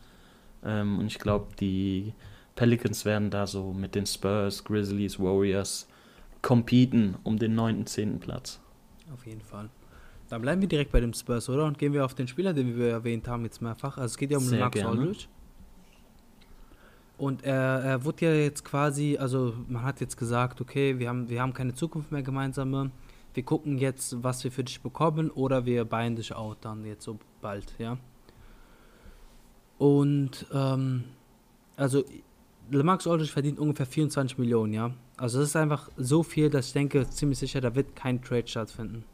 Ähm, 0.64 0.98
und 0.98 1.06
ich 1.06 1.18
glaube, 1.18 1.48
die 1.60 2.12
Pelicans 2.58 3.04
werden 3.04 3.30
da 3.30 3.46
so 3.46 3.72
mit 3.72 3.94
den 3.94 4.04
Spurs, 4.04 4.64
Grizzlies, 4.64 5.20
Warriors 5.20 5.86
competen 6.42 7.14
um 7.22 7.38
den 7.38 7.54
9., 7.54 7.86
10. 7.86 8.18
Platz. 8.18 8.58
Auf 9.12 9.24
jeden 9.26 9.42
Fall. 9.42 9.70
Dann 10.28 10.42
bleiben 10.42 10.60
wir 10.60 10.68
direkt 10.68 10.90
bei 10.90 10.98
dem 10.98 11.12
Spurs, 11.12 11.48
oder? 11.48 11.66
Und 11.66 11.78
gehen 11.78 11.92
wir 11.92 12.04
auf 12.04 12.14
den 12.14 12.26
Spieler, 12.26 12.52
den 12.52 12.76
wir 12.76 12.88
erwähnt 12.88 13.28
haben, 13.28 13.44
jetzt 13.44 13.62
mehrfach. 13.62 13.96
Also 13.96 14.06
es 14.06 14.16
geht 14.16 14.32
ja 14.32 14.38
um 14.38 14.44
Sehr 14.44 14.58
Max. 14.58 14.82
Aldridge. 14.82 15.26
Und 17.16 17.44
er, 17.44 17.80
er 17.84 18.04
wurde 18.04 18.26
ja 18.26 18.34
jetzt 18.34 18.64
quasi, 18.64 19.16
also 19.16 19.54
man 19.68 19.84
hat 19.84 20.00
jetzt 20.00 20.16
gesagt, 20.16 20.60
okay, 20.60 20.98
wir 20.98 21.08
haben, 21.08 21.28
wir 21.28 21.40
haben 21.40 21.54
keine 21.54 21.74
Zukunft 21.74 22.10
mehr 22.10 22.22
gemeinsame. 22.24 22.90
Wir 23.34 23.44
gucken 23.44 23.78
jetzt, 23.78 24.20
was 24.24 24.42
wir 24.42 24.50
für 24.50 24.64
dich 24.64 24.80
bekommen, 24.80 25.30
oder 25.30 25.64
wir 25.64 25.84
beiden 25.84 26.16
dich 26.16 26.34
out 26.34 26.58
dann 26.62 26.84
jetzt 26.84 27.04
so 27.04 27.20
bald, 27.40 27.72
ja. 27.78 27.98
Und 29.78 30.44
ähm, 30.52 31.04
also 31.76 32.04
Lamax 32.70 33.06
Aldridge 33.06 33.32
verdient 33.32 33.58
ungefähr 33.58 33.86
24 33.86 34.38
Millionen, 34.38 34.72
ja. 34.72 34.90
Also 35.16 35.38
das 35.40 35.48
ist 35.48 35.56
einfach 35.56 35.88
so 35.96 36.22
viel, 36.22 36.50
dass 36.50 36.68
ich 36.68 36.72
denke, 36.72 37.08
ziemlich 37.08 37.38
sicher, 37.38 37.60
da 37.60 37.74
wird 37.74 37.96
kein 37.96 38.22
Trade 38.22 38.46
stattfinden. 38.46 39.04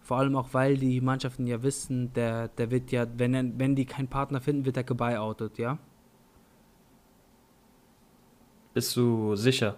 Vor 0.00 0.18
allem 0.18 0.36
auch, 0.36 0.48
weil 0.52 0.76
die 0.76 1.00
Mannschaften 1.00 1.46
ja 1.46 1.62
wissen, 1.62 2.12
der, 2.14 2.48
der 2.48 2.70
wird 2.70 2.92
ja, 2.92 3.06
wenn, 3.18 3.34
er, 3.34 3.44
wenn 3.58 3.74
die 3.74 3.84
keinen 3.84 4.08
Partner 4.08 4.40
finden, 4.40 4.64
wird 4.64 4.76
er 4.76 4.84
gebuyoutet, 4.84 5.58
ja? 5.58 5.78
Bist 8.72 8.96
du 8.96 9.34
sicher? 9.36 9.76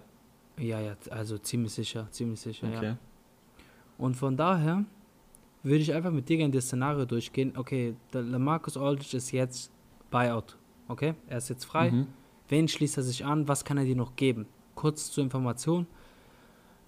Ja, 0.57 0.79
ja, 0.79 0.95
also 1.09 1.37
ziemlich 1.37 1.73
sicher, 1.73 2.07
ziemlich 2.11 2.39
sicher, 2.39 2.69
ja. 2.69 2.77
Okay. 2.77 2.95
Und 3.97 4.15
von 4.15 4.37
daher 4.37 4.85
würde 5.63 5.79
ich 5.79 5.93
einfach 5.93 6.11
mit 6.11 6.29
dir 6.29 6.37
gerne 6.37 6.53
das 6.53 6.65
Szenario 6.65 7.05
durchgehen. 7.05 7.53
Okay, 7.55 7.95
der 8.13 8.21
Lamarcus 8.21 8.77
Aldridge 8.77 9.17
ist 9.17 9.31
jetzt 9.31 9.71
Buyout, 10.09 10.57
okay? 10.91 11.15
Er 11.27 11.37
ist 11.37 11.49
jetzt 11.49 11.65
frei. 11.65 11.91
Mhm. 11.91 12.07
Wen 12.47 12.67
schließt 12.67 12.97
er 12.97 13.03
sich 13.03 13.25
an? 13.25 13.47
Was 13.47 13.65
kann 13.65 13.77
er 13.77 13.85
dir 13.85 13.95
noch 13.95 14.15
geben? 14.15 14.45
Kurz 14.75 15.11
zur 15.11 15.23
Information. 15.23 15.87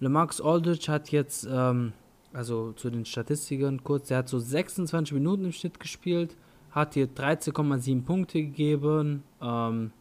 Lamarcus 0.00 0.40
Aldridge 0.40 0.92
hat 0.92 1.10
jetzt, 1.10 1.48
ähm, 1.50 1.92
also 2.32 2.72
zu 2.72 2.90
den 2.90 3.04
Statistiken 3.04 3.82
kurz, 3.82 4.08
der 4.08 4.18
hat 4.18 4.28
so 4.28 4.38
26 4.38 5.14
Minuten 5.14 5.46
im 5.46 5.52
Schnitt 5.52 5.80
gespielt, 5.80 6.36
hat 6.70 6.94
hier 6.94 7.08
13,7 7.08 8.04
Punkte 8.04 8.42
gegeben. 8.42 9.22
Ähm, 9.40 9.92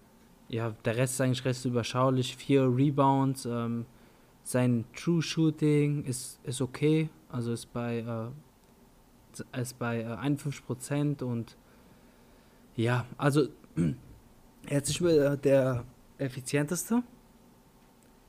ja, 0.49 0.75
der 0.83 0.97
Rest 0.97 1.13
ist 1.13 1.21
eigentlich 1.21 1.45
recht 1.45 1.63
überschaulich. 1.65 2.35
Vier 2.35 2.63
Rebounds. 2.63 3.45
Ähm, 3.45 3.85
sein 4.43 4.85
True 4.93 5.21
Shooting 5.21 6.03
ist, 6.03 6.39
ist 6.43 6.61
okay. 6.61 7.09
Also 7.29 7.53
ist 7.53 7.71
bei, 7.71 7.99
äh, 7.99 9.61
ist 9.61 9.79
bei 9.79 10.01
äh, 10.01 10.05
51% 10.05 11.23
und 11.23 11.55
ja, 12.75 13.05
also 13.17 13.47
er 13.75 14.81
ist 14.81 14.87
nicht 14.87 15.01
mehr 15.01 15.37
der 15.37 15.85
effizienteste 16.17 17.03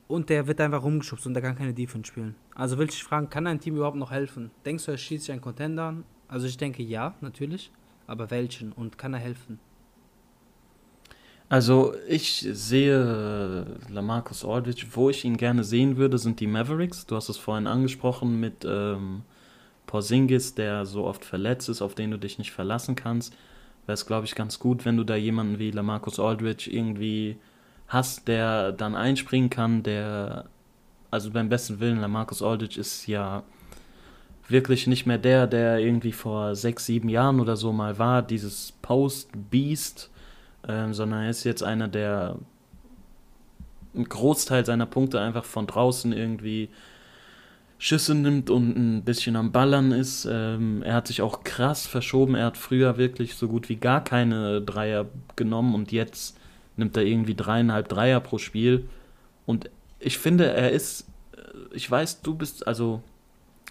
und 0.08 0.28
der 0.28 0.46
wird 0.46 0.60
einfach 0.60 0.82
rumgeschubst 0.82 1.26
und 1.26 1.34
der 1.34 1.42
kann 1.42 1.56
keine 1.56 1.74
Defense 1.74 2.08
spielen. 2.08 2.34
Also 2.54 2.78
will 2.78 2.88
ich 2.88 3.02
fragen, 3.02 3.30
kann 3.30 3.46
ein 3.46 3.60
Team 3.60 3.76
überhaupt 3.76 3.96
noch 3.96 4.10
helfen? 4.10 4.50
Denkst 4.64 4.84
du, 4.86 4.92
er 4.92 4.98
schießt 4.98 5.24
sich 5.24 5.32
einen 5.32 5.40
Contender 5.40 5.84
an? 5.84 6.04
Also 6.28 6.46
ich 6.46 6.56
denke 6.56 6.82
ja, 6.82 7.14
natürlich. 7.20 7.70
Aber 8.06 8.30
welchen? 8.30 8.72
Und 8.72 8.98
kann 8.98 9.14
er 9.14 9.20
helfen? 9.20 9.58
Also 11.48 11.94
ich 12.08 12.46
sehe 12.52 13.66
äh, 13.88 13.92
Lamarcus 13.92 14.44
Aldridge, 14.44 14.86
wo 14.92 15.10
ich 15.10 15.24
ihn 15.24 15.36
gerne 15.36 15.62
sehen 15.62 15.96
würde, 15.96 16.18
sind 16.18 16.40
die 16.40 16.46
Mavericks. 16.46 17.06
Du 17.06 17.16
hast 17.16 17.28
es 17.28 17.36
vorhin 17.36 17.66
angesprochen 17.66 18.40
mit 18.40 18.64
ähm, 18.64 19.22
Porzingis, 19.86 20.54
der 20.54 20.86
so 20.86 21.04
oft 21.04 21.24
verletzt 21.24 21.68
ist, 21.68 21.82
auf 21.82 21.94
den 21.94 22.10
du 22.10 22.18
dich 22.18 22.38
nicht 22.38 22.50
verlassen 22.50 22.96
kannst. 22.96 23.36
Wäre 23.86 23.94
es, 23.94 24.06
glaube 24.06 24.26
ich, 24.26 24.34
ganz 24.34 24.58
gut, 24.58 24.84
wenn 24.84 24.96
du 24.96 25.04
da 25.04 25.14
jemanden 25.14 25.58
wie 25.58 25.70
Lamarcus 25.70 26.18
Aldridge 26.18 26.70
irgendwie 26.70 27.36
hast, 27.88 28.28
der 28.28 28.72
dann 28.72 28.94
einspringen 28.94 29.50
kann, 29.50 29.82
der, 29.82 30.46
also 31.10 31.30
beim 31.30 31.48
besten 31.48 31.80
Willen, 31.80 32.00
Lamarcus 32.00 32.42
Aldridge 32.42 32.80
ist 32.80 33.06
ja 33.06 33.42
wirklich 34.48 34.86
nicht 34.86 35.06
mehr 35.06 35.18
der, 35.18 35.46
der 35.46 35.78
irgendwie 35.78 36.12
vor 36.12 36.54
sechs, 36.54 36.86
sieben 36.86 37.08
Jahren 37.08 37.40
oder 37.40 37.56
so 37.56 37.72
mal 37.72 37.98
war, 37.98 38.22
dieses 38.22 38.72
Post-Beast, 38.82 40.10
ähm, 40.68 40.94
sondern 40.94 41.24
er 41.24 41.30
ist 41.30 41.44
jetzt 41.44 41.62
einer, 41.62 41.88
der 41.88 42.36
einen 43.94 44.08
Großteil 44.08 44.66
seiner 44.66 44.86
Punkte 44.86 45.20
einfach 45.20 45.44
von 45.44 45.66
draußen 45.66 46.12
irgendwie 46.12 46.68
Schüsse 47.84 48.14
nimmt 48.14 48.48
und 48.48 48.78
ein 48.78 49.04
bisschen 49.04 49.36
am 49.36 49.52
Ballern 49.52 49.92
ist. 49.92 50.24
Ähm, 50.24 50.82
er 50.82 50.94
hat 50.94 51.06
sich 51.06 51.20
auch 51.20 51.44
krass 51.44 51.86
verschoben. 51.86 52.34
Er 52.34 52.46
hat 52.46 52.56
früher 52.56 52.96
wirklich 52.96 53.34
so 53.34 53.46
gut 53.46 53.68
wie 53.68 53.76
gar 53.76 54.02
keine 54.02 54.62
Dreier 54.62 55.04
genommen 55.36 55.74
und 55.74 55.92
jetzt 55.92 56.38
nimmt 56.78 56.96
er 56.96 57.02
irgendwie 57.02 57.34
dreieinhalb 57.34 57.90
Dreier 57.90 58.20
pro 58.20 58.38
Spiel. 58.38 58.88
Und 59.44 59.68
ich 60.00 60.16
finde, 60.16 60.46
er 60.46 60.70
ist, 60.70 61.08
äh, 61.36 61.74
ich 61.74 61.90
weiß, 61.90 62.22
du 62.22 62.34
bist, 62.34 62.66
also, 62.66 63.02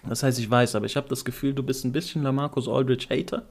das 0.08 0.22
heißt, 0.22 0.38
ich 0.38 0.48
weiß, 0.48 0.76
aber 0.76 0.86
ich 0.86 0.94
habe 0.94 1.08
das 1.08 1.24
Gefühl, 1.24 1.52
du 1.52 1.64
bist 1.64 1.84
ein 1.84 1.90
bisschen 1.90 2.22
Lamarcus 2.22 2.68
Aldridge 2.68 3.08
Hater. 3.10 3.42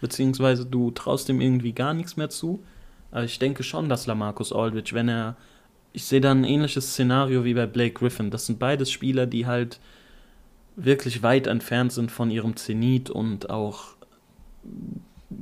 Beziehungsweise 0.00 0.64
du 0.64 0.92
traust 0.92 1.28
ihm 1.28 1.40
irgendwie 1.40 1.72
gar 1.72 1.92
nichts 1.92 2.16
mehr 2.16 2.30
zu. 2.30 2.62
Aber 3.10 3.24
ich 3.24 3.40
denke 3.40 3.64
schon, 3.64 3.88
dass 3.88 4.06
Lamarcus 4.06 4.52
Aldridge, 4.52 4.94
wenn 4.94 5.08
er 5.08 5.34
ich 5.92 6.04
sehe 6.04 6.20
da 6.20 6.30
ein 6.30 6.44
ähnliches 6.44 6.92
Szenario 6.92 7.44
wie 7.44 7.54
bei 7.54 7.66
Blake 7.66 7.94
Griffin. 7.94 8.30
Das 8.30 8.46
sind 8.46 8.58
beides 8.58 8.90
Spieler, 8.90 9.26
die 9.26 9.46
halt 9.46 9.80
wirklich 10.76 11.22
weit 11.22 11.46
entfernt 11.46 11.92
sind 11.92 12.10
von 12.10 12.30
ihrem 12.30 12.56
Zenit 12.56 13.10
und 13.10 13.50
auch 13.50 13.96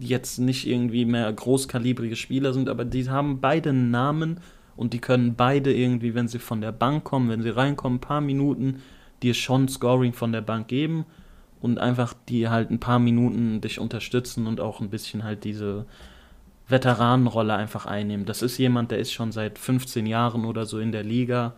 jetzt 0.01 0.38
nicht 0.38 0.66
irgendwie 0.66 1.05
mehr 1.05 1.30
großkalibrige 1.32 2.16
Spieler 2.16 2.53
sind, 2.53 2.68
aber 2.68 2.84
die 2.84 3.09
haben 3.09 3.40
beide 3.40 3.70
einen 3.70 3.90
Namen 3.90 4.40
und 4.76 4.92
die 4.92 4.99
können 4.99 5.34
beide 5.36 5.74
irgendwie, 5.74 6.14
wenn 6.14 6.28
sie 6.28 6.38
von 6.38 6.61
der 6.61 6.72
Bank 6.72 7.05
kommen, 7.05 7.28
wenn 7.28 7.42
sie 7.42 7.51
reinkommen, 7.51 7.99
ein 7.99 8.01
paar 8.01 8.20
Minuten 8.20 8.82
dir 9.22 9.34
schon 9.34 9.68
Scoring 9.68 10.12
von 10.12 10.32
der 10.32 10.42
Bank 10.42 10.68
geben 10.68 11.07
und 11.61 11.78
einfach 11.78 12.14
die 12.28 12.49
halt 12.49 12.70
ein 12.70 12.80
paar 12.80 12.99
Minuten 12.99 13.61
dich 13.61 13.78
unterstützen 13.78 14.47
und 14.47 14.61
auch 14.61 14.80
ein 14.80 14.90
bisschen 14.90 15.24
halt 15.24 15.44
diese 15.44 15.86
Veteranenrolle 16.68 17.54
einfach 17.54 17.86
einnehmen. 17.86 18.26
Das 18.26 18.42
ist 18.42 18.58
jemand, 18.58 18.90
der 18.90 18.98
ist 18.98 19.12
schon 19.12 19.32
seit 19.32 19.58
15 19.58 20.06
Jahren 20.06 20.44
oder 20.44 20.66
so 20.66 20.78
in 20.78 20.92
der 20.92 21.04
Liga 21.04 21.54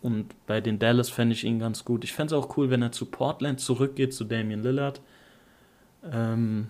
und 0.00 0.34
bei 0.46 0.60
den 0.60 0.78
Dallas 0.78 1.10
fände 1.10 1.34
ich 1.34 1.44
ihn 1.44 1.58
ganz 1.58 1.84
gut. 1.84 2.04
Ich 2.04 2.12
fände 2.12 2.34
es 2.34 2.40
auch 2.40 2.56
cool, 2.56 2.70
wenn 2.70 2.82
er 2.82 2.92
zu 2.92 3.06
Portland 3.06 3.60
zurückgeht, 3.60 4.14
zu 4.14 4.24
Damian 4.24 4.62
Lillard. 4.62 5.00
Ähm, 6.10 6.68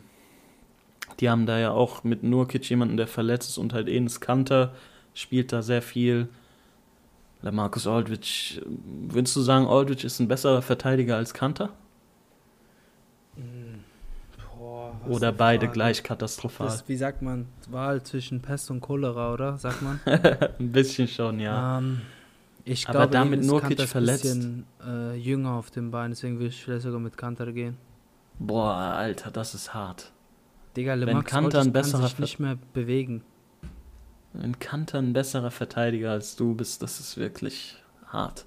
die 1.20 1.28
haben 1.28 1.46
da 1.46 1.58
ja 1.58 1.70
auch 1.70 2.04
mit 2.04 2.22
Nurkic 2.22 2.68
jemanden, 2.70 2.96
der 2.96 3.06
verletzt 3.06 3.50
ist 3.50 3.58
und 3.58 3.72
halt 3.72 3.88
Enes 3.88 4.20
Kanter 4.20 4.74
spielt 5.14 5.52
da 5.52 5.62
sehr 5.62 5.82
viel. 5.82 6.28
Marcus 7.42 7.86
Aldridge, 7.86 8.62
würdest 8.66 9.36
du 9.36 9.40
sagen, 9.40 9.66
Aldridge 9.66 10.06
ist 10.06 10.18
ein 10.18 10.28
besserer 10.28 10.62
Verteidiger 10.62 11.16
als 11.16 11.34
Kanter? 11.34 11.70
Was 13.36 13.67
Oder 15.10 15.32
beide 15.32 15.66
Frage. 15.66 15.72
gleich 15.72 16.02
katastrophal? 16.02 16.66
Das, 16.66 16.88
wie 16.88 16.96
sagt 16.96 17.22
man, 17.22 17.46
Wahl 17.70 18.02
zwischen 18.02 18.40
Pest 18.40 18.70
und 18.70 18.80
Cholera, 18.80 19.32
oder? 19.32 19.58
Sagt 19.58 19.82
man? 19.82 20.00
ein 20.06 20.72
bisschen 20.72 21.08
schon, 21.08 21.40
ja. 21.40 21.78
Ähm, 21.78 22.00
ich 22.64 22.88
Aber 22.88 22.98
glaube, 22.98 23.12
da 23.12 23.24
mit 23.24 23.34
Enes 23.40 23.46
Nurkic 23.46 23.78
ist 23.78 23.80
ein 23.80 23.88
verletzt. 23.88 24.22
bisschen 24.24 24.66
äh, 24.86 25.14
jünger 25.16 25.52
auf 25.52 25.70
dem 25.70 25.90
Bein, 25.90 26.10
deswegen 26.10 26.34
würde 26.38 26.48
ich 26.48 26.62
vielleicht 26.62 26.82
sogar 26.82 27.00
mit 27.00 27.16
Kanter 27.16 27.50
gehen. 27.52 27.76
Boah, 28.38 28.74
Alter, 28.74 29.30
das 29.30 29.54
ist 29.54 29.74
hart. 29.74 30.12
Digga, 30.76 30.92
Wenn 30.92 31.00
Lemax 31.00 31.30
Kanter 31.30 31.60
ein 31.60 31.72
besserer 31.72 32.00
kann 32.00 32.08
sich 32.10 32.18
nicht 32.18 32.38
mehr 32.38 32.58
bewegen. 32.72 33.24
Wenn 34.32 34.58
Kanter 34.58 34.98
ein 34.98 35.12
besserer 35.12 35.50
Verteidiger 35.50 36.12
als 36.12 36.36
du 36.36 36.54
bist, 36.54 36.82
das 36.82 37.00
ist 37.00 37.16
wirklich 37.16 37.82
hart. 38.06 38.44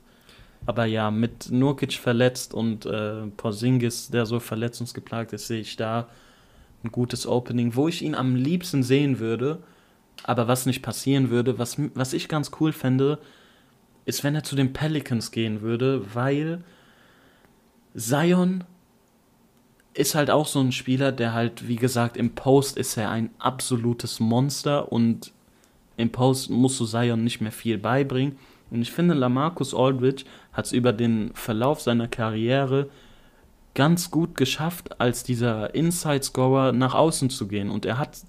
Aber 0.66 0.86
ja, 0.86 1.10
mit 1.10 1.52
Nurkic 1.52 1.94
verletzt 1.94 2.54
und 2.54 2.86
äh, 2.86 3.26
Porzingis, 3.36 4.10
der 4.10 4.26
so 4.26 4.40
verletzungsgeplagt 4.40 5.34
ist, 5.34 5.48
sehe 5.48 5.62
ich 5.62 5.76
da 5.76 6.08
ein 6.84 6.92
gutes 6.92 7.28
Opening, 7.28 7.76
wo 7.76 7.88
ich 7.88 8.02
ihn 8.02 8.16
am 8.16 8.36
liebsten 8.36 8.84
sehen 8.84 9.20
würde, 9.20 9.62
aber 10.24 10.48
was 10.48 10.66
nicht 10.66 10.82
passieren 10.82 11.30
würde, 11.30 11.58
was, 11.58 11.78
was 11.94 12.14
ich 12.14 12.28
ganz 12.28 12.52
cool 12.60 12.74
fände, 12.74 13.20
ist, 14.06 14.24
wenn 14.24 14.36
er 14.36 14.44
zu 14.44 14.56
den 14.56 14.74
Pelicans 14.74 15.32
gehen 15.32 15.62
würde, 15.62 16.04
weil 16.14 16.64
Zion 17.96 18.64
ist 19.94 20.16
halt 20.16 20.30
auch 20.30 20.48
so 20.48 20.60
ein 20.60 20.72
Spieler, 20.72 21.12
der 21.12 21.34
halt, 21.34 21.68
wie 21.68 21.76
gesagt, 21.76 22.18
im 22.18 22.34
Post 22.34 22.78
ist 22.78 22.98
er 22.98 23.10
ein 23.10 23.30
absolutes 23.40 24.20
Monster 24.20 24.92
und 24.92 25.34
im 25.98 26.12
Post 26.12 26.50
musst 26.50 26.80
du 26.80 26.86
Zion 26.86 27.24
nicht 27.24 27.42
mehr 27.42 27.52
viel 27.52 27.78
beibringen. 27.78 28.38
Und 28.70 28.82
ich 28.82 28.92
finde, 28.92 29.14
Lamarcus 29.14 29.76
Aldridge 29.76 30.24
hat 30.54 30.66
es 30.66 30.72
über 30.72 30.94
den 30.94 31.32
Verlauf 31.34 31.82
seiner 31.82 32.08
Karriere 32.08 32.90
ganz 33.74 34.12
gut 34.12 34.36
geschafft, 34.36 35.00
als 35.00 35.24
dieser 35.24 35.74
Inside-Scorer 35.74 36.72
nach 36.72 36.94
außen 36.94 37.30
zu 37.30 37.48
gehen. 37.48 37.70
Und 37.70 37.86
er 37.86 37.98
hat 37.98 38.20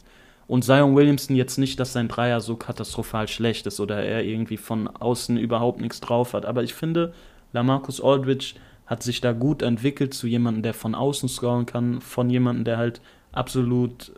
und 0.46 0.64
Zion 0.64 0.94
Williamson 0.94 1.36
jetzt 1.36 1.58
nicht, 1.58 1.80
dass 1.80 1.94
sein 1.94 2.08
Dreier 2.08 2.40
so 2.40 2.56
katastrophal 2.56 3.28
schlecht 3.28 3.66
ist 3.66 3.80
oder 3.80 4.02
er 4.02 4.24
irgendwie 4.24 4.58
von 4.58 4.86
außen 4.86 5.38
überhaupt 5.38 5.80
nichts 5.80 6.00
drauf 6.00 6.34
hat. 6.34 6.44
Aber 6.44 6.62
ich 6.62 6.74
finde, 6.74 7.14
Lamarcus 7.52 8.02
Aldridge 8.02 8.56
hat 8.86 9.02
sich 9.02 9.22
da 9.22 9.32
gut 9.32 9.62
entwickelt 9.62 10.12
zu 10.12 10.26
jemandem, 10.26 10.62
der 10.62 10.74
von 10.74 10.94
außen 10.94 11.26
scoren 11.28 11.64
kann, 11.64 12.02
von 12.02 12.28
jemandem, 12.28 12.64
der 12.64 12.76
halt 12.76 13.00
absolut 13.32 14.12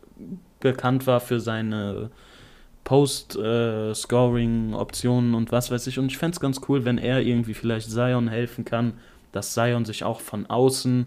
bekannt 0.60 1.06
war 1.06 1.20
für 1.20 1.40
seine 1.40 2.10
Post-Scoring-Optionen 2.82 5.34
und 5.34 5.52
was 5.52 5.70
weiß 5.70 5.86
ich. 5.86 5.98
Und 5.98 6.06
ich 6.06 6.16
fände 6.18 6.34
es 6.34 6.40
ganz 6.40 6.60
cool, 6.68 6.84
wenn 6.84 6.98
er 6.98 7.20
irgendwie 7.20 7.54
vielleicht 7.54 7.90
Zion 7.90 8.28
helfen 8.28 8.64
kann, 8.64 8.94
dass 9.34 9.52
Zion 9.52 9.84
sich 9.84 10.04
auch 10.04 10.20
von 10.20 10.46
außen, 10.46 11.06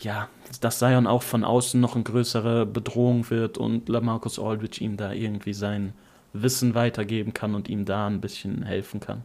ja, 0.00 0.28
dass 0.60 0.80
Zion 0.80 1.06
auch 1.06 1.22
von 1.22 1.44
außen 1.44 1.80
noch 1.80 1.94
eine 1.94 2.04
größere 2.04 2.66
Bedrohung 2.66 3.30
wird 3.30 3.58
und 3.58 3.88
Lamarcus 3.88 4.38
Aldridge 4.38 4.82
ihm 4.82 4.96
da 4.96 5.12
irgendwie 5.12 5.54
sein 5.54 5.92
Wissen 6.32 6.74
weitergeben 6.74 7.32
kann 7.32 7.54
und 7.54 7.68
ihm 7.68 7.84
da 7.84 8.08
ein 8.08 8.20
bisschen 8.20 8.64
helfen 8.64 9.00
kann. 9.00 9.24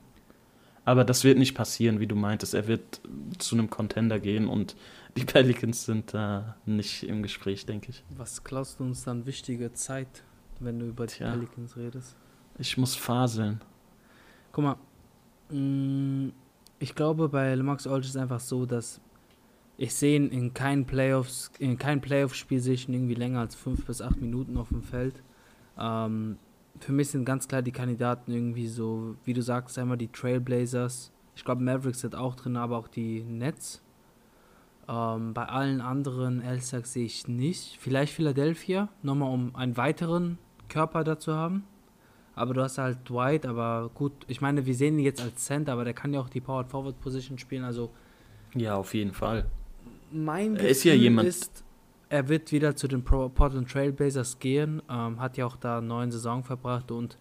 Aber 0.85 1.03
das 1.03 1.23
wird 1.23 1.37
nicht 1.37 1.55
passieren, 1.55 1.99
wie 1.99 2.07
du 2.07 2.15
meintest. 2.15 2.53
Er 2.53 2.67
wird 2.67 3.01
zu 3.37 3.55
einem 3.55 3.69
Contender 3.69 4.19
gehen 4.19 4.47
und 4.47 4.75
die 5.17 5.25
Pelicans 5.25 5.85
sind 5.85 6.13
da 6.13 6.55
nicht 6.65 7.03
im 7.03 7.23
Gespräch, 7.23 7.65
denke 7.65 7.89
ich. 7.89 8.03
Was 8.15 8.43
klaust 8.43 8.79
du 8.79 8.83
uns 8.83 9.03
dann 9.03 9.25
wichtige 9.25 9.73
Zeit, 9.73 10.23
wenn 10.59 10.79
du 10.79 10.87
über 10.87 11.07
die 11.07 11.15
Tja. 11.15 11.31
Pelicans 11.31 11.75
redest? 11.75 12.15
Ich 12.59 12.77
muss 12.77 12.95
faseln. 12.95 13.59
Guck 14.51 14.63
mal, 14.63 14.75
mh, 15.49 16.31
ich 16.81 16.95
glaube, 16.95 17.29
bei 17.29 17.53
Lemax 17.53 17.85
Aldridge 17.85 18.07
ist 18.07 18.17
einfach 18.17 18.39
so, 18.39 18.65
dass 18.65 18.99
ich 19.77 19.93
sehe 19.93 20.15
ihn 20.15 20.29
in 20.29 20.53
keinen 20.53 20.85
Playoffs, 20.85 21.51
in 21.59 21.77
keinem 21.77 22.01
Playoff-Spiel 22.01 22.59
sehe 22.59 22.73
ich 22.73 22.89
irgendwie 22.89 23.13
länger 23.13 23.39
als 23.39 23.55
fünf 23.55 23.85
bis 23.85 24.01
acht 24.01 24.19
Minuten 24.19 24.57
auf 24.57 24.69
dem 24.69 24.81
Feld. 24.81 25.21
Ähm, 25.77 26.37
für 26.79 26.91
mich 26.91 27.09
sind 27.09 27.23
ganz 27.23 27.47
klar 27.47 27.61
die 27.61 27.71
Kandidaten 27.71 28.31
irgendwie 28.31 28.67
so, 28.67 29.15
wie 29.23 29.33
du 29.33 29.43
sagst, 29.43 29.77
einmal 29.77 29.97
die 29.97 30.07
Trailblazers. 30.07 31.11
Ich 31.35 31.45
glaube, 31.45 31.63
Mavericks 31.63 31.99
sind 31.99 32.15
auch 32.15 32.35
drin, 32.35 32.57
aber 32.57 32.77
auch 32.77 32.87
die 32.87 33.23
Nets. 33.23 33.83
Ähm, 34.89 35.35
bei 35.35 35.45
allen 35.45 35.81
anderen 35.81 36.41
Elsack 36.41 36.87
sehe 36.87 37.05
ich 37.05 37.27
nicht. 37.27 37.77
Vielleicht 37.79 38.13
Philadelphia, 38.13 38.89
nochmal 39.03 39.31
um 39.31 39.55
einen 39.55 39.77
weiteren 39.77 40.39
Körper 40.67 41.03
dazu 41.03 41.35
haben. 41.35 41.63
Aber 42.35 42.53
du 42.53 42.61
hast 42.61 42.77
halt 42.77 42.97
Dwight, 43.09 43.45
aber 43.45 43.91
gut, 43.93 44.13
ich 44.27 44.39
meine, 44.41 44.65
wir 44.65 44.73
sehen 44.73 44.97
ihn 44.97 45.05
jetzt 45.05 45.21
als 45.21 45.43
Center, 45.45 45.73
aber 45.73 45.83
der 45.83 45.93
kann 45.93 46.13
ja 46.13 46.21
auch 46.21 46.29
die 46.29 46.39
Power 46.41 46.63
Forward 46.65 46.99
Position 47.01 47.37
spielen. 47.37 47.63
Also 47.63 47.89
Ja, 48.55 48.75
auf 48.75 48.93
jeden 48.93 49.13
Fall. 49.13 49.45
mein 50.11 50.55
Er 50.55 50.69
ist 50.69 50.83
ja 50.83 50.93
jemand- 50.93 51.27
ist, 51.27 51.63
er 52.09 52.27
wird 52.29 52.51
wieder 52.51 52.75
zu 52.75 52.87
den 52.87 53.03
Portland 53.03 53.69
Trailblazers 53.69 54.39
gehen, 54.39 54.81
ähm, 54.89 55.19
hat 55.19 55.37
ja 55.37 55.45
auch 55.45 55.55
da 55.57 55.77
eine 55.79 55.87
neue 55.87 56.11
Saison 56.11 56.43
verbracht 56.43 56.91
und 56.91 57.17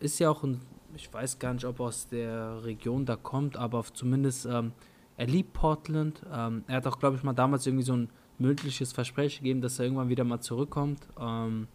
ist 0.00 0.18
ja 0.18 0.30
auch 0.30 0.42
ein, 0.44 0.60
ich 0.94 1.12
weiß 1.12 1.38
gar 1.38 1.52
nicht, 1.54 1.64
ob 1.64 1.80
er 1.80 1.86
aus 1.86 2.08
der 2.08 2.62
Region 2.64 3.04
da 3.06 3.16
kommt, 3.16 3.56
aber 3.56 3.82
zumindest, 3.92 4.46
ähm, 4.46 4.72
er 5.16 5.26
liebt 5.26 5.52
Portland. 5.52 6.22
Ähm, 6.32 6.64
er 6.68 6.76
hat 6.76 6.86
auch, 6.86 6.98
glaube 6.98 7.16
ich, 7.16 7.22
mal 7.22 7.32
damals 7.32 7.66
irgendwie 7.66 7.84
so 7.84 7.94
ein 7.94 8.08
mündliches 8.38 8.92
Versprechen 8.92 9.42
gegeben, 9.42 9.60
dass 9.60 9.78
er 9.78 9.86
irgendwann 9.86 10.08
wieder 10.08 10.24
mal 10.24 10.40
zurückkommt. 10.40 11.08
Ähm, 11.20 11.66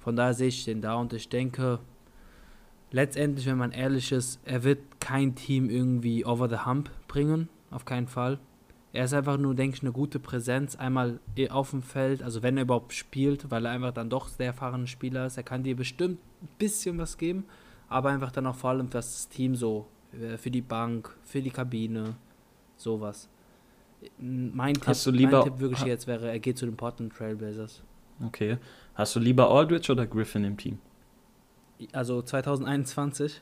von 0.00 0.16
daher 0.16 0.34
sehe 0.34 0.48
ich 0.48 0.64
den 0.64 0.80
da 0.82 0.94
und 0.94 1.12
ich 1.12 1.28
denke, 1.28 1.78
letztendlich, 2.90 3.46
wenn 3.46 3.58
man 3.58 3.72
ehrlich 3.72 4.12
ist, 4.12 4.40
er 4.44 4.64
wird 4.64 4.78
kein 5.00 5.34
Team 5.34 5.70
irgendwie 5.70 6.24
over 6.24 6.48
the 6.48 6.64
hump 6.66 6.90
bringen, 7.08 7.48
auf 7.70 7.84
keinen 7.84 8.08
Fall. 8.08 8.38
Er 8.92 9.04
ist 9.04 9.14
einfach 9.14 9.36
nur, 9.38 9.54
denke 9.54 9.76
ich, 9.76 9.82
eine 9.82 9.92
gute 9.92 10.18
Präsenz, 10.18 10.74
einmal 10.74 11.20
auf 11.50 11.70
dem 11.70 11.82
Feld, 11.82 12.22
also 12.24 12.42
wenn 12.42 12.56
er 12.56 12.64
überhaupt 12.64 12.92
spielt, 12.92 13.48
weil 13.50 13.64
er 13.66 13.70
einfach 13.70 13.92
dann 13.92 14.10
doch 14.10 14.26
sehr 14.26 14.46
erfahrene 14.46 14.88
Spieler 14.88 15.26
ist. 15.26 15.36
Er 15.36 15.44
kann 15.44 15.62
dir 15.62 15.76
bestimmt 15.76 16.18
ein 16.42 16.48
bisschen 16.58 16.98
was 16.98 17.16
geben, 17.16 17.44
aber 17.88 18.08
einfach 18.10 18.32
dann 18.32 18.46
auch 18.48 18.56
vor 18.56 18.70
allem 18.70 18.88
für 18.88 18.94
das 18.98 19.28
Team 19.28 19.54
so, 19.54 19.86
äh, 20.12 20.36
für 20.36 20.50
die 20.50 20.60
Bank, 20.60 21.14
für 21.22 21.40
die 21.40 21.50
Kabine, 21.50 22.16
sowas. 22.76 23.28
Mein 24.18 24.74
Tipp, 24.74 24.86
Hast 24.88 25.06
du 25.06 25.12
lieber- 25.12 25.38
mein 25.38 25.44
Tipp 25.44 25.60
wirklich 25.60 25.82
jetzt 25.82 26.06
wäre, 26.08 26.28
er 26.28 26.38
geht 26.40 26.58
zu 26.58 26.64
den 26.66 26.76
Portland 26.76 27.12
Trailblazers. 27.14 27.82
Okay. 28.26 28.56
Hast 29.00 29.16
du 29.16 29.20
lieber 29.20 29.50
Aldridge 29.50 29.90
oder 29.90 30.06
Griffin 30.06 30.44
im 30.44 30.58
Team? 30.58 30.78
Also 31.94 32.20
2021, 32.20 33.40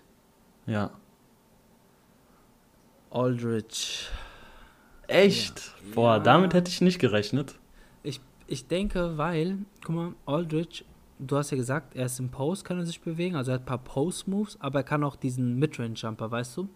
Ja. 0.67 0.93
Aldridge. 3.11 4.05
Echt? 5.09 5.59
Ja. 5.89 5.95
Boah, 5.97 6.17
Ja. 6.19 6.19
damit 6.21 6.55
hätte 6.55 6.71
ich 6.71 6.81
nicht 6.81 7.01
gerechnet. 7.01 7.59
Ich, 8.05 8.21
ich 8.47 8.69
denke, 8.69 9.19
weil, 9.19 9.59
guck 9.85 9.97
mal, 9.97 10.13
Aldridge, 10.27 10.85
du 11.19 11.37
hast 11.37 11.51
ja 11.51 11.57
gesagt, 11.57 11.97
er 11.97 12.07
ist 12.07 12.21
im 12.21 12.31
Post, 12.31 12.65
kann 12.65 12.79
er 12.79 12.87
sich 12.87 13.01
bewegen, 13.01 13.35
also 13.35 13.51
er 13.51 13.55
hat 13.55 13.63
ein 13.63 13.67
paar 13.67 13.79
Post-Moves, 13.79 14.59
aber 14.61 14.79
er 14.79 14.85
kann 14.85 15.03
auch 15.03 15.17
diesen 15.17 15.59
Midrange-Jumper, 15.59 16.31
weißt 16.31 16.57
du? 16.59 16.69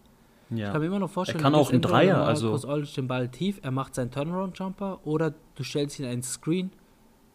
Ich 0.51 0.59
Ja. 0.59 0.73
kann 0.73 0.81
mir 0.81 0.89
immer 0.89 0.99
noch 0.99 1.11
vorstellen, 1.11 1.39
Er 1.39 1.43
kann 1.45 1.55
auch 1.55 1.71
einen 1.71 1.83
Dreier, 1.83 2.25
also- 2.27 2.53
Aldridge 2.67 2.95
den 2.97 3.07
Ball 3.07 3.29
tief, 3.29 3.61
er 3.63 3.71
macht 3.71 3.95
seinen 3.95 4.11
Turnaround-Jumper 4.11 5.07
oder 5.07 5.35
du 5.55 5.63
stellst 5.63 6.01
ihn 6.01 6.07
einen 6.07 6.25
Screen, 6.25 6.73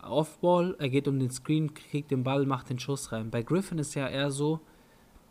Off-Ball, 0.10 0.76
er 0.80 0.90
geht 0.90 1.08
um 1.08 1.20
den 1.20 1.32
Screen, 1.32 1.74
kriegt 1.74 2.12
den 2.12 2.24
Ball, 2.24 2.46
macht 2.46 2.70
den 2.70 2.80
Schuss 2.80 3.12
rein. 3.12 3.30
Bei 3.30 3.44
Griffin 3.44 3.80
ist 3.80 3.96
ja 3.96 4.08
eher 4.08 4.32
so, 4.32 4.60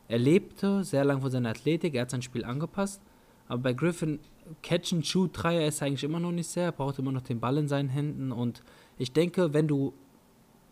er 0.08 0.18
lebte 0.18 0.84
sehr 0.84 1.04
lang 1.04 1.20
von 1.20 1.30
seiner 1.30 1.50
Athletik, 1.50 1.94
er 1.94 2.02
hat 2.02 2.10
sein 2.10 2.22
Spiel 2.22 2.44
angepasst, 2.44 3.02
aber 3.48 3.62
bei 3.62 3.72
Griffin, 3.72 4.20
Catch-and-Shoot-Dreier 4.62 5.66
ist 5.66 5.82
eigentlich 5.82 6.04
immer 6.04 6.20
noch 6.20 6.32
nicht 6.32 6.48
sehr, 6.48 6.64
er 6.64 6.72
braucht 6.72 6.98
immer 6.98 7.12
noch 7.12 7.22
den 7.22 7.40
Ball 7.40 7.58
in 7.58 7.68
seinen 7.68 7.88
Händen 7.88 8.32
und 8.32 8.62
ich 8.98 9.12
denke, 9.12 9.52
wenn 9.52 9.68
du 9.68 9.92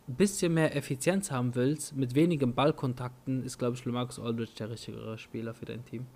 ein 0.09 0.14
bisschen 0.14 0.55
mehr 0.55 0.76
Effizienz 0.76 1.30
haben 1.30 1.55
willst, 1.55 1.96
mit 1.96 2.14
wenigen 2.14 2.55
Ballkontakten, 2.55 3.42
ist, 3.42 3.59
glaube 3.59 3.76
ich, 3.76 3.84
Lamarcus 3.84 4.18
Aldridge 4.18 4.52
der 4.59 4.70
richtigere 4.70 5.18
Spieler 5.18 5.55
für 5.55 5.64
dein 5.64 5.84
Team. 5.84 6.07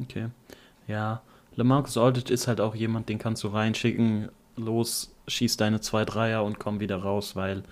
Okay. 0.00 0.28
Ja. 0.86 1.22
Lamarcus 1.54 1.96
Aldridge 1.96 2.32
ist 2.32 2.48
halt 2.48 2.60
auch 2.60 2.74
jemand, 2.74 3.08
den 3.08 3.18
kannst 3.18 3.44
du 3.44 3.48
reinschicken, 3.48 4.28
los, 4.56 5.14
schieß 5.28 5.56
deine 5.56 5.80
zwei 5.80 6.04
Dreier 6.04 6.44
und 6.44 6.58
komm 6.58 6.80
wieder 6.80 6.96
raus, 6.96 7.36
weil 7.36 7.62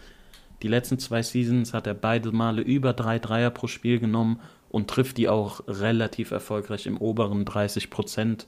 die 0.63 0.69
letzten 0.69 0.99
zwei 0.99 1.23
Seasons 1.23 1.73
hat 1.73 1.87
er 1.87 1.95
beide 1.95 2.33
Male 2.33 2.63
über 2.63 2.93
drei 2.93 3.19
Dreier 3.19 3.51
pro 3.51 3.67
Spiel 3.67 4.01
genommen 4.01 4.41
und 4.71 4.89
trifft 4.89 5.17
die 5.17 5.29
auch 5.29 5.63
relativ 5.67 6.31
erfolgreich 6.31 6.87
im 6.87 6.99
oberen 6.99 7.45
30% 7.45 8.47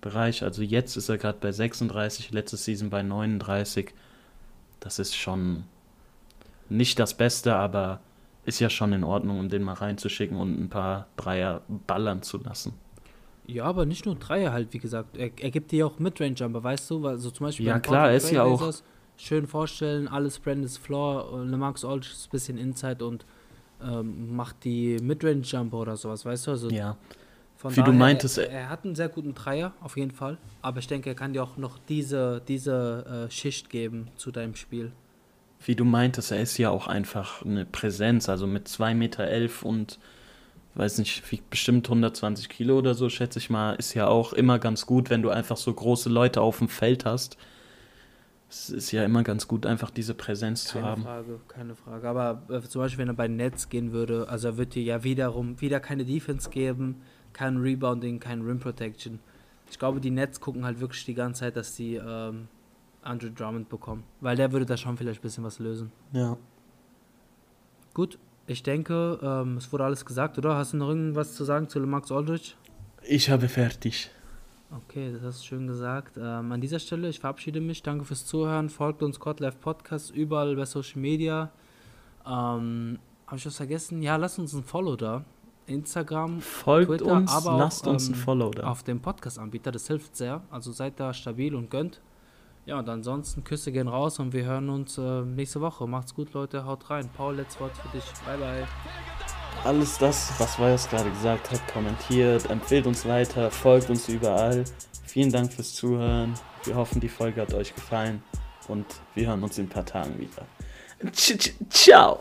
Bereich. 0.00 0.42
Also 0.42 0.62
jetzt 0.62 0.96
ist 0.96 1.08
er 1.08 1.18
gerade 1.18 1.38
bei 1.40 1.52
36, 1.52 2.32
letzte 2.32 2.56
Season 2.56 2.90
bei 2.90 3.02
39. 3.02 3.92
Das 4.80 4.98
ist 4.98 5.14
schon 5.14 5.64
nicht 6.68 6.98
das 6.98 7.14
Beste, 7.14 7.54
aber 7.54 8.00
ist 8.46 8.60
ja 8.60 8.70
schon 8.70 8.92
in 8.92 9.04
Ordnung, 9.04 9.38
um 9.38 9.48
den 9.48 9.62
mal 9.62 9.74
reinzuschicken 9.74 10.36
und 10.36 10.58
ein 10.58 10.70
paar 10.70 11.06
Dreier 11.16 11.60
ballern 11.86 12.22
zu 12.22 12.38
lassen. 12.38 12.72
Ja, 13.46 13.64
aber 13.64 13.84
nicht 13.86 14.06
nur 14.06 14.14
Dreier 14.14 14.52
halt, 14.52 14.72
wie 14.72 14.78
gesagt. 14.78 15.16
Er, 15.16 15.30
er 15.40 15.50
gibt 15.50 15.72
dir 15.72 15.86
auch 15.86 15.98
Midrange-Jumper, 15.98 16.62
weißt 16.62 16.88
du? 16.90 17.06
Also 17.06 17.30
zum 17.30 17.46
Beispiel 17.46 17.66
Ja, 17.66 17.80
klar, 17.80 18.12
ist 18.12 18.30
ja 18.30 18.44
auch- 18.44 18.72
Schön 19.16 19.46
vorstellen, 19.46 20.08
alles 20.08 20.38
Brandis 20.38 20.78
Floor, 20.78 21.30
und 21.32 21.50
Lamarcus 21.50 21.84
Aldridge 21.84 22.08
ist 22.14 22.28
ein 22.28 22.30
bisschen 22.30 22.56
Inside 22.56 23.04
und 23.04 23.26
ähm, 23.82 24.34
macht 24.34 24.64
die 24.64 24.96
Midrange-Jumper 25.02 25.76
oder 25.76 25.96
sowas, 25.96 26.24
weißt 26.24 26.46
du? 26.46 26.50
Also 26.52 26.70
Ja, 26.70 26.96
von 27.56 27.72
wie 27.72 27.80
du 27.80 27.86
daher, 27.86 27.98
meintest, 27.98 28.38
Er, 28.38 28.50
er 28.50 28.68
hat 28.70 28.84
einen 28.86 28.94
sehr 28.94 29.10
guten 29.10 29.34
Dreier, 29.34 29.74
auf 29.82 29.98
jeden 29.98 30.12
Fall. 30.12 30.38
Aber 30.62 30.78
ich 30.78 30.86
denke, 30.86 31.10
er 31.10 31.14
kann 31.14 31.34
dir 31.34 31.42
auch 31.42 31.58
noch 31.58 31.78
diese, 31.88 32.40
diese 32.48 33.26
äh, 33.28 33.30
Schicht 33.30 33.68
geben 33.68 34.08
zu 34.16 34.30
deinem 34.30 34.54
Spiel. 34.54 34.92
wie 35.66 35.74
du 35.74 35.84
meintest, 35.84 36.32
er 36.32 36.40
ist 36.40 36.56
ja 36.56 36.70
auch 36.70 36.86
einfach 36.86 37.44
eine 37.44 37.66
Präsenz. 37.66 38.30
Also 38.30 38.46
mit 38.46 38.68
2,11 38.68 38.94
Meter 38.94 39.24
elf 39.24 39.62
und 39.64 39.98
weiß 40.74 40.98
nicht, 40.98 41.30
wiegt 41.30 41.50
bestimmt 41.50 41.86
120 41.88 42.48
Kilo 42.48 42.78
oder 42.78 42.94
so, 42.94 43.08
schätze 43.08 43.38
ich 43.38 43.50
mal, 43.50 43.74
ist 43.74 43.94
ja 43.94 44.06
auch 44.06 44.32
immer 44.32 44.58
ganz 44.58 44.86
gut, 44.86 45.10
wenn 45.10 45.22
du 45.22 45.30
einfach 45.30 45.56
so 45.56 45.72
große 45.72 46.08
Leute 46.08 46.40
auf 46.40 46.58
dem 46.58 46.68
Feld 46.68 47.04
hast. 47.04 47.36
Es 48.48 48.68
ist 48.68 48.90
ja 48.90 49.04
immer 49.04 49.22
ganz 49.22 49.46
gut, 49.46 49.64
einfach 49.64 49.90
diese 49.90 50.14
Präsenz 50.14 50.64
zu 50.64 50.74
Keine 50.74 50.86
haben. 50.86 51.02
Frage, 51.02 51.40
keine 51.46 51.74
Frage. 51.76 52.08
Aber 52.08 52.42
äh, 52.48 52.60
zum 52.62 52.82
Beispiel, 52.82 52.98
wenn 52.98 53.08
er 53.08 53.14
bei 53.14 53.28
Nets 53.28 53.68
gehen 53.68 53.92
würde, 53.92 54.28
also 54.28 54.48
er 54.48 54.56
wird 54.56 54.74
dir 54.74 54.82
ja 54.82 55.04
wiederum 55.04 55.60
wieder 55.60 55.78
keine 55.78 56.04
Defense 56.04 56.50
geben, 56.50 57.00
kein 57.32 57.58
Rebounding, 57.58 58.18
kein 58.18 58.42
Rim 58.42 58.58
Protection. 58.58 59.20
Ich 59.70 59.78
glaube, 59.78 60.00
die 60.00 60.10
Nets 60.10 60.40
gucken 60.40 60.64
halt 60.64 60.80
wirklich 60.80 61.04
die 61.04 61.14
ganze 61.14 61.40
Zeit, 61.40 61.56
dass 61.56 61.76
sie 61.76 61.94
ähm, 61.94 62.48
Andrew 63.02 63.30
Drummond 63.30 63.68
bekommen. 63.68 64.02
Weil 64.20 64.36
der 64.36 64.50
würde 64.50 64.66
da 64.66 64.76
schon 64.76 64.96
vielleicht 64.96 65.20
ein 65.20 65.22
bisschen 65.22 65.44
was 65.44 65.60
lösen. 65.60 65.92
Ja. 66.12 66.36
Gut, 67.94 68.18
ich 68.50 68.62
denke, 68.62 69.18
ähm, 69.22 69.56
es 69.58 69.72
wurde 69.72 69.84
alles 69.84 70.04
gesagt, 70.04 70.36
oder? 70.36 70.56
Hast 70.56 70.72
du 70.72 70.76
noch 70.76 70.88
irgendwas 70.88 71.34
zu 71.34 71.44
sagen 71.44 71.68
zu 71.68 71.78
Max 71.80 72.10
Aldridge? 72.10 72.52
Ich 73.06 73.30
habe 73.30 73.48
fertig. 73.48 74.10
Okay, 74.72 75.12
das 75.12 75.22
hast 75.22 75.40
du 75.42 75.46
schön 75.46 75.66
gesagt. 75.66 76.16
Ähm, 76.16 76.52
an 76.52 76.60
dieser 76.60 76.78
Stelle, 76.78 77.08
ich 77.08 77.20
verabschiede 77.20 77.60
mich. 77.60 77.82
Danke 77.82 78.04
fürs 78.04 78.26
Zuhören. 78.26 78.68
Folgt 78.68 79.02
uns 79.02 79.18
Live 79.38 79.60
Podcast 79.60 80.10
überall 80.10 80.54
bei 80.56 80.64
Social 80.64 81.00
Media. 81.00 81.50
Ähm, 82.26 82.98
Habe 83.26 83.36
ich 83.36 83.46
was 83.46 83.56
vergessen? 83.56 84.02
Ja, 84.02 84.16
lasst 84.16 84.38
uns 84.38 84.52
ein 84.52 84.64
Follow 84.64 84.96
da. 84.96 85.24
Instagram, 85.66 86.40
Folgt 86.40 86.88
Twitter, 86.88 87.12
uns, 87.12 87.30
aber 87.30 87.52
auch, 87.52 87.58
lasst 87.58 87.86
uns 87.86 88.08
ein 88.08 88.14
ähm, 88.14 88.20
Follow 88.20 88.50
da. 88.50 88.64
auf 88.64 88.82
dem 88.82 89.00
Podcast-Anbieter. 89.00 89.70
Das 89.70 89.86
hilft 89.86 90.16
sehr. 90.16 90.42
Also 90.50 90.72
seid 90.72 90.98
da 90.98 91.14
stabil 91.14 91.54
und 91.54 91.70
gönnt. 91.70 92.00
Ja, 92.70 92.78
und 92.78 92.88
ansonsten 92.88 93.42
Küsse 93.42 93.72
gehen 93.72 93.88
raus 93.88 94.20
und 94.20 94.32
wir 94.32 94.44
hören 94.44 94.68
uns 94.68 94.96
äh, 94.96 95.22
nächste 95.22 95.60
Woche. 95.60 95.88
Macht's 95.88 96.14
gut, 96.14 96.32
Leute. 96.34 96.64
Haut 96.66 96.88
rein. 96.88 97.10
Paul, 97.16 97.34
letztes 97.34 97.60
Wort 97.60 97.72
für 97.76 97.88
dich. 97.88 98.04
Bye, 98.24 98.38
bye. 98.38 98.64
Alles 99.64 99.98
das, 99.98 100.32
was 100.38 100.56
Weiß 100.56 100.88
gerade 100.88 101.10
gesagt 101.10 101.50
hat, 101.50 101.60
kommentiert, 101.72 102.48
empfehlt 102.48 102.86
uns 102.86 103.04
weiter, 103.06 103.50
folgt 103.50 103.90
uns 103.90 104.08
überall. 104.08 104.62
Vielen 105.04 105.32
Dank 105.32 105.52
fürs 105.52 105.74
Zuhören. 105.74 106.34
Wir 106.62 106.76
hoffen, 106.76 107.00
die 107.00 107.08
Folge 107.08 107.40
hat 107.40 107.52
euch 107.54 107.74
gefallen 107.74 108.22
und 108.68 108.86
wir 109.16 109.26
hören 109.26 109.42
uns 109.42 109.58
in 109.58 109.66
ein 109.66 109.68
paar 109.68 109.84
Tagen 109.84 110.16
wieder. 110.20 110.46
Ciao! 111.70 112.20